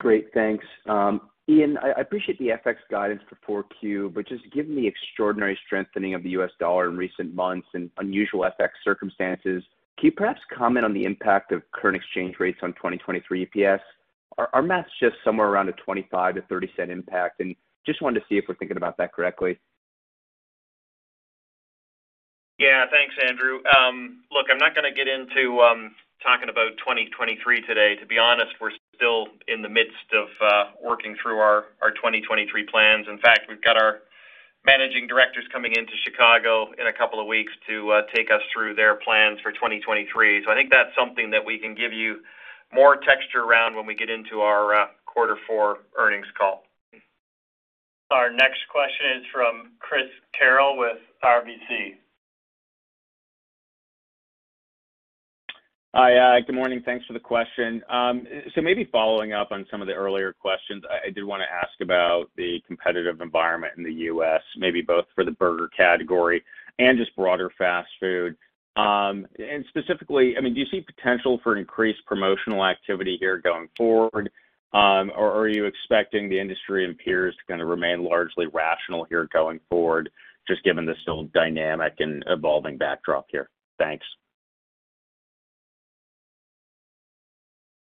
Great. 0.00 0.26
Thanks. 0.34 0.64
Um, 0.88 1.20
Ian, 1.48 1.78
I 1.78 2.00
appreciate 2.00 2.38
the 2.38 2.48
FX 2.48 2.76
guidance 2.90 3.22
for 3.28 3.64
4Q, 3.64 4.12
but 4.12 4.26
just 4.26 4.42
given 4.52 4.74
the 4.74 4.86
extraordinary 4.86 5.56
strengthening 5.66 6.14
of 6.14 6.24
the 6.24 6.30
U.S. 6.30 6.50
dollar 6.58 6.88
in 6.88 6.96
recent 6.96 7.32
months 7.32 7.68
and 7.74 7.90
unusual 7.98 8.40
FX 8.58 8.70
circumstances, 8.82 9.62
can 9.98 10.06
you 10.06 10.12
perhaps 10.12 10.40
comment 10.56 10.84
on 10.84 10.92
the 10.94 11.04
impact 11.04 11.52
of 11.52 11.62
current 11.72 11.96
exchange 11.96 12.36
rates 12.40 12.58
on 12.62 12.72
2023 12.72 13.46
EPS? 13.46 13.80
Our 14.52 14.62
math 14.62 14.86
is 14.86 14.92
just 15.00 15.16
somewhere 15.24 15.48
around 15.48 15.68
a 15.68 15.72
$0.25-$0.30 15.72 16.88
impact, 16.88 17.40
and 17.40 17.54
just 17.86 18.02
wanted 18.02 18.20
to 18.20 18.26
see 18.28 18.36
if 18.36 18.46
we're 18.48 18.54
thinking 18.56 18.78
about 18.78 18.96
that 18.96 19.12
correctly. 19.12 19.58
Yeah. 22.60 22.84
Thanks, 22.92 23.16
Andrew. 23.26 23.64
Um, 23.64 24.20
look, 24.30 24.52
I'm 24.52 24.60
not 24.60 24.76
going 24.76 24.84
to 24.84 24.92
get 24.92 25.08
into 25.08 25.64
um, 25.64 25.96
talking 26.22 26.52
about 26.52 26.76
2023 26.84 27.40
today. 27.64 27.96
To 27.96 28.04
be 28.04 28.18
honest, 28.18 28.52
we're 28.60 28.76
still 28.94 29.32
in 29.48 29.62
the 29.62 29.72
midst 29.72 30.12
of 30.12 30.28
uh, 30.44 30.64
working 30.84 31.16
through 31.22 31.38
our 31.40 31.72
2023 31.80 32.44
plans. 32.68 33.06
In 33.08 33.16
fact, 33.18 33.48
we've 33.48 33.64
got 33.64 33.80
our 33.80 34.04
managing 34.66 35.08
directors 35.08 35.48
coming 35.50 35.72
into 35.72 35.96
Chicago 36.04 36.68
in 36.76 36.86
a 36.86 36.92
couple 36.92 37.18
of 37.18 37.26
weeks 37.26 37.52
to 37.66 37.92
uh, 37.92 38.02
take 38.14 38.28
us 38.30 38.44
through 38.52 38.74
their 38.74 38.96
plans 38.96 39.40
for 39.40 39.52
2023. 39.52 40.44
I 40.44 40.54
think 40.54 40.68
that's 40.68 40.92
something 40.92 41.30
that 41.30 41.40
we 41.40 41.58
can 41.58 41.74
give 41.74 41.94
you 41.94 42.20
more 42.74 42.96
texture 43.00 43.40
around 43.40 43.74
when 43.74 43.86
we 43.86 43.94
get 43.94 44.10
into 44.10 44.42
our 44.44 44.74
uh, 44.74 44.86
quarter 45.06 45.38
four 45.48 45.78
earnings 45.96 46.28
call. 46.36 46.64
Our 48.10 48.28
next 48.30 48.68
question 48.68 49.16
is 49.16 49.24
from 49.32 49.72
Chris 49.78 50.12
Carril 50.36 50.76
with 50.76 50.98
RBC. 51.24 51.96
Hi. 55.92 56.40
Good 56.46 56.54
morning. 56.54 56.82
Thanks 56.84 57.04
for 57.06 57.14
the 57.14 57.18
question. 57.20 57.82
Um 57.90 58.24
so 58.54 58.60
maybe 58.60 58.88
following 58.92 59.32
up 59.32 59.48
on 59.50 59.66
some 59.70 59.80
of 59.82 59.88
the 59.88 59.94
earlier 59.94 60.32
questions, 60.32 60.84
I 60.88 61.10
did 61.10 61.24
want 61.24 61.42
to 61.42 61.52
ask 61.52 61.72
about 61.82 62.26
the 62.36 62.62
competitive 62.64 63.20
environment 63.20 63.72
in 63.76 63.82
the 63.82 63.92
U.S., 64.04 64.40
maybe 64.56 64.82
both 64.82 65.06
for 65.16 65.24
the 65.24 65.32
burger 65.32 65.68
category 65.76 66.44
and 66.78 66.96
just 66.96 67.14
broader 67.16 67.50
fast 67.58 67.88
food. 67.98 68.36
Um 68.76 69.26
and 69.40 69.64
specifically, 69.68 70.34
I 70.38 70.40
mean, 70.40 70.54
do 70.54 70.60
you 70.60 70.66
see 70.70 70.80
potential 70.80 71.40
for 71.42 71.56
increased 71.56 72.06
promotional 72.06 72.64
activity 72.64 73.16
here 73.18 73.38
going 73.38 73.68
forward? 73.76 74.30
Um, 74.72 75.10
or 75.16 75.32
are 75.32 75.48
you 75.48 75.64
expecting 75.64 76.28
the 76.28 76.38
industry 76.38 76.84
and 76.84 76.96
peers 76.96 77.34
to 77.34 77.52
kind 77.52 77.60
of 77.60 77.66
remain 77.66 78.04
largely 78.04 78.46
rational 78.46 79.04
here 79.10 79.28
going 79.32 79.58
forward, 79.68 80.08
just 80.46 80.62
given 80.62 80.86
the 80.86 80.94
still 81.02 81.24
dynamic 81.34 81.94
and 81.98 82.22
evolving 82.28 82.78
backdrop 82.78 83.26
here? 83.30 83.50
Thanks. 83.78 84.06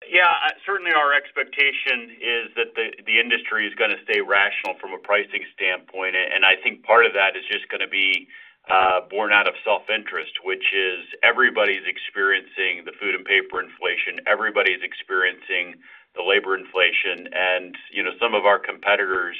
Yeah. 0.09 0.27
Uh, 0.27 0.55
certainly, 0.65 0.91
our 0.93 1.13
expectation 1.13 2.15
is 2.19 2.45
that 2.55 2.75
the 2.75 3.19
industry 3.19 3.67
is 3.67 3.75
going 3.75 3.91
to 3.91 4.01
stay 4.03 4.21
rational 4.21 4.75
from 4.79 4.93
a 4.93 5.01
pricing 5.01 5.43
standpoint. 5.53 6.15
And 6.15 6.45
I 6.45 6.55
think 6.63 6.83
part 6.83 7.05
of 7.05 7.13
that 7.13 7.35
is 7.35 7.43
just 7.51 7.67
going 7.69 7.83
to 7.83 7.91
be 7.91 8.27
uh, 8.69 9.07
born 9.09 9.31
out 9.31 9.47
of 9.47 9.55
self-interest, 9.63 10.43
which 10.43 10.73
is 10.75 11.07
everybody's 11.23 11.87
experiencing 11.87 12.83
the 12.83 12.91
food 12.99 13.15
and 13.15 13.23
paper 13.23 13.63
inflation. 13.63 14.19
Everybody's 14.27 14.83
experiencing 14.83 15.79
the 16.15 16.23
labor 16.23 16.57
inflation. 16.57 17.27
And 17.31 17.75
you 17.91 18.03
know, 18.03 18.11
some 18.19 18.35
of 18.35 18.45
our 18.45 18.59
competitors, 18.59 19.37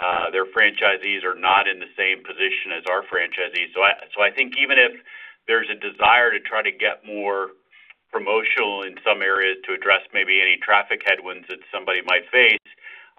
uh, 0.00 0.30
their 0.30 0.44
franchisees 0.52 1.24
are 1.24 1.38
not 1.38 1.68
in 1.68 1.80
the 1.80 1.90
same 1.96 2.24
position 2.24 2.76
as 2.76 2.84
our 2.88 3.02
franchisees. 3.08 3.72
So 3.72 3.84
I 4.20 4.30
think 4.30 4.54
even 4.60 4.78
if 4.78 4.92
there's 5.48 5.68
a 5.72 5.78
desire 5.80 6.30
to 6.30 6.40
try 6.40 6.62
to 6.62 6.72
get 6.72 7.04
more 7.08 7.56
promotional 8.10 8.82
in 8.82 8.96
some 9.04 9.22
areas 9.22 9.58
to 9.66 9.74
address 9.74 10.02
maybe 10.12 10.40
any 10.40 10.56
traffic 10.58 11.02
headwinds 11.04 11.46
that 11.48 11.60
somebody 11.72 12.00
might 12.06 12.24
face, 12.32 12.68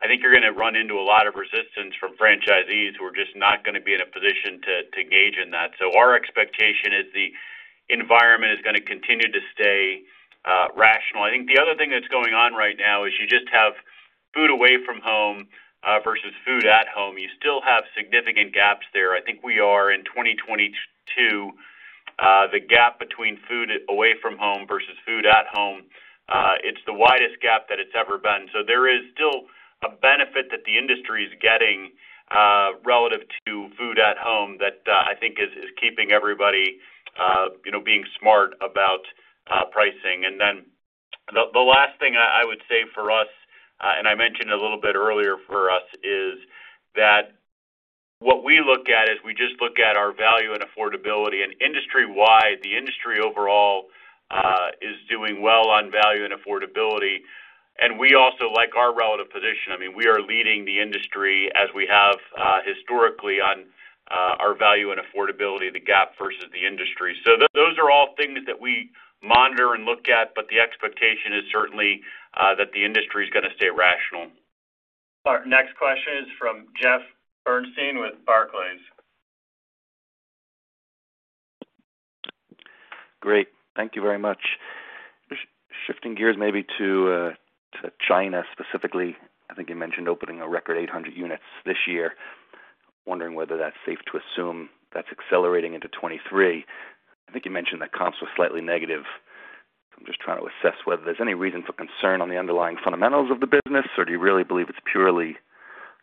I 0.01 0.07
think 0.07 0.23
you're 0.23 0.31
going 0.31 0.47
to 0.47 0.55
run 0.55 0.75
into 0.75 0.95
a 0.95 1.03
lot 1.03 1.27
of 1.27 1.35
resistance 1.35 1.93
from 1.99 2.15
franchisees 2.15 2.95
who 2.95 3.03
are 3.03 3.15
just 3.15 3.35
not 3.35 3.63
going 3.67 3.75
to 3.75 3.83
be 3.83 3.93
in 3.93 4.01
a 4.01 4.07
position 4.07 4.61
to 4.63 4.73
engage 4.95 5.35
in 5.35 5.51
that. 5.51 5.75
So 5.75 5.91
our 5.97 6.15
expectation 6.15 6.95
is 6.95 7.11
the 7.13 7.35
environment 7.89 8.53
is 8.53 8.63
going 8.63 8.79
to 8.79 8.85
continue 8.85 9.27
to 9.27 9.41
stay 9.53 10.07
uh, 10.45 10.71
rational. 10.75 11.23
I 11.23 11.31
think 11.31 11.51
the 11.51 11.59
other 11.59 11.75
thing 11.75 11.91
that's 11.91 12.07
going 12.07 12.33
on 12.33 12.53
right 12.53 12.77
now 12.79 13.03
is 13.03 13.11
you 13.19 13.27
just 13.27 13.51
have 13.51 13.73
food 14.33 14.49
away 14.49 14.79
from 14.85 15.01
home 15.03 15.47
uh, 15.83 15.99
versus 16.03 16.31
food 16.45 16.65
at 16.65 16.87
home. 16.87 17.17
You 17.17 17.27
still 17.37 17.61
have 17.61 17.83
significant 17.95 18.53
gaps 18.53 18.87
there. 18.93 19.15
I 19.15 19.21
think 19.21 19.43
we 19.43 19.59
are 19.59 19.91
in 19.91 20.03
2022, 20.07 21.51
Uh, 22.21 22.47
the 22.51 22.59
gap 22.59 22.99
between 22.99 23.39
food 23.47 23.69
away 23.89 24.13
from 24.21 24.37
home 24.37 24.67
versus 24.67 24.95
food 25.05 25.25
at 25.25 25.47
home, 25.53 25.83
uh, 26.27 26.55
it's 26.63 26.81
the 26.85 26.93
widest 26.93 27.39
gap 27.41 27.67
that 27.69 27.79
it's 27.79 27.95
ever 27.95 28.17
been. 28.17 28.47
So 28.53 28.59
there 28.65 28.87
is 28.87 29.01
still 29.15 29.47
a 29.83 29.89
benefit 29.89 30.51
that 30.51 30.65
the 30.65 30.77
industry 30.77 31.23
is 31.23 31.31
getting 31.41 31.91
uh, 32.31 32.71
relative 32.85 33.21
to 33.47 33.69
food 33.77 33.97
at 33.99 34.17
home 34.17 34.57
that 34.59 34.83
I 34.87 35.15
think 35.19 35.39
is 35.39 35.49
keeping 35.79 36.11
everybody 36.11 36.79
uh 37.19 37.49
you 37.65 37.71
know 37.71 37.81
being 37.81 38.05
smart 38.19 38.53
about 38.61 39.01
pricing. 39.71 40.25
And 40.25 40.39
then 40.39 40.65
the 41.33 41.45
the 41.53 41.59
last 41.59 41.99
thing 41.99 42.15
I 42.15 42.45
would 42.45 42.61
say 42.69 42.85
for 42.93 43.11
us, 43.11 43.27
and 43.81 44.07
I 44.07 44.15
mentioned 44.15 44.51
a 44.51 44.57
little 44.57 44.79
bit 44.79 44.95
earlier 44.95 45.37
for 45.47 45.71
us, 45.71 45.83
is 46.03 46.39
that 46.95 47.38
what 48.19 48.43
we 48.43 48.59
look 48.59 48.89
at 48.89 49.09
is 49.09 49.17
we 49.23 49.33
just 49.33 49.55
look 49.61 49.79
at 49.79 49.95
our 49.95 50.11
value 50.11 50.53
and 50.53 50.61
affordability. 50.61 51.43
And 51.43 51.55
Industry-wide, 51.61 52.59
the 52.63 52.75
industry 52.75 53.19
overall 53.19 53.87
uh, 54.29 54.75
is 54.81 54.95
doing 55.09 55.41
well 55.41 55.69
on 55.69 55.89
value 55.89 56.25
and 56.25 56.33
affordability. 56.33 57.23
And 57.79 57.97
we 57.97 58.13
also 58.15 58.51
like 58.51 58.75
our 58.75 58.93
relative 58.93 59.31
position. 59.31 59.71
I 59.71 59.79
mean, 59.79 59.95
we 59.95 60.05
are 60.07 60.19
leading 60.19 60.65
the 60.65 60.79
industry 60.79 61.49
as 61.55 61.69
we 61.73 61.87
have 61.87 62.19
uh, 62.37 62.59
historically 62.67 63.39
on 63.39 63.63
uh, 64.11 64.35
our 64.43 64.53
value 64.53 64.91
and 64.91 64.99
affordability, 64.99 65.71
the 65.71 65.79
gap 65.79 66.11
versus 66.19 66.43
the 66.51 66.67
industry. 66.67 67.15
So 67.23 67.39
those 67.55 67.77
are 67.79 67.89
all 67.89 68.15
things 68.17 68.39
that 68.47 68.59
we 68.59 68.91
monitor 69.23 69.75
and 69.75 69.85
look 69.85 70.09
at, 70.09 70.35
but 70.35 70.47
the 70.49 70.59
expectation 70.59 71.31
is 71.31 71.43
certainly 71.51 72.01
that 72.35 72.71
the 72.73 72.83
industry 72.83 73.23
is 73.23 73.29
going 73.31 73.43
to 73.43 73.55
stay 73.55 73.69
rational. 73.69 74.27
Our 75.25 75.45
next 75.45 75.75
question 75.77 76.23
is 76.23 76.27
from 76.39 76.67
Jeff 76.75 77.01
Bernstein 77.49 77.97
with 77.97 78.13
Barclays. 78.27 78.79
Great. 83.21 83.47
Thank 83.75 83.95
you 83.95 84.03
very 84.03 84.19
much. 84.19 84.37
Shifting 85.87 86.13
gears 86.13 86.35
maybe 86.37 86.59
uh, 86.59 87.33
to 87.81 87.91
China 88.07 88.43
specifically. 88.51 89.15
I 89.49 89.55
think 89.55 89.67
you 89.67 89.75
mentioned 89.75 90.07
opening 90.07 90.41
a 90.41 90.47
record 90.47 90.77
800 90.77 91.13
units 91.15 91.41
this 91.65 91.87
year. 91.87 92.13
Wondering 93.07 93.33
whether 93.33 93.57
that's 93.57 93.75
safe 93.83 93.97
to 94.11 94.19
assume 94.19 94.69
that's 94.93 95.07
accelerating 95.11 95.73
into 95.73 95.87
2023. 95.87 96.65
I 97.27 97.31
think 97.31 97.45
you 97.45 97.51
mentioned 97.51 97.81
that 97.81 97.93
comps 97.93 98.17
were 98.21 98.27
slightly 98.35 98.61
negative. 98.61 99.05
I'm 99.97 100.05
just 100.05 100.19
trying 100.19 100.39
to 100.39 100.45
assess 100.45 100.77
whether 100.85 101.03
there's 101.03 101.17
any 101.19 101.33
reason 101.33 101.63
for 101.65 101.73
concern 101.73 102.21
on 102.21 102.29
the 102.29 102.37
underlying 102.37 102.77
fundamentals 102.83 103.31
of 103.31 103.39
the 103.39 103.47
business, 103.47 103.87
or 103.97 104.05
do 104.05 104.11
you 104.11 104.19
really 104.19 104.43
believe 104.43 104.69
it's 104.69 104.77
purely 104.91 105.37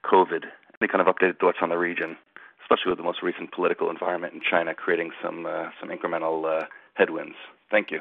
COVID? 0.04 0.46
Any 0.80 0.88
kind 0.88 1.00
of 1.00 1.14
updated 1.14 1.38
thoughts 1.38 1.58
on 1.62 1.70
the 1.70 1.78
region, 1.78 2.16
especially 2.62 2.90
with 2.90 2.98
the 2.98 3.04
most 3.04 3.22
recent 3.22 3.52
political 3.52 3.90
environment 3.90 4.34
in 4.34 4.40
China 4.40 4.74
creating 4.74 5.10
some 5.22 5.46
uh, 5.46 5.70
some 5.80 5.88
incremental 5.88 6.44
uh, 6.44 6.66
headwinds? 6.94 7.36
Thank 7.70 7.90
you. 7.90 8.00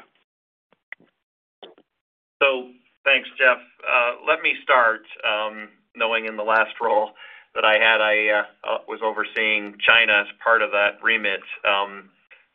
So 2.42 2.68
thanks, 3.04 3.28
Jeff. 3.38 3.58
Uh, 3.80 4.12
let 4.28 4.42
me 4.42 4.54
start, 4.62 5.02
um, 5.24 5.68
knowing 5.94 6.26
in 6.26 6.36
the 6.36 6.42
last 6.42 6.74
role 6.80 7.10
that 7.54 7.64
I 7.64 7.78
had, 7.80 8.02
I 8.02 8.44
was 8.86 9.00
overseeing 9.02 9.78
China 9.80 10.20
as 10.20 10.26
part 10.44 10.60
of 10.60 10.70
that 10.72 11.02
remit. 11.02 11.40
Um, 11.64 12.10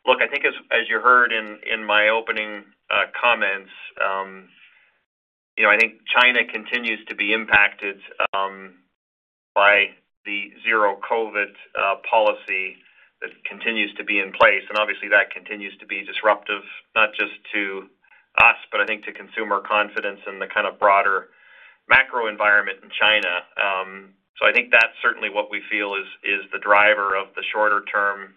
look, 0.06 0.22
I 0.22 0.28
think 0.28 0.44
as 0.44 0.54
as 0.70 0.88
you 0.88 1.00
heard 1.00 1.32
in 1.32 1.84
my 1.84 2.08
opening 2.08 2.64
comments, 3.20 3.70
um, 4.00 4.48
you 5.56 5.64
know, 5.64 5.70
I 5.70 5.76
think 5.76 5.94
China 6.16 6.44
continues 6.44 7.00
to 7.08 7.16
be 7.16 7.32
impacted 7.32 7.96
by 9.54 9.86
the 10.24 10.52
zero 10.62 10.98
COVID 11.08 11.52
policy 12.08 12.76
that 13.20 13.30
continues 13.48 13.94
to 13.94 14.04
be 14.04 14.18
in 14.18 14.32
place. 14.32 14.62
And 14.68 14.78
obviously, 14.78 15.08
that 15.08 15.30
continues 15.30 15.76
to 15.78 15.86
be 15.86 16.04
disruptive, 16.04 16.62
not 16.94 17.10
just 17.14 17.34
to 17.54 17.88
us, 18.38 18.56
but 18.70 18.80
I 18.80 18.86
think 18.86 19.04
to 19.04 19.12
consumer 19.12 19.60
confidence 19.60 20.20
and 20.26 20.40
the 20.40 20.48
kind 20.48 20.66
of 20.66 20.78
broader 20.78 21.28
macro 21.88 22.28
environment 22.28 22.78
in 22.82 22.90
China. 22.90 23.42
Um 23.58 24.14
so 24.40 24.48
I 24.48 24.52
think 24.52 24.72
that's 24.72 24.96
certainly 25.02 25.28
what 25.28 25.50
we 25.50 25.62
feel 25.70 25.94
is 25.94 26.40
the 26.52 26.58
driver 26.58 27.14
of 27.14 27.28
the 27.36 27.44
shorter 27.52 27.84
term 27.84 28.34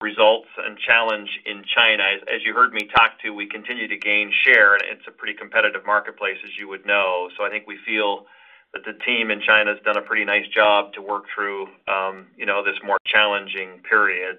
results 0.00 0.48
and 0.56 0.78
challenge 0.78 1.28
in 1.44 1.62
China. 1.76 2.02
As 2.26 2.42
you 2.42 2.54
heard 2.54 2.72
me 2.72 2.88
talk 2.96 3.20
to, 3.22 3.30
we 3.30 3.46
continue 3.46 3.86
to 3.86 3.98
gain 3.98 4.32
share, 4.44 4.74
and 4.74 4.82
it's 4.90 5.06
a 5.06 5.12
pretty 5.12 5.34
competitive 5.34 5.84
marketplace, 5.84 6.38
as 6.42 6.50
you 6.58 6.66
would 6.68 6.86
know. 6.86 7.28
So 7.36 7.44
I 7.44 7.50
think 7.50 7.66
we 7.66 7.78
feel 7.86 8.26
that 8.72 8.84
the 8.84 8.92
team 9.04 9.30
in 9.30 9.40
China 9.40 9.74
has 9.74 9.82
done 9.84 9.96
a 9.96 10.02
pretty 10.02 10.24
nice 10.24 10.46
job 10.48 10.92
to 10.94 11.02
work 11.02 11.24
through, 11.34 11.66
um, 11.88 12.26
know, 12.46 12.62
this 12.64 12.76
more 12.84 12.98
challenging 13.04 13.80
period. 13.88 14.38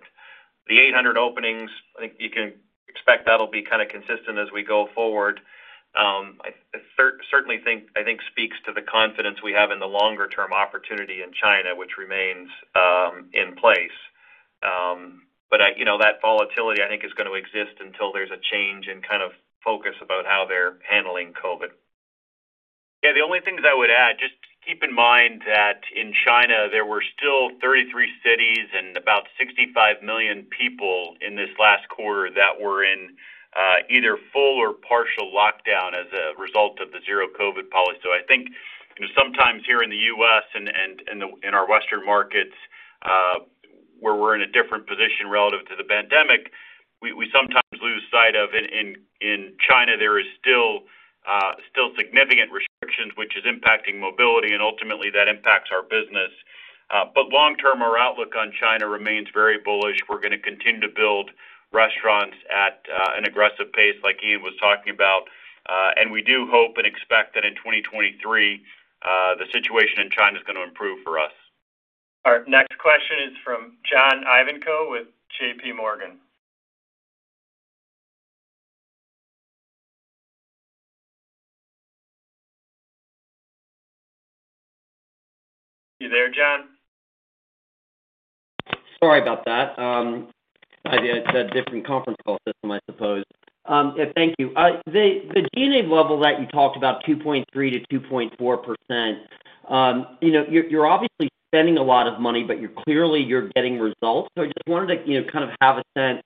The 0.68 0.80
800 0.80 1.18
openings, 1.18 1.70
I 1.98 2.02
think 2.02 2.14
you 2.20 2.30
can 2.30 2.54
expect 2.88 3.26
that'll 3.26 3.52
be 3.52 3.62
kind 3.62 3.82
of 3.82 3.90
consistent 3.90 4.38
as 4.38 4.48
we 4.54 4.64
go 4.64 4.88
forward. 4.96 5.42
Um, 5.94 6.40
I 6.46 6.54
certainly 7.30 7.60
think 7.64 7.90
speaks 8.32 8.56
to 8.66 8.72
the 8.72 8.82
confidence 8.82 9.44
we 9.44 9.52
have 9.52 9.72
in 9.72 9.80
the 9.80 9.88
longer 9.88 10.28
term 10.28 10.54
opportunity 10.54 11.22
in 11.22 11.34
China, 11.34 11.76
which 11.76 11.98
remains 11.98 12.50
um, 12.76 13.30
in 13.34 13.56
place. 13.56 13.92
That 16.02 16.20
volatility, 16.20 16.82
I 16.82 16.88
think, 16.88 17.06
is 17.06 17.14
gonna 17.14 17.34
exist 17.34 17.78
until 17.80 18.12
there's 18.12 18.32
a 18.32 18.42
change 18.52 18.88
in 18.88 19.02
kind 19.02 19.22
of 19.22 19.32
focus 19.64 19.94
about 20.02 20.26
how 20.26 20.46
they're 20.50 20.78
handling 20.90 21.34
COVID. 21.34 21.70
Yeah, 23.04 23.14
the 23.18 23.26
only 23.26 23.42
things 23.42 23.62
I 23.66 23.74
would 23.74 23.90
add, 23.90 24.22
just 24.22 24.38
keep 24.62 24.84
in 24.86 24.94
mind 24.94 25.42
that 25.50 25.82
in 25.90 26.14
China, 26.14 26.70
there 26.70 26.86
were 26.86 27.02
still 27.18 27.50
33 27.60 27.90
cities 28.22 28.70
and 28.78 28.96
about 28.96 29.26
65 29.42 30.06
million 30.06 30.46
people 30.54 31.18
in 31.20 31.36
this 31.36 31.50
last 31.58 31.90
quarter 31.90 32.30
that 32.30 32.62
were 32.62 32.86
in 32.86 33.18
uh, 33.58 33.82
either 33.90 34.18
full 34.32 34.62
or 34.62 34.78
partial 34.86 35.34
lockdown 35.34 35.98
as 35.98 36.08
a 36.14 36.38
result 36.40 36.80
of 36.80 36.94
the 36.94 37.02
zero 37.04 37.26
COVID 37.26 37.74
policy. 37.74 38.00
So 38.06 38.14
I 38.14 38.22
think, 38.28 38.50
sometimes 39.18 39.66
here 39.66 39.82
in 39.82 39.90
the 39.90 40.04
U.S. 40.14 40.46
and 40.54 40.70
in 40.70 41.54
our 41.58 41.68
Western 41.68 42.06
markets, 42.06 42.54
uh, 43.02 43.42
where 44.00 44.14
we're 44.14 44.36
in 44.36 44.46
a 44.46 44.52
different 44.54 44.86
position 44.86 45.26
relative 45.26 45.66
to 45.70 45.76
the 45.76 45.84
pandemic, 45.84 46.54
we 47.02 47.26
sometimes 47.34 47.82
lose 47.82 48.04
sight 48.14 48.38
of 48.38 48.54
in 48.54 49.58
China, 49.58 49.98
there 49.98 50.20
is 50.20 50.26
still 50.38 50.86
Uh, 51.28 51.54
significant 51.98 52.52
restrictions, 52.52 53.14
which 53.16 53.38
is 53.38 53.44
impacting 53.46 54.00
mobility, 54.00 54.54
and 54.54 54.62
ultimately 54.62 55.10
that 55.10 55.28
impacts 55.28 55.70
our 55.72 55.84
business. 55.84 56.32
Uh, 56.90 57.06
but 57.14 57.30
long 57.30 57.56
term, 57.58 57.82
our 57.82 57.98
outlook 57.98 58.34
on 58.36 58.52
China 58.60 58.88
remains 58.88 59.28
very 59.34 59.58
bullish. 59.64 59.98
We're 60.10 60.20
gonna 60.20 60.40
continue 60.40 60.82
to 60.82 60.90
build 60.90 61.32
restaurants 61.72 62.36
at 62.52 62.84
uh, 62.92 63.12
an 63.16 63.26
aggressive 63.26 63.72
pace 63.74 63.96
like 64.04 64.18
Ian 64.24 64.42
was 64.42 64.54
talking 64.60 64.94
about. 64.94 65.24
And 65.98 66.12
we 66.12 66.22
do 66.22 66.48
hope 66.50 66.78
and 66.78 66.88
expect 66.88 67.36
that 67.36 67.46
in 67.46 67.54
2023, 67.56 68.64
the 69.38 69.46
situation 69.52 70.02
in 70.02 70.10
China 70.10 70.40
is 70.40 70.44
gonna 70.44 70.64
improve 70.64 71.04
for 71.04 71.20
us. 71.20 71.32
Our 72.26 72.44
next 72.48 72.78
question 72.78 73.18
is 73.30 73.38
from 73.44 73.78
John 73.84 74.24
Ivankoe 74.26 74.90
with 74.90 75.08
JPMorgan. 75.40 76.18
You 86.02 86.10
there, 86.10 86.30
John? 86.32 86.62
Sorry 89.04 89.22
about 89.22 89.46
that. 89.46 89.78
Um, 89.78 90.30
I 90.84 91.00
did. 91.00 91.18
It's 91.18 91.30
a 91.30 91.44
different 91.54 91.86
conference 91.86 92.18
call 92.26 92.40
system, 92.48 92.72
I 92.72 92.80
suppose. 92.90 93.24
Um, 93.68 93.94
yeah, 93.96 94.06
thank 94.16 94.34
you. 94.40 94.52
Uh, 94.56 94.82
the 94.88 95.48
G&A 95.56 95.84
level 95.84 96.20
that 96.22 96.42
you 96.42 96.48
talked 96.48 96.76
about, 96.76 97.04
2.3%-2.4%, 97.04 99.72
um, 99.72 100.18
you 100.22 100.32
know, 100.32 100.44
you're 100.50 100.88
obviously 100.88 101.30
spending 101.50 101.78
a 101.78 101.84
lot 101.84 102.08
of 102.08 102.20
money, 102.20 102.44
but 102.44 102.60
you're 102.60 102.72
clearly 102.84 103.22
you're 103.22 103.50
getting 103.50 103.78
results. 103.78 104.32
So 104.36 104.42
I 104.42 104.48
just 104.48 104.58
wanted 104.66 105.06
to, 105.06 105.08
you 105.08 105.22
know, 105.22 105.28
kind 105.32 105.44
of 105.44 105.52
have 105.62 105.78
a 105.78 105.84
sense, 105.96 106.24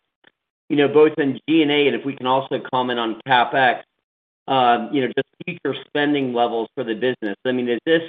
you 0.69 0.77
know, 0.77 0.87
both 0.87 1.15
in 1.17 1.37
G&A 1.49 1.87
and 1.87 1.97
if 1.97 2.05
we 2.05 2.15
can 2.15 2.27
also 2.27 2.61
comment 2.73 2.97
on 2.97 3.19
CapEx, 3.27 3.81
you 4.93 5.01
know, 5.01 5.07
just 5.07 5.27
future 5.45 5.75
spending 5.85 6.33
levels 6.33 6.69
for 6.75 6.85
the 6.85 6.93
business. 6.93 7.35
I 7.43 7.51
mean, 7.51 7.67
is 7.67 7.79
this, 7.85 8.03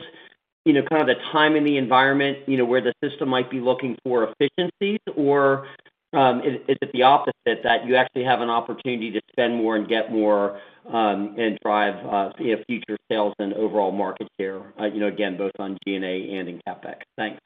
you 0.67 0.73
know, 0.73 0.83
kind 0.83 1.01
of 1.01 1.07
the 1.07 1.23
time 1.31 1.55
in 1.55 1.63
the 1.63 1.77
environment, 1.77 2.39
you 2.49 2.57
know, 2.57 2.65
where 2.65 2.81
the 2.81 2.93
system 3.03 3.29
might 3.29 3.49
be 3.49 3.61
looking 3.61 3.97
for 4.03 4.29
efficiencies? 4.29 4.99
Or, 5.17 5.69
um, 6.13 6.41
is 6.41 6.59
it 6.67 6.91
the 6.93 7.05
opposite, 7.05 7.63
that 7.63 7.87
you 7.87 7.95
actually 7.95 8.25
have 8.25 8.41
an 8.41 8.51
opportunity 8.51 9.13
to 9.13 9.21
spend 9.31 9.55
more 9.55 9.77
and 9.77 9.89
get 9.89 10.11
more, 10.11 10.61
um, 10.89 11.37
and 11.39 11.57
drive, 11.65 11.95
uh, 12.05 12.33
you 12.41 12.57
know, 12.57 12.63
future 12.67 12.99
sales 13.09 13.33
and 13.39 13.55
overall 13.55 13.93
market 13.93 14.27
share, 14.41 14.61
uh, 14.81 14.87
you 14.87 14.99
know, 14.99 15.07
again, 15.07 15.37
both 15.37 15.53
on 15.61 15.79
G&A 15.87 16.37
and 16.37 16.49
in 16.49 16.61
CapEx? 16.67 16.97
Thanks. 17.17 17.39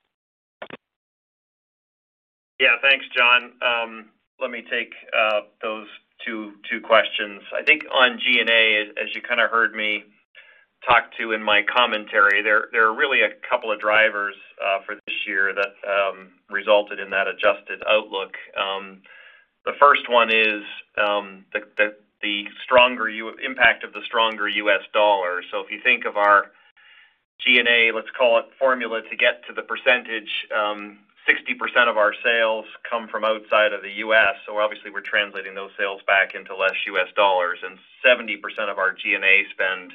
Yeah. 2.59 2.77
Thanks, 2.81 3.05
John. 3.15 3.53
Um, 3.61 4.11
let 4.41 4.51
me 4.51 4.63
take 4.71 4.95
uh, 5.15 5.41
those 5.63 5.87
two 6.25 6.53
questions. 6.85 7.43
I 7.55 7.63
think 7.63 7.83
on 7.93 8.19
G&A, 8.19 8.93
as 9.03 9.15
you 9.15 9.21
kind 9.23 9.41
of 9.41 9.51
heard 9.51 9.75
me 9.75 10.05
talk 10.87 11.13
to 11.19 11.33
in 11.33 11.43
my 11.43 11.63
commentary, 11.63 12.43
there 12.43 12.69
are 12.75 12.95
really 12.95 13.21
a 13.23 13.31
couple 13.49 13.71
of 13.71 13.81
drivers 13.81 14.35
uh, 14.65 14.79
for 14.87 14.95
this 14.95 15.15
year 15.27 15.53
that 15.55 15.75
um, 15.89 16.31
resulted 16.49 16.99
in 16.99 17.11
that 17.11 17.29
adjusted 17.29 17.83
outlook. 17.89 18.35
Um, 18.57 19.03
the 19.65 19.73
first 19.79 20.09
one 20.09 20.31
is 20.33 20.63
um, 20.97 21.45
the 22.23 22.45
stronger 22.65 23.09
impact 23.09 23.85
of 23.85 23.93
the 23.93 24.01
stronger 24.07 24.49
U.S. 24.49 24.83
dollar. 24.93 25.43
So 25.51 25.61
if 25.61 25.71
you 25.71 25.81
think 25.83 26.05
of 26.07 26.17
our 26.17 26.51
G&A, 27.45 27.93
let's 27.93 28.11
call 28.17 28.39
it 28.39 28.47
formula 28.59 29.03
to 29.03 29.17
get 29.17 29.43
to 29.49 29.55
the 29.55 29.63
percentage, 29.63 30.47
60% 31.29 31.89
of 31.89 31.97
our 31.97 32.15
sales 32.25 32.65
come 32.89 33.07
from 33.07 33.25
outside 33.25 33.73
of 33.73 33.83
the 33.83 33.93
U.S. 34.09 34.35
So 34.47 34.59
obviously 34.59 34.91
we're 34.91 35.05
translating 35.05 35.55
those 35.55 35.71
sales 35.79 36.01
back 36.07 36.35
into 36.35 36.57
less 36.57 36.75
U.S. 36.87 37.09
dollars, 37.15 37.59
and 37.63 37.79
70% 38.05 38.41
of 38.71 38.79
our 38.79 38.93
G&A 38.93 39.45
spend 39.53 39.93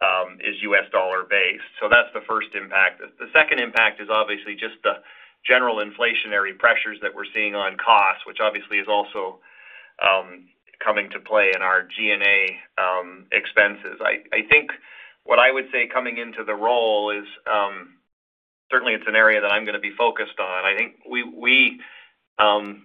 Um, 0.00 0.38
is 0.38 0.54
U.S. 0.62 0.84
dollar 0.92 1.24
based. 1.28 1.66
So 1.82 1.88
that's 1.90 2.06
the 2.14 2.20
first 2.20 2.54
impact. 2.54 3.02
The 3.02 3.26
second 3.32 3.58
impact 3.58 4.00
is 4.00 4.06
obviously 4.08 4.54
just 4.54 4.78
the 4.84 5.02
general 5.44 5.82
inflationary 5.82 6.56
pressures 6.56 6.98
that 7.02 7.12
we're 7.12 7.26
seeing 7.34 7.56
on 7.56 7.76
costs, 7.76 8.22
which 8.24 8.38
obviously 8.40 8.78
is 8.78 8.86
also 8.86 9.40
um, 9.98 10.46
coming 10.78 11.10
to 11.10 11.18
play 11.18 11.50
in 11.52 11.62
our 11.62 11.82
G&A 11.82 12.58
um, 12.80 13.26
expenses. 13.32 13.98
I 14.00 14.46
think 14.48 14.70
what 15.24 15.40
I 15.40 15.50
would 15.50 15.66
say 15.72 15.88
coming 15.92 16.18
into 16.18 16.44
the 16.44 16.54
role 16.54 17.10
is 17.10 17.26
certainly 18.70 18.94
it's 18.94 19.08
an 19.08 19.16
area 19.16 19.40
that 19.40 19.50
I'm 19.50 19.64
gonna 19.64 19.80
be 19.80 19.94
focused 19.96 20.38
on. 20.38 20.64
I 20.64 20.76
think 20.76 20.96
we 21.08 21.80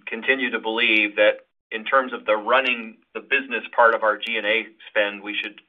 continue 0.06 0.50
to 0.50 0.58
believe 0.58 1.16
that 1.16 1.46
in 1.70 1.84
terms 1.84 2.12
of 2.12 2.24
the 2.24 2.36
running 2.36 2.98
the 3.14 3.20
business 3.20 3.64
part 3.74 3.94
of 3.94 4.02
our 4.02 4.16
G&A 4.16 4.66
spend, 4.88 5.22
we 5.22 5.34
should 5.34 5.60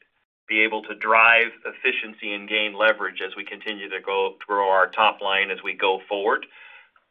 be 0.48 0.62
able 0.62 0.84
to 0.84 0.96
drive 0.96 1.52
efficiency 1.66 2.34
and 2.34 2.48
gain 2.48 2.78
leverage 2.78 3.22
as 3.26 3.36
we 3.36 3.44
continue 3.44 3.90
to 3.90 4.00
grow 4.02 4.70
our 4.70 4.88
top 4.88 5.22
line 5.22 5.50
as 5.52 5.58
we 5.64 5.74
go 5.74 6.00
forward. 6.08 6.46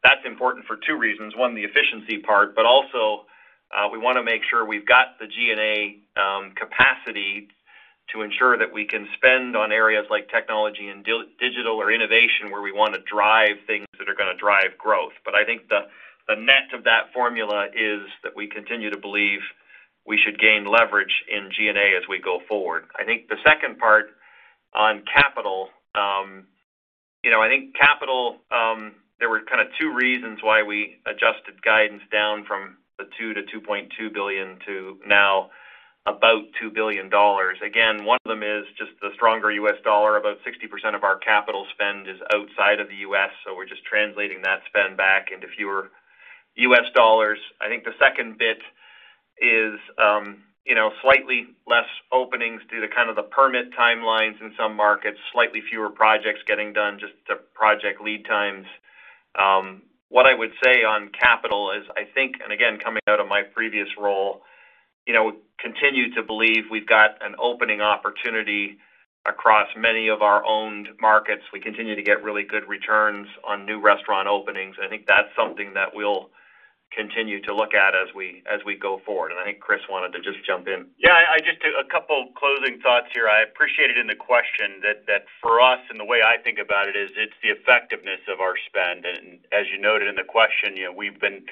That's 0.03 0.25
important 0.25 0.67
for 0.67 0.77
two 0.87 0.97
reasons. 0.97 1.35
One, 1.37 1.55
the 1.55 1.65
efficiency 1.65 2.19
part, 2.19 2.55
but 2.55 2.67
also 2.67 3.27
uh, 3.75 3.89
we 3.91 3.99
wanna 3.99 4.23
make 4.23 4.43
sure 4.49 4.65
we've 4.65 4.87
got 4.87 5.19
the 5.19 5.27
G&A 5.27 5.99
um, 6.21 6.53
capacity 6.55 7.49
to 8.13 8.21
ensure 8.21 8.59
that 8.59 8.71
we 8.73 8.85
can 8.85 9.09
spend 9.17 9.57
on 9.57 9.73
areas 9.73 10.05
like 10.11 10.29
technology 10.29 10.89
and 10.89 11.05
digital 11.41 11.81
or 11.81 11.91
innovation, 11.91 12.51
where 12.51 12.61
we 12.61 12.71
wanna 12.71 12.99
drive 13.11 13.57
things 13.67 13.87
that 13.99 14.09
are 14.09 14.15
gonna 14.15 14.37
drive 14.37 14.77
growth. 14.79 15.15
But 15.25 15.35
I 15.35 15.45
think 15.45 15.69
the 15.69 16.37
net 16.37 16.73
of 16.73 16.85
that 16.85 17.13
formula 17.13 17.67
is 17.75 18.03
that 18.23 18.37
we 18.37 18.47
continue 18.47 18.91
to 18.91 18.99
believe 18.99 19.41
we 20.07 20.19
should 20.19 20.39
gain 20.39 20.67
leverage 20.67 21.25
in 21.29 21.51
G&A 21.51 21.97
as 21.97 22.09
we 22.09 22.21
go 22.21 22.41
forward. 22.49 22.85
I 22.99 23.05
think 23.05 23.29
the 23.29 23.41
second 23.45 23.79
part 23.79 24.07
on 24.75 25.03
capital, 25.13 25.69
um, 25.95 26.47
you 27.23 27.31
know, 27.31 27.41
I 27.41 27.49
think 27.49 27.75
capital, 27.75 28.37
um, 28.51 28.93
there 29.19 29.31
were 29.31 29.41
kind 29.49 29.61
of 29.61 29.69
two 29.81 29.95
reasons 29.95 30.41
why 30.43 30.63
we 30.63 30.97
adjusted 31.07 31.63
guidance 31.63 32.03
down 32.13 32.45
from 32.45 32.77
the 32.99 33.05
$2 33.21 33.35
billion-$2.2 33.35 34.13
billion 34.13 34.59
to 34.67 34.99
now 35.07 35.51
about 36.07 36.45
$2 36.63 36.75
billion. 36.75 37.07
Again, 37.07 38.05
one 38.05 38.19
of 38.25 38.29
them 38.29 38.43
is 38.43 38.67
just 38.77 38.93
the 39.01 39.09
stronger 39.15 39.51
U.S. 39.51 39.81
dollar. 39.85 40.19
About 40.19 40.37
60% 40.45 40.95
of 40.95 41.03
our 41.03 41.19
capital 41.19 41.67
spend 41.73 42.09
is 42.09 42.21
outside 42.33 42.79
of 42.79 42.89
the 42.89 43.01
U.S., 43.09 43.31
so 43.45 43.57
we're 43.57 43.67
just 43.67 43.85
translating 43.85 44.43
that 44.43 44.61
spend 44.69 44.99
back 44.99 45.29
into 45.33 45.47
fewer 45.57 45.91
U.S. 46.57 46.85
dollars. 46.95 47.39
I 47.61 47.69
think 47.69 47.85
the 47.85 47.97
second 47.99 48.37
bit 48.37 48.59
Um, 49.99 50.43
you 50.65 50.75
know, 50.75 50.91
slightly 51.03 51.49
less 51.67 51.89
openings 52.11 52.63
due 52.71 52.81
to 52.81 52.89
kind 52.89 53.11
of 53.11 53.17
the 53.17 53.23
permit 53.23 53.67
timelines 53.79 54.41
in 54.41 54.53
some 54.59 54.75
markets, 54.75 55.19
slightly 55.33 55.61
fewer 55.69 55.91
projects 55.91 56.41
getting 56.47 56.73
done, 56.73 56.99
just 56.99 57.13
the 57.29 57.37
project 57.55 58.01
lead 58.01 58.25
times. 58.25 58.67
Um, 59.39 59.83
what 60.09 60.27
I 60.27 60.35
would 60.35 60.53
say 60.63 60.85
on 60.85 61.11
capital 61.11 61.71
is, 61.73 61.85
I 61.97 62.05
think, 62.15 62.37
and 62.43 62.53
again, 62.53 62.79
coming 62.83 63.03
out 63.09 63.21
of 63.21 63.29
my 63.29 63.43
previous 63.43 63.89
role, 63.99 64.43
you 65.07 65.13
know, 65.13 65.33
continue 65.59 66.15
to 66.15 66.23
believe 66.23 66.65
we've 66.71 66.89
got 66.89 67.21
an 67.21 67.35
opening 67.39 67.81
opportunity 67.83 68.79
across 69.27 69.69
many 69.77 70.09
of 70.09 70.23
our 70.23 70.45
owned 70.47 70.89
markets. 71.01 71.43
We 71.53 71.61
continue 71.61 71.97
to 71.97 72.03
get 72.03 72.23
really 72.23 72.45
good 72.45 72.69
returns 72.69 73.27
on 73.47 73.67
new 73.67 73.81
restaurant 73.81 74.29
openings. 74.29 74.77
I 74.83 74.89
think 74.89 75.07
that's 75.07 75.29
something 75.37 75.75
that 75.75 75.89
we'll 75.93 76.31
continue 76.95 77.41
to 77.43 77.55
look 77.55 77.75
at 77.75 77.95
as 77.95 78.09
we 78.15 78.43
go 78.77 79.01
forward. 79.05 79.31
And 79.31 79.41
I 79.41 79.45
think 79.45 79.61
Chris 79.61 79.81
wanted 79.91 80.13
to 80.17 80.21
just 80.21 80.45
jump 80.47 80.69
in. 80.69 80.87
Yeah, 80.99 81.15
I 81.15 81.39
just 81.39 81.59
a 81.63 81.85
couple 81.85 82.33
closing 82.37 82.81
thoughts 82.81 83.09
here. 83.13 83.29
I 83.29 83.43
appreciated 83.43 83.99
in 83.99 84.07
the 84.07 84.17
question 84.17 84.81
that 84.83 85.25
for 85.43 85.61
us, 85.61 85.81
and 85.91 85.99
the 85.99 86.05
way 86.05 86.23
I 86.23 86.41
think 86.43 86.59
about 86.59 86.89
it 86.89 86.97
is 86.97 87.11
it's 87.17 87.37
the 87.43 87.51
effectiveness 87.51 88.21
of 88.29 88.41
our 88.41 88.55
spend. 88.67 89.05
And 89.05 89.39
as 89.53 89.67
you 89.71 89.81
noted 89.81 90.09
in 90.09 90.15
the 90.15 90.25
question, 90.25 90.75
we've 90.97 91.21
been 91.21 91.45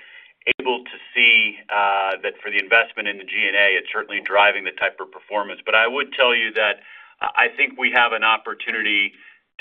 able 0.58 0.84
to 0.84 0.96
see 1.14 1.58
uh, 1.70 2.18
that 2.22 2.34
for 2.42 2.50
the 2.50 2.58
investment 2.58 3.08
in 3.08 3.18
the 3.18 3.24
G&A, 3.24 3.78
it's 3.78 3.88
certainly 3.92 4.20
driving 4.20 4.64
the 4.64 4.72
type 4.72 4.98
of 5.00 5.10
performance. 5.10 5.60
But 5.64 5.74
I 5.74 5.86
would 5.86 6.12
tell 6.12 6.34
you 6.34 6.52
that 6.54 6.82
uh, 7.20 7.30
I 7.36 7.48
think 7.56 7.78
we 7.78 7.92
have 7.94 8.12
an 8.12 8.24
opportunity 8.24 9.12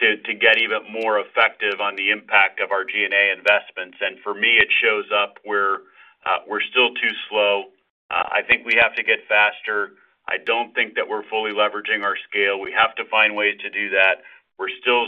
get 0.01 0.57
even 0.57 0.81
more 0.91 1.19
effective 1.19 1.79
on 1.79 1.95
the 1.95 2.09
impact 2.09 2.59
of 2.59 2.71
our 2.71 2.83
G&A 2.83 3.31
investments. 3.31 3.97
And 4.01 4.17
for 4.23 4.33
me, 4.33 4.57
it 4.57 4.67
shows 4.81 5.05
up 5.13 5.37
where 5.43 5.85
uh, 6.25 6.41
we're 6.47 6.65
still 6.71 6.93
too 6.95 7.13
slow. 7.29 7.69
Uh, 8.09 8.27
I 8.33 8.41
think 8.41 8.65
we 8.65 8.75
have 8.81 8.95
to 8.95 9.03
get 9.03 9.19
faster. 9.29 9.93
I 10.27 10.37
don't 10.45 10.73
think 10.73 10.95
that 10.95 11.07
we're 11.07 11.27
fully 11.29 11.51
leveraging 11.51 12.03
our 12.03 12.17
scale. 12.29 12.59
We 12.59 12.73
have 12.73 12.95
to 12.95 13.05
find 13.09 13.35
ways 13.35 13.57
to 13.61 13.69
do 13.69 13.89
that. 13.91 14.25
We're 14.57 14.73
still 14.81 15.05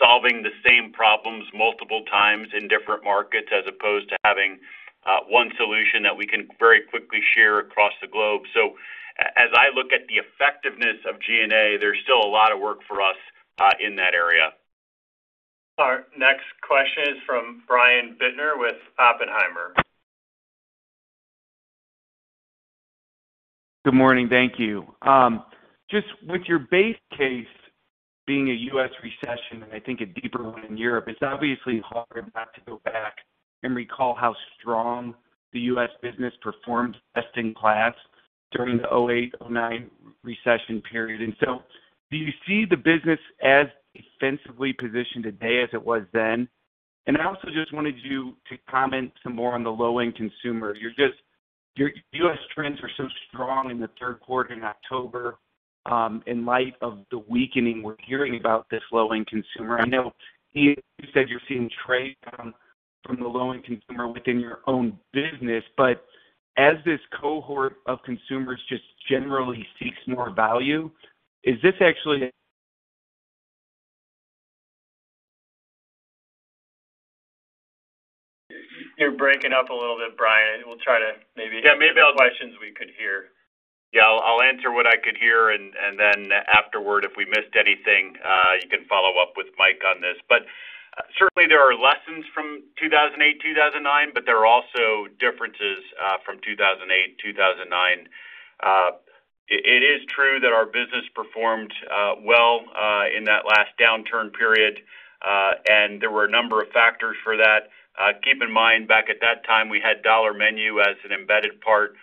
solving 0.00 0.42
the 0.42 0.52
same 0.64 0.92
problems 0.92 1.44
multiple 1.54 2.04
times 2.10 2.48
in 2.56 2.68
different 2.68 3.04
markets, 3.04 3.48
as 3.52 3.64
opposed 3.68 4.08
to 4.08 4.16
having 4.24 4.58
uh, 5.06 5.20
one 5.28 5.52
solution 5.56 6.02
that 6.02 6.16
we 6.16 6.26
can 6.26 6.48
very 6.58 6.82
quickly 6.82 7.20
share 7.36 7.60
across 7.60 7.92
the 8.00 8.08
globe. 8.08 8.42
So 8.52 8.74
as 9.18 9.52
I 9.54 9.70
look 9.74 9.92
at 9.92 10.08
the 10.08 10.18
effectiveness 10.18 10.98
of 11.06 11.20
G&A, 11.20 11.76
there's 11.78 12.00
still 12.02 12.24
a 12.24 12.30
lot 12.30 12.52
of 12.52 12.58
work 12.58 12.80
for 12.88 13.00
us 13.00 13.16
Uh, 13.56 13.70
in 13.78 13.94
that 13.94 14.14
area. 14.14 14.50
Our 15.78 16.06
next 16.18 16.42
question 16.66 17.14
is 17.14 17.22
from 17.24 17.62
Brian 17.68 18.16
Bittner 18.20 18.58
with 18.58 18.74
Oppenheimer. 18.98 19.74
Good 23.84 23.94
morning. 23.94 24.28
Thank 24.28 24.54
you. 24.58 24.84
Um, 25.02 25.44
just 25.88 26.06
with 26.26 26.42
your 26.48 26.58
base 26.58 26.96
case 27.16 27.46
being 28.26 28.48
a 28.50 28.54
U.S. 28.72 28.90
recession, 29.04 29.62
and 29.62 29.72
I 29.72 29.78
think 29.78 30.00
a 30.00 30.06
deeper 30.06 30.42
one 30.42 30.64
in 30.64 30.76
Europe, 30.76 31.04
it's 31.06 31.22
obviously 31.22 31.80
hard 31.86 32.32
not 32.34 32.52
to 32.54 32.60
go 32.66 32.80
back 32.84 33.14
and 33.62 33.76
recall 33.76 34.16
how 34.18 34.34
strong 34.58 35.14
the 35.52 35.60
U.S. 35.60 35.90
business 36.02 36.32
performed 36.42 36.96
best 37.14 37.28
in 37.36 37.54
class 37.54 37.94
during 38.50 38.78
the 38.78 38.84
2008, 38.84 39.32
2009 39.38 39.90
recession 40.24 40.82
period. 40.90 41.20
Do 42.10 42.16
you 42.16 42.30
see 42.46 42.64
the 42.68 42.76
business 42.76 43.18
as 43.42 43.66
defensively 43.94 44.72
positioned 44.72 45.24
today 45.24 45.62
as 45.62 45.68
it 45.72 45.84
was 45.84 46.02
then? 46.12 46.48
And 47.06 47.18
I 47.18 47.26
also 47.26 47.48
just 47.52 47.72
wanted 47.72 47.96
you 48.02 48.34
to 48.48 48.56
comment 48.70 49.12
some 49.22 49.34
more 49.34 49.54
on 49.54 49.62
the 49.62 49.70
low-end 49.70 50.14
consumer. 50.16 50.74
You're 50.74 50.90
just 50.90 51.20
your 51.76 51.90
U.S. 52.12 52.38
trends 52.54 52.78
are 52.82 52.90
so 52.96 53.08
strong 53.28 53.70
in 53.70 53.80
the 53.80 53.90
third 54.00 54.20
quarter 54.20 54.54
in 54.54 54.62
October, 54.62 55.38
um, 55.86 56.22
in 56.26 56.46
light 56.46 56.74
of 56.80 56.98
the 57.10 57.18
weakening 57.18 57.82
we're 57.82 57.96
hearing 58.06 58.36
about 58.38 58.66
this 58.70 58.82
low-end 58.92 59.26
consumer. 59.26 59.78
I 59.78 59.86
know 59.86 60.12
you 60.52 60.76
said 61.12 61.28
you're 61.28 61.40
seeing 61.48 61.68
trade 61.84 62.16
from 63.04 63.16
the 63.18 63.26
low-end 63.26 63.64
consumer 63.64 64.08
within 64.08 64.40
your 64.40 64.60
own 64.66 64.98
business, 65.12 65.64
but 65.76 66.04
as 66.56 66.74
this 66.84 67.00
cohort 67.20 67.78
of 67.86 67.98
consumers 68.04 68.60
just 68.68 68.84
generally 69.10 69.66
seeks 69.78 69.98
more 70.06 70.30
value, 70.30 70.90
is 71.44 71.60
this 71.62 71.74
actually 71.80 72.30
You're 78.98 79.18
breaking 79.18 79.52
up 79.52 79.70
a 79.70 79.74
little 79.74 79.98
bit, 79.98 80.16
Brian. 80.16 80.62
We'll 80.66 80.78
try 80.78 80.98
to 81.02 81.18
maybe. 81.36 81.58
Yeah, 81.62 81.74
maybe 81.74 81.98
I'll. 81.98 82.14
Questions 82.14 82.54
we 82.62 82.70
could 82.70 82.90
hear. 82.96 83.34
Yeah, 83.92 84.06
I'll 84.06 84.42
answer 84.42 84.70
what 84.70 84.86
I 84.86 84.98
could 84.98 85.18
hear, 85.18 85.50
and 85.50 85.70
then 85.98 86.30
afterward, 86.50 87.04
if 87.04 87.14
we 87.16 87.26
missed 87.26 87.54
anything, 87.54 88.18
uh, 88.22 88.58
you 88.58 88.68
can 88.68 88.86
follow 88.90 89.18
up 89.22 89.34
with 89.38 89.46
Mike 89.58 89.82
on 89.86 90.02
this. 90.02 90.18
But 90.28 90.42
uh, 90.98 91.06
certainly 91.14 91.46
there 91.46 91.62
are 91.62 91.74
lessons 91.74 92.26
from 92.34 92.66
2008, 92.78 93.18
2009, 93.42 94.10
but 94.14 94.26
there 94.26 94.38
are 94.42 94.50
also 94.50 95.06
differences 95.22 95.78
uh, 95.98 96.18
from 96.26 96.42
2008, 96.42 97.18
2009. 97.22 98.08
It 99.48 99.82
is 99.82 100.00
true 100.08 100.40
that 100.40 100.52
our 100.52 100.64
business 100.64 101.04
performed 101.14 101.72
uh, 101.92 102.14
well 102.22 102.60
uh, 102.74 103.04
in 103.14 103.24
that 103.24 103.44
last 103.46 103.76
downturn 103.78 104.32
period, 104.32 104.80
uh, 105.20 105.52
and 105.68 106.00
there 106.00 106.10
were 106.10 106.24
a 106.24 106.30
number 106.30 106.62
of 106.62 106.68
factors 106.70 107.16
for 107.22 107.36
that. 107.36 107.68
Keep 108.24 108.42
in 108.42 108.50
mind, 108.50 108.88
back 108.88 109.10
at 109.10 109.20
that 109.20 109.44
time, 109.46 109.68
we 109.68 109.80
had 109.80 110.02
Dollar 110.02 110.32
Menu 110.32 110.80
as 110.80 110.96
an 111.04 111.12
embedded 111.12 111.60
part 111.60 111.94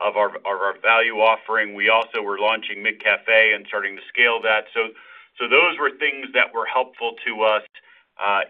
of 0.00 0.16
our 0.16 0.78
value 0.80 1.18
offering. 1.18 1.74
We 1.74 1.88
also 1.90 2.22
were 2.22 2.38
launching 2.38 2.78
McCafé 2.78 3.54
and 3.54 3.66
starting 3.66 3.96
to 3.96 4.02
scale 4.08 4.40
that. 4.42 4.64
Those 4.74 5.78
were 5.78 5.90
things 5.98 6.28
that 6.34 6.54
were 6.54 6.66
helpful 6.66 7.16
to 7.26 7.42
us 7.42 7.62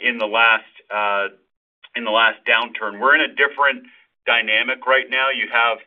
in 0.00 0.18
the 0.18 0.26
last 0.26 0.68
downturn. 2.46 3.00
We're 3.00 3.14
in 3.14 3.22
a 3.22 3.34
different 3.34 3.86
dynamic 4.26 4.86
right 4.86 5.08
now. 5.10 5.30
You 5.30 5.48
have 5.50 5.78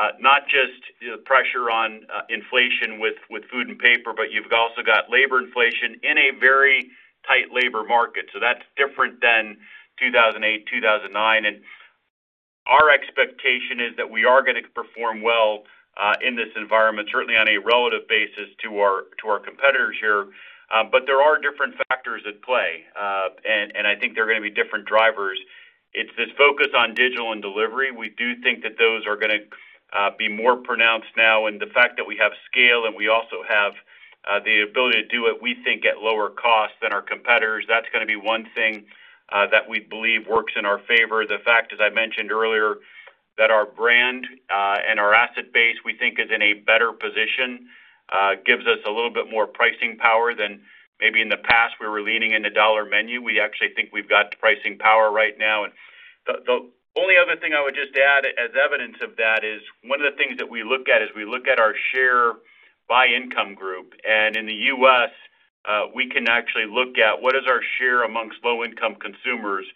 Uh, 0.00 0.16
not 0.18 0.48
just 0.48 0.80
the 1.04 1.20
pressure 1.28 1.68
on 1.68 2.08
uh, 2.08 2.24
inflation 2.30 2.98
with 2.98 3.20
food 3.52 3.68
and 3.68 3.78
paper, 3.78 4.14
but 4.16 4.32
you've 4.32 4.48
also 4.50 4.80
got 4.80 5.10
labor 5.12 5.36
inflation 5.44 6.00
in 6.02 6.16
a 6.16 6.30
very 6.40 6.88
tight 7.28 7.52
labor 7.52 7.84
market. 7.84 8.24
So 8.32 8.40
that's 8.40 8.64
different 8.80 9.20
than 9.20 9.58
2008, 10.00 10.64
2009. 10.72 11.60
Our 12.64 12.88
expectation 12.88 13.76
is 13.84 13.92
that 13.98 14.08
we 14.08 14.24
are 14.24 14.40
gonna 14.40 14.64
perform 14.74 15.20
well 15.20 15.64
uh, 16.00 16.14
in 16.24 16.34
this 16.34 16.48
environment, 16.56 17.10
certainly 17.12 17.36
on 17.36 17.50
a 17.50 17.58
relative 17.58 18.08
basis 18.08 18.48
to 18.64 18.80
our 18.80 19.04
competitors 19.44 19.96
here. 20.00 20.28
But 20.90 21.04
there 21.04 21.20
are 21.20 21.36
different 21.36 21.74
factors 21.90 22.22
at 22.26 22.40
play. 22.40 22.88
And 22.96 23.84
I 23.86 23.96
think 24.00 24.14
there 24.14 24.24
are 24.24 24.28
gonna 24.32 24.40
be 24.40 24.48
different 24.48 24.86
drivers. 24.86 25.38
It's 25.92 26.14
this 26.16 26.30
focus 26.38 26.68
on 26.74 26.94
digital 26.94 27.32
and 27.32 27.42
delivery. 27.42 27.92
We 27.92 28.08
do 28.16 28.40
think 28.40 28.62
that 28.62 28.78
those 28.78 29.04
are 29.06 29.16
gonna 29.16 29.44
Uh, 29.92 30.10
be 30.16 30.28
more 30.28 30.56
pronounced 30.56 31.08
now. 31.16 31.46
And 31.46 31.60
the 31.60 31.66
fact 31.66 31.96
that 31.96 32.06
we 32.06 32.16
have 32.16 32.32
scale 32.50 32.86
and 32.86 32.94
we 32.94 33.08
also 33.08 33.42
have 33.48 33.72
uh, 34.28 34.38
the 34.44 34.62
ability 34.62 35.02
to 35.02 35.08
do 35.08 35.26
it, 35.26 35.42
we 35.42 35.56
think, 35.64 35.84
at 35.84 35.98
lower 35.98 36.30
cost 36.30 36.74
than 36.80 36.92
our 36.92 37.02
competitors, 37.02 37.64
that's 37.68 37.86
gonna 37.92 38.06
be 38.06 38.16
one 38.16 38.46
thing 38.54 38.84
uh, 39.32 39.46
that 39.50 39.68
we 39.68 39.80
believe 39.80 40.26
works 40.28 40.52
in 40.56 40.64
our 40.64 40.78
favor. 40.86 41.26
The 41.26 41.38
fact, 41.44 41.72
as 41.72 41.80
I 41.80 41.90
mentioned 41.90 42.30
earlier, 42.30 42.76
that 43.38 43.50
our 43.50 43.64
brand 43.64 44.26
and 44.50 45.00
our 45.00 45.14
asset 45.14 45.52
base, 45.52 45.76
we 45.84 45.96
think 45.96 46.18
is 46.18 46.30
in 46.30 46.42
a 46.42 46.54
better 46.54 46.92
position, 46.92 47.66
gives 48.44 48.66
us 48.66 48.78
a 48.86 48.90
little 48.90 49.12
bit 49.12 49.30
more 49.30 49.46
pricing 49.46 49.96
power 49.98 50.34
than 50.34 50.60
maybe 51.00 51.22
in 51.22 51.28
the 51.28 51.38
past 51.38 51.74
we 51.80 51.88
were 51.88 52.02
leaning 52.02 52.32
in 52.32 52.42
the 52.42 52.50
Dollar 52.50 52.84
Menu. 52.84 53.22
We 53.22 53.40
actually 53.40 53.70
think 53.74 53.90
we've 53.92 54.08
got 54.08 54.38
pricing 54.38 54.76
power 54.78 55.10
right 55.10 55.38
now. 55.38 55.64
Only 56.98 57.14
other 57.16 57.38
thing 57.40 57.52
I 57.54 57.62
would 57.62 57.74
just 57.74 57.96
add 57.96 58.26
as 58.26 58.50
evidence 58.58 58.96
of 59.02 59.16
that 59.16 59.44
is 59.44 59.62
one 59.84 60.00
of 60.02 60.10
the 60.10 60.16
things 60.18 60.38
that 60.38 60.50
we 60.50 60.64
look 60.64 60.88
at 60.88 61.02
is 61.02 61.08
we 61.14 61.24
look 61.24 61.46
at 61.46 61.60
our 61.60 61.74
share 61.92 62.34
by 62.88 63.06
income 63.06 63.54
group. 63.54 63.94
And 64.02 64.34
in 64.36 64.46
the 64.46 64.74
U.S., 64.74 65.10
uh, 65.68 65.86
we 65.94 66.08
can 66.08 66.28
actually 66.28 66.66
look 66.66 66.98
at 66.98 67.22
what 67.22 67.36
is 67.36 67.44
our 67.46 67.60
share 67.78 68.02
amongst 68.02 68.38
low-income 68.42 68.96
consumers. 68.96 69.66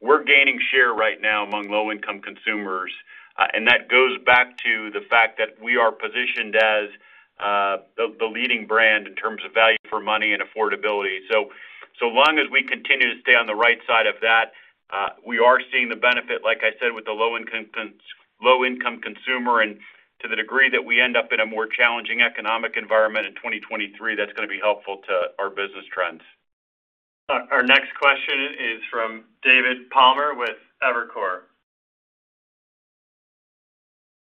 We're 0.00 0.22
gaining 0.22 0.60
share 0.70 0.92
right 0.92 1.20
now 1.20 1.46
among 1.46 1.70
low-income 1.70 2.20
consumers, 2.20 2.92
uh, 3.38 3.46
and 3.54 3.66
that 3.66 3.88
goes 3.88 4.18
back 4.26 4.58
to 4.58 4.90
the 4.90 5.00
fact 5.08 5.38
that 5.38 5.56
we 5.62 5.76
are 5.76 5.92
positioned 5.92 6.56
as 6.56 6.90
uh, 7.40 7.76
the 7.96 8.26
leading 8.26 8.66
brand 8.66 9.06
in 9.06 9.14
terms 9.14 9.42
of 9.46 9.54
value 9.54 9.78
for 9.88 10.00
money 10.00 10.34
and 10.34 10.42
affordability. 10.42 11.18
So 11.30 12.06
long 12.06 12.38
as 12.38 12.50
we 12.50 12.62
continue 12.62 13.14
to 13.14 13.20
stay 13.22 13.34
on 13.34 13.46
the 13.46 13.54
right 13.54 13.78
side 13.86 14.06
of 14.06 14.14
that, 14.22 14.52
Uh, 14.90 15.10
we 15.26 15.38
are 15.38 15.58
seeing 15.72 15.88
the 15.88 15.96
benefit, 15.96 16.42
like 16.44 16.58
I 16.62 16.72
said, 16.80 16.92
with 16.92 17.04
the 17.04 17.12
low-income 17.12 19.00
consumer. 19.00 19.60
And 19.60 19.78
to 20.20 20.28
the 20.28 20.36
degree 20.36 20.68
that 20.70 20.84
we 20.84 21.00
end 21.00 21.16
up 21.16 21.32
in 21.32 21.40
a 21.40 21.46
more 21.46 21.66
challenging 21.66 22.22
economic 22.22 22.76
environment 22.76 23.26
in 23.26 23.34
2023, 23.34 24.16
that's 24.16 24.32
gonna 24.32 24.48
be 24.48 24.58
helpful 24.60 24.98
to 25.06 25.30
our 25.38 25.50
business 25.50 25.84
trends. 25.92 26.22
Our 27.28 27.62
next 27.62 27.94
question 28.00 28.54
is 28.58 28.82
from 28.90 29.24
David 29.42 29.90
Palmer 29.90 30.34
with 30.34 30.56
Evercore. 30.82 31.42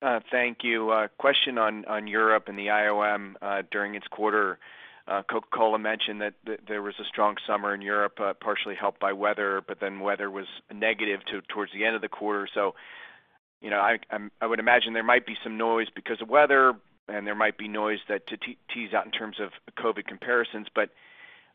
Uh, 0.02 0.22
thank 0.32 0.64
you. 0.64 0.92
Uh, 0.92 1.08
question 1.18 1.58
on 1.58 2.08
Europe 2.08 2.48
and 2.48 2.58
the 2.58 2.68
IOM 2.68 3.36
during 3.70 3.96
its 3.96 4.08
quarter. 4.08 4.60
Coca-Cola 5.08 5.78
mentioned 5.78 6.22
that 6.22 6.34
there 6.68 6.82
was 6.82 6.96
a 7.00 7.04
strong 7.06 7.36
summer 7.46 7.74
in 7.76 7.82
Europe, 7.82 8.20
uh, 8.20 8.34
partially 8.34 8.76
helped 8.76 9.00
by 9.00 9.14
weather, 9.14 9.62
but 9.66 9.80
then 9.80 10.00
weather 10.00 10.32
was 10.32 10.48
negative 10.74 11.22
towards 11.48 11.72
the 11.74 11.86
end 11.86 11.96
of 11.96 12.02
the 12.02 12.10
quarter. 12.10 12.48
So, 12.52 12.74
you 13.62 13.70
know, 13.70 13.80
I 13.80 14.00
i 14.42 14.46
would 14.46 14.60
imagine 14.60 14.94
there 14.94 15.04
might 15.04 15.26
be 15.26 15.36
some 15.44 15.58
noise 15.58 15.88
because 15.94 16.22
of 16.22 16.30
weather, 16.30 16.74
and 17.08 17.28
there 17.28 17.36
might 17.36 17.58
be 17.58 17.68
noise 17.68 18.00
that 18.10 18.26
to 18.28 18.38
tease 18.38 18.94
out 18.94 19.06
in 19.06 19.12
terms 19.12 19.38
of 19.40 19.52
COVID 19.78 20.08
comparisons. 20.08 20.68
But 20.74 20.90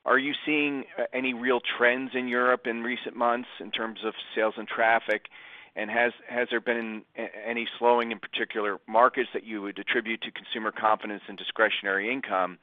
are 0.05 0.19
you 0.19 0.33
seeing 0.47 0.85
any 1.13 1.35
real 1.35 1.61
trends 1.61 2.13
in 2.15 2.29
Europe 2.29 2.67
in 2.67 2.83
recent 2.83 3.17
months 3.17 3.49
in 3.59 3.71
terms 3.71 4.01
of 4.05 4.15
sales 4.35 4.55
and 4.57 4.69
traffic? 4.69 5.27
And 5.77 5.91
has 5.91 6.13
has 6.29 6.49
there 6.51 6.61
been 6.61 7.03
any 7.47 7.67
slowing 7.79 8.13
in 8.13 8.19
particular 8.19 8.79
markets 8.87 9.31
that 9.35 9.45
you 9.45 9.63
would 9.63 9.79
attribute 9.79 10.23
to 10.23 10.31
consumer 10.31 10.73
confidence 10.73 11.23
and 11.29 11.37
discretionary 11.37 12.13
income? 12.13 12.59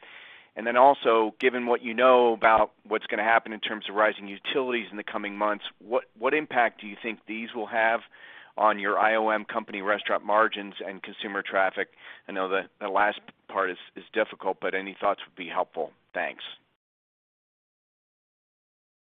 Then 0.65 0.75
also, 0.75 1.33
given 1.39 1.65
what 1.65 1.81
you 1.81 1.93
know 1.93 2.33
about 2.33 2.71
what's 2.85 3.05
gonna 3.07 3.23
happen 3.23 3.53
in 3.53 3.61
terms 3.61 3.85
of 3.87 3.95
rising 3.95 4.27
utilities 4.27 4.87
in 4.91 4.97
the 4.97 5.03
coming 5.03 5.37
months, 5.37 5.63
what 5.79 6.33
impact 6.33 6.81
do 6.81 6.87
you 6.87 6.97
think 7.01 7.19
these 7.25 7.53
will 7.55 7.67
have 7.67 8.01
on 8.57 8.79
your 8.79 8.95
IOM 8.97 9.47
company 9.47 9.81
restaurant 9.81 10.25
margins 10.25 10.73
and 10.85 11.01
consumer 11.01 11.41
traffic? 11.41 11.89
I 12.27 12.33
know 12.33 12.49
the 12.49 12.89
last 12.89 13.21
part 13.47 13.69
is 13.69 13.77
difficult, 14.11 14.57
but 14.59 14.73
any 14.75 14.93
thoughts 14.99 15.21
would 15.25 15.35
be 15.35 15.47
helpful. 15.47 15.91
Thanks. 16.13 16.43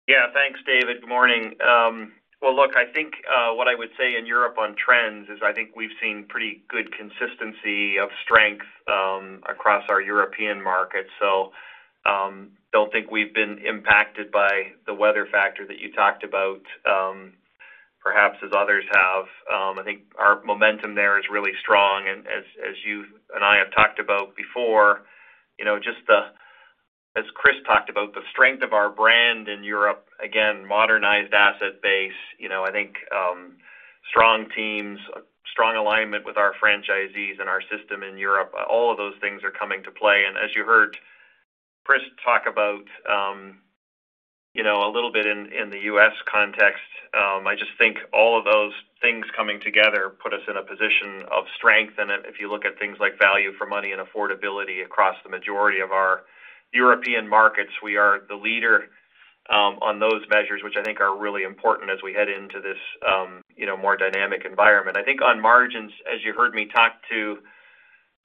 Yeah. 0.07 0.27
Thanks, 0.33 0.59
David. 0.65 0.99
Good 0.99 1.07
morning. 1.07 1.55
Um, 1.65 2.11
Well, 2.43 2.57
look, 2.57 2.71
I 2.75 2.91
think 2.91 3.13
uh, 3.23 3.55
what 3.55 3.69
I 3.69 3.75
would 3.75 3.95
say 3.97 4.17
in 4.19 4.25
Europe 4.25 4.57
on 4.59 4.75
trends 4.75 5.29
is 5.29 5.39
I 5.41 5.53
think 5.53 5.77
we've 5.77 5.95
seen 6.01 6.25
pretty 6.27 6.61
good 6.67 6.91
consistency 6.91 7.95
of 7.97 8.09
strength 8.25 8.67
um, 8.91 9.39
across 9.47 9.85
our 9.87 10.01
European 10.01 10.61
markets. 10.61 11.07
So, 11.21 11.53
um, 12.05 12.51
don't 12.73 12.91
think 12.91 13.09
we've 13.09 13.33
been 13.33 13.59
impacted 13.63 14.29
by 14.29 14.75
the 14.85 14.93
weather 14.93 15.25
factor 15.31 15.65
that 15.65 15.79
you 15.79 15.93
talked 15.93 16.25
about, 16.25 16.59
um, 16.83 17.31
perhaps 18.03 18.35
as 18.43 18.51
others 18.51 18.83
have. 18.91 19.25
I 19.79 19.83
think 19.85 20.01
our 20.19 20.43
momentum 20.43 20.95
there 20.95 21.17
is 21.19 21.25
really 21.31 21.51
strong. 21.61 22.07
And 22.07 22.27
as 22.27 22.75
you 22.85 23.05
and 23.33 23.43
I 23.43 23.57
have 23.57 23.71
talked 23.73 23.99
about 23.99 24.35
before, 24.35 25.01
you 25.57 25.65
know, 25.65 25.77
just 25.77 26.03
as 27.15 27.25
Chris 27.35 27.55
talked 27.65 27.89
about, 27.89 28.13
the 28.13 28.25
strength 28.31 28.63
of 28.63 28.73
our 28.73 28.89
brand 28.89 29.47
in 29.47 29.63
Europe, 29.63 30.07
again, 30.23 30.65
modernized 30.65 31.33
asset 31.33 31.81
base, 31.81 32.11
you 32.39 32.49
know, 32.49 32.63
I 32.63 32.71
think 32.71 32.95
um, 33.15 33.57
strong 34.09 34.47
teams, 34.55 34.99
strong 35.51 35.75
alignment 35.75 36.25
with 36.25 36.37
our 36.37 36.53
franchisees 36.61 37.39
and 37.39 37.47
our 37.47 37.61
system 37.61 38.01
in 38.01 38.17
Europe, 38.17 38.51
all 38.67 38.91
of 38.91 38.97
those 38.97 39.13
things 39.21 39.43
are 39.43 39.51
coming 39.51 39.83
to 39.83 39.91
play. 39.91 40.23
And 40.27 40.37
as 40.37 40.55
you 40.55 40.65
heard 40.65 40.97
Chris 41.85 42.01
talk 42.25 42.43
about, 42.47 42.85
um, 43.07 43.59
you 44.55 44.63
know, 44.63 44.87
a 44.87 44.91
little 44.91 45.11
bit 45.11 45.25
in 45.25 45.69
the 45.71 45.85
U.S. 45.93 46.13
context, 46.29 46.81
um, 47.13 47.45
I 47.45 47.53
just 47.53 47.71
think 47.77 47.97
all 48.11 48.37
of 48.37 48.45
those 48.45 48.73
things 49.01 49.25
coming 49.35 49.59
together 49.61 50.13
put 50.21 50.33
us 50.33 50.41
in 50.47 50.57
a 50.57 50.63
position 50.63 51.25
of 51.29 51.45
strength. 51.55 51.93
And 51.97 52.09
if 52.25 52.39
you 52.39 52.49
look 52.49 52.65
at 52.65 52.79
things 52.79 52.97
like 52.99 53.19
value 53.19 53.53
for 53.57 53.67
money 53.67 53.91
and 53.91 54.01
affordability 54.01 54.83
across 54.83 55.15
the 55.23 55.29
majority 55.29 55.79
of 55.79 55.91
our 55.91 56.21
European 56.73 57.27
markets, 57.27 57.71
we 57.81 57.97
are 57.97 58.19
the 58.27 58.35
leader 58.35 58.89
um, 59.49 59.77
on 59.81 59.99
those 59.99 60.21
measures, 60.29 60.61
which 60.63 60.75
I 60.77 60.83
think 60.83 60.99
are 60.99 61.17
really 61.17 61.43
important 61.43 61.91
as 61.91 61.99
we 62.03 62.13
head 62.13 62.29
into 62.29 62.61
this, 62.61 62.77
um, 63.07 63.41
know, 63.65 63.77
more 63.77 63.97
dynamic 63.97 64.45
environment. 64.45 64.97
I 64.97 65.03
think 65.03 65.21
on 65.21 65.41
margins, 65.41 65.91
as 66.11 66.23
you 66.23 66.33
heard 66.33 66.53
me 66.53 66.67
talk 66.73 66.93
to 67.11 67.37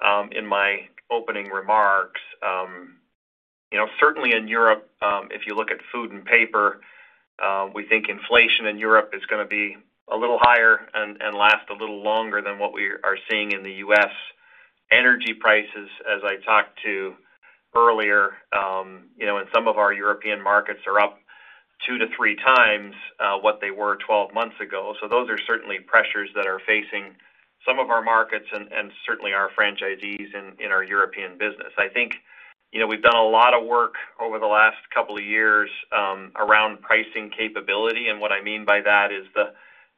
um, 0.05 0.31
in 0.33 0.47
my 0.47 0.89
opening 1.11 1.49
remarks, 1.49 2.21
certainly 4.01 4.33
in 4.35 4.49
Europe, 4.49 4.89
if 5.31 5.43
you 5.47 5.55
look 5.55 5.71
at 5.71 5.79
food 5.93 6.13
and 6.13 6.25
paper, 6.25 6.81
we 7.75 7.87
think 7.87 8.07
inflation 8.09 8.67
in 8.67 8.79
Europe 8.79 9.11
is 9.13 9.25
gonna 9.27 9.47
be 9.47 9.77
a 10.11 10.17
little 10.17 10.39
higher 10.41 10.89
and 10.95 11.37
last 11.37 11.69
a 11.71 11.75
little 11.75 12.03
longer 12.03 12.41
than 12.41 12.59
what 12.59 12.73
we 12.73 12.87
are 12.87 13.19
seeing 13.31 13.53
in 13.53 13.63
the 13.63 13.73
U.S. 13.85 14.13
Energy 14.91 15.35
prices, 15.35 15.89
as 16.09 16.23
I 16.25 16.37
talked 16.45 16.79
about 16.85 17.15
earlier, 17.77 18.31
um, 18.53 19.09
you 19.17 19.27
know, 19.27 19.39
in 19.39 19.47
some 19.55 19.69
of 19.69 19.77
our 19.77 19.93
European 19.93 20.43
markets 20.43 20.81
are 20.87 21.01
up 21.01 21.19
2x-3x 21.89 22.93
uh, 23.21 23.39
what 23.41 23.61
they 23.61 23.71
were 23.71 23.99
12 24.07 24.35
months 24.35 24.57
ago. 24.61 24.95
So 25.01 25.09
those 25.09 25.29
are 25.31 25.39
certainly 25.47 25.79
pressures 25.87 26.31
that 26.35 26.47
are 26.47 26.61
facing 26.67 27.15
some 27.67 27.79
of 27.79 27.91
our 27.91 28.03
markets 28.03 28.47
and 28.53 28.91
certainly 29.07 29.33
our 29.33 29.51
franchisees 29.59 30.33
in 30.35 30.71
our 30.71 30.83
European 30.83 31.33
business. 31.33 31.73
I 31.77 31.89
think, 31.89 32.15
you 32.73 32.81
know, 32.81 32.87
we've 32.87 33.03
done 33.03 33.17
a 33.17 33.29
lot 33.29 33.55
of 33.55 33.67
work 33.67 33.95
over 34.21 34.39
the 34.39 34.47
last 34.47 34.79
couple 34.95 35.17
of 35.17 35.25
years 35.25 35.71
um, 35.93 36.33
around 36.37 36.81
pricing 36.81 37.31
capability. 37.37 38.09
And 38.09 38.21
what 38.21 38.33
I 38.33 38.43
mean 38.43 38.65
by 38.65 38.81
that 38.81 39.13
is 39.13 39.27
the 39.35 39.53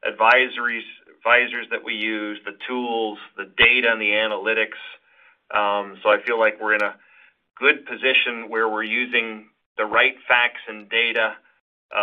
advisors 0.07 1.67
that 1.71 1.83
we 1.83 1.93
use, 1.93 2.39
the 2.45 2.57
tools, 2.67 3.17
the 3.37 3.45
data 3.57 3.89
and 3.91 4.01
the 4.01 4.11
analytics. 4.11 4.79
Um, 5.53 5.97
so 6.03 6.09
I 6.09 6.17
feel 6.25 6.39
like 6.39 6.59
we're 6.59 6.75
in 6.75 6.83
a 6.83 6.95
good 7.57 7.85
position 7.85 8.49
where 8.49 8.67
we're 8.69 8.83
using 8.83 9.47
the 9.77 9.85
right 9.85 10.15
facts 10.27 10.61
and 10.67 10.89
data, 10.89 11.35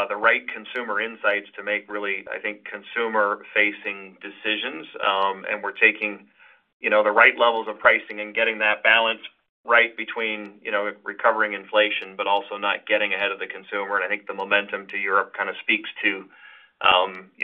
the 0.09 0.17
right 0.17 0.43
consumer 0.49 1.01
insights 1.01 1.49
to 1.57 1.63
make 1.63 1.91
really, 1.91 2.25
I 2.33 2.39
think, 2.39 2.65
consumer-facing 2.65 4.19
decisions. 4.21 4.87
Um 5.07 5.45
and 5.51 5.63
we're 5.63 5.73
taking, 5.73 6.29
the 6.81 7.11
right 7.11 7.37
levels 7.39 7.67
of 7.69 7.79
pricing 7.79 8.21
and 8.21 8.35
getting 8.35 8.59
that 8.59 8.83
balance 8.83 9.21
right 9.65 9.97
between, 9.97 10.61
recovering 11.05 11.53
inflation, 11.53 12.15
but 12.17 12.27
also 12.27 12.57
not 12.57 12.87
getting 12.87 13.13
ahead 13.13 13.33
of 13.33 13.39
the 13.39 13.47
consumer. 13.47 13.97
And 13.97 14.05
I 14.05 14.09
think 14.09 14.27
the 14.27 14.35
momentum 14.35 14.87
to 14.89 14.97
Europe 14.97 15.35
kind 15.37 15.51
of 15.51 15.57
speaks 15.63 15.91
to, 16.03 16.25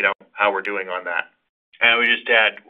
know, 0.03 0.13
how 0.33 0.53
we're 0.53 0.63
doing 0.63 0.89
on 0.89 1.05
that. 1.05 1.31
I 1.83 1.97
would 1.97 2.07
just 2.07 2.29
add, 2.29 2.61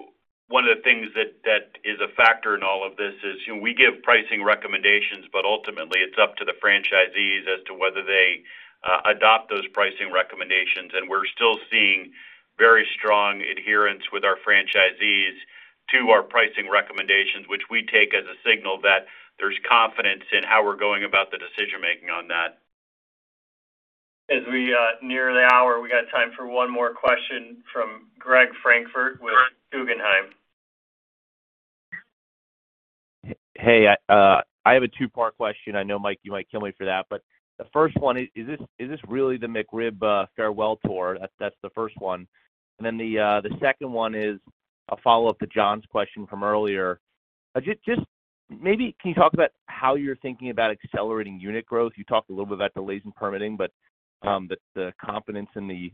one 0.48 0.68
of 0.68 0.76
the 0.76 0.82
things 0.82 1.08
that 1.16 1.78
is 1.84 1.98
a 2.00 2.12
factor 2.14 2.54
in 2.54 2.62
all 2.62 2.86
of 2.86 2.96
this 2.96 3.14
is, 3.24 3.36
we 3.60 3.72
give 3.72 4.02
pricing 4.02 4.44
recommendations, 4.44 5.24
but 5.32 5.44
ultimately 5.44 6.00
it's 6.00 6.18
up 6.20 6.36
to 6.36 6.44
the 6.44 6.52
franchisees 6.62 7.48
as 7.48 7.64
to 7.66 7.74
whether 7.74 8.04
they 8.04 8.42
uh, 8.84 9.00
adopt 9.06 9.48
those 9.48 9.66
pricing 9.72 10.12
recommendations. 10.12 10.92
And 10.94 11.08
we're 11.08 11.26
still 11.34 11.56
seeing 11.70 12.12
very 12.58 12.86
strong 12.94 13.40
adherence 13.40 14.02
with 14.12 14.24
our 14.24 14.36
franchisees 14.46 15.34
to 15.92 16.10
our 16.10 16.22
pricing 16.22 16.68
recommendations, 16.70 17.48
which 17.48 17.62
we 17.70 17.84
take 17.86 18.14
as 18.14 18.24
a 18.24 18.36
signal 18.46 18.80
that 18.82 19.06
there's 19.38 19.58
confidence 19.68 20.24
in 20.32 20.44
how 20.44 20.64
we're 20.64 20.76
going 20.76 21.04
about 21.04 21.30
the 21.30 21.38
decision-making 21.38 22.10
on 22.10 22.28
that. 22.28 22.60
As 24.30 24.40
we 24.50 24.72
uh, 24.72 25.06
near 25.06 25.34
the 25.34 25.46
hour, 25.52 25.82
we 25.82 25.90
got 25.90 26.10
time 26.10 26.30
for 26.34 26.46
one 26.46 26.72
more 26.72 26.94
question 26.94 27.58
from 27.70 28.08
Greg 28.18 28.48
Francfort 28.64 29.20
with 29.20 29.34
Guggenheim. 29.70 30.32
Hey, 33.54 33.86
uh, 34.08 34.40
I 34.64 34.72
have 34.72 34.82
a 34.82 34.88
two-part 34.88 35.36
question. 35.36 35.76
I 35.76 35.82
know, 35.82 35.98
Mike, 35.98 36.20
you 36.22 36.32
might 36.32 36.50
kill 36.50 36.62
me 36.62 36.72
for 36.76 36.86
that. 36.86 37.04
But 37.10 37.20
the 37.58 37.66
first 37.70 37.96
one 37.98 38.16
is 38.16 38.28
is 38.34 38.46
this 38.46 38.60
is 38.78 38.88
this 38.88 39.00
really 39.06 39.36
the 39.36 39.46
McRib 39.46 40.02
uh, 40.02 40.26
farewell 40.34 40.78
tour? 40.86 41.18
That's 41.38 41.56
the 41.62 41.70
first 41.74 41.96
one. 41.98 42.26
And 42.78 42.86
then 42.86 42.96
the 42.96 43.56
second 43.60 43.92
one 43.92 44.14
is 44.14 44.40
a 44.90 44.96
follow-up 45.04 45.38
to 45.40 45.46
John's 45.46 45.84
question 45.90 46.26
from 46.26 46.42
earlier. 46.42 46.98
Just 47.62 48.00
maybe 48.48 48.96
can 49.00 49.10
you 49.10 49.14
talk 49.14 49.34
about 49.34 49.50
how 49.66 49.96
you're 49.96 50.16
thinking 50.16 50.48
about 50.50 50.70
accelerating 50.70 51.38
unit 51.38 51.66
growth? 51.66 51.92
You 51.96 52.04
talked 52.04 52.30
a 52.30 52.32
little 52.32 52.46
bit 52.46 52.54
about 52.54 52.74
delays 52.74 53.02
in 53.04 53.12
permitting, 53.12 53.56
but 53.56 53.70
Um, 54.26 54.48
the 54.74 54.92
confidence 55.04 55.50
in 55.56 55.68
the 55.68 55.92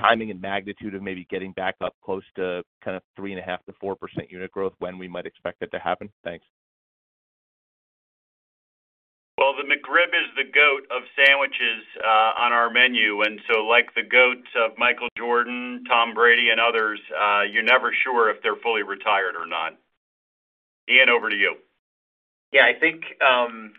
timing 0.00 0.30
and 0.30 0.40
magnitude 0.40 0.94
of 0.94 1.02
maybe 1.02 1.26
getting 1.30 1.52
back 1.52 1.74
up 1.80 1.94
close 2.04 2.22
to 2.36 2.62
kind 2.84 2.96
of 2.96 3.02
3.5%-4% 3.18 3.96
unit 4.30 4.50
growth, 4.50 4.72
when 4.78 4.98
we 4.98 5.08
might 5.08 5.26
expect 5.26 5.60
that 5.60 5.70
to 5.72 5.78
happen? 5.78 6.10
Thanks. 6.24 6.44
Well, 9.38 9.54
the 9.56 9.64
McRib 9.64 10.14
is 10.14 10.30
the 10.36 10.44
GOAT 10.44 10.86
of 10.94 11.02
sandwiches 11.16 11.82
uh, 11.98 12.32
on 12.38 12.52
our 12.52 12.70
menu. 12.70 13.22
And 13.22 13.40
so 13.50 13.64
like 13.64 13.92
the 13.94 14.02
GOATs 14.02 14.48
of 14.56 14.78
Michael 14.78 15.08
Jordan, 15.16 15.82
Tom 15.88 16.14
Brady, 16.14 16.50
and 16.50 16.60
others, 16.60 17.00
uh, 17.10 17.42
you're 17.42 17.64
never 17.64 17.92
sure 18.04 18.30
if 18.30 18.42
they're 18.42 18.60
fully 18.62 18.82
retired 18.82 19.34
or 19.34 19.46
not. 19.46 19.72
Ian, 20.88 21.08
over 21.08 21.28
to 21.28 21.36
you. 21.36 21.56
Yeah, 22.52 22.66
I 22.66 22.78
think, 22.78 23.02
um, 23.20 23.72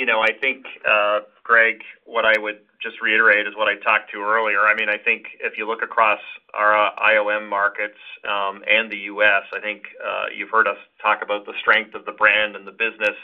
you 0.00 0.06
know, 0.06 0.22
I 0.22 0.32
think, 0.32 0.64
uh, 0.88 1.20
Greg, 1.44 1.82
what 2.06 2.24
I 2.24 2.32
would 2.40 2.60
just 2.82 3.02
reiterate 3.02 3.46
is 3.46 3.52
what 3.54 3.68
I 3.68 3.76
talked 3.84 4.10
to 4.12 4.22
earlier. 4.22 4.60
I 4.60 4.74
mean, 4.74 4.88
I 4.88 4.96
think 4.96 5.24
if 5.44 5.58
you 5.58 5.68
look 5.68 5.82
across 5.82 6.20
our 6.54 6.74
uh, 6.74 6.96
IOM 6.96 7.50
markets, 7.50 7.98
um, 8.24 8.64
and 8.66 8.90
the 8.90 8.96
U.S., 9.12 9.42
I 9.54 9.60
think, 9.60 9.82
uh, 10.02 10.32
you've 10.34 10.48
heard 10.48 10.66
us 10.66 10.78
talk 11.02 11.20
about 11.22 11.44
the 11.44 11.52
strength 11.60 11.94
of 11.94 12.06
the 12.06 12.12
brand 12.12 12.56
and 12.56 12.66
the 12.66 12.72
business. 12.72 13.16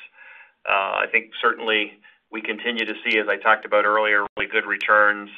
I 0.69 1.07
think 1.11 1.31
certainly 1.41 1.93
we 2.31 2.43
continue 2.43 2.85
to 2.85 2.95
see, 3.05 3.19
as 3.19 3.27
I 3.29 3.37
talked 3.37 3.65
about 3.65 3.87
earlier, 3.87 4.27
really 4.37 4.51
good 4.51 4.67
returns 4.67 5.31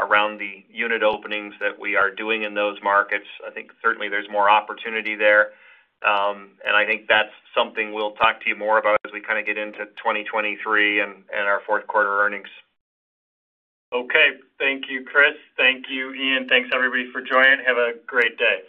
around 0.00 0.38
the 0.38 0.64
unit 0.70 1.02
openings 1.02 1.54
that 1.60 1.78
we 1.78 1.96
are 1.96 2.10
doing 2.10 2.44
in 2.44 2.54
those 2.54 2.78
markets. 2.82 3.26
I 3.46 3.50
think 3.50 3.72
certainly 3.82 4.08
there's 4.08 4.30
more 4.30 4.48
opportunity 4.48 5.16
there. 5.16 5.50
Um, 6.04 6.52
I 6.76 6.84
think 6.84 7.08
that's 7.08 7.32
something 7.56 7.94
we'll 7.94 8.12
talk 8.12 8.42
to 8.42 8.48
you 8.48 8.56
more 8.56 8.78
about 8.78 9.00
as 9.06 9.12
we 9.12 9.20
kind 9.22 9.38
of 9.38 9.46
get 9.46 9.56
into 9.56 9.86
2023 9.96 11.00
and 11.00 11.24
our 11.32 11.62
fourth 11.66 11.86
quarter 11.86 12.20
earnings. 12.20 12.48
Okay. 13.94 14.36
Thank 14.58 14.84
you, 14.90 15.04
Chris. 15.10 15.34
Thank 15.56 15.86
you, 15.88 16.12
Ian. 16.12 16.48
Thanks, 16.48 16.68
everybody, 16.74 17.10
for 17.12 17.22
joining. 17.22 17.64
Have 17.66 17.78
a 17.78 17.92
great 18.06 18.36
day. 18.36 18.60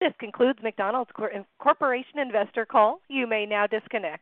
This 0.00 0.12
concludes 0.20 0.60
McDonald's 0.62 1.10
Corporation 1.58 2.18
investor 2.20 2.64
call. 2.64 3.00
You 3.08 3.26
may 3.26 3.46
now 3.46 3.66
disconnect. 3.66 4.16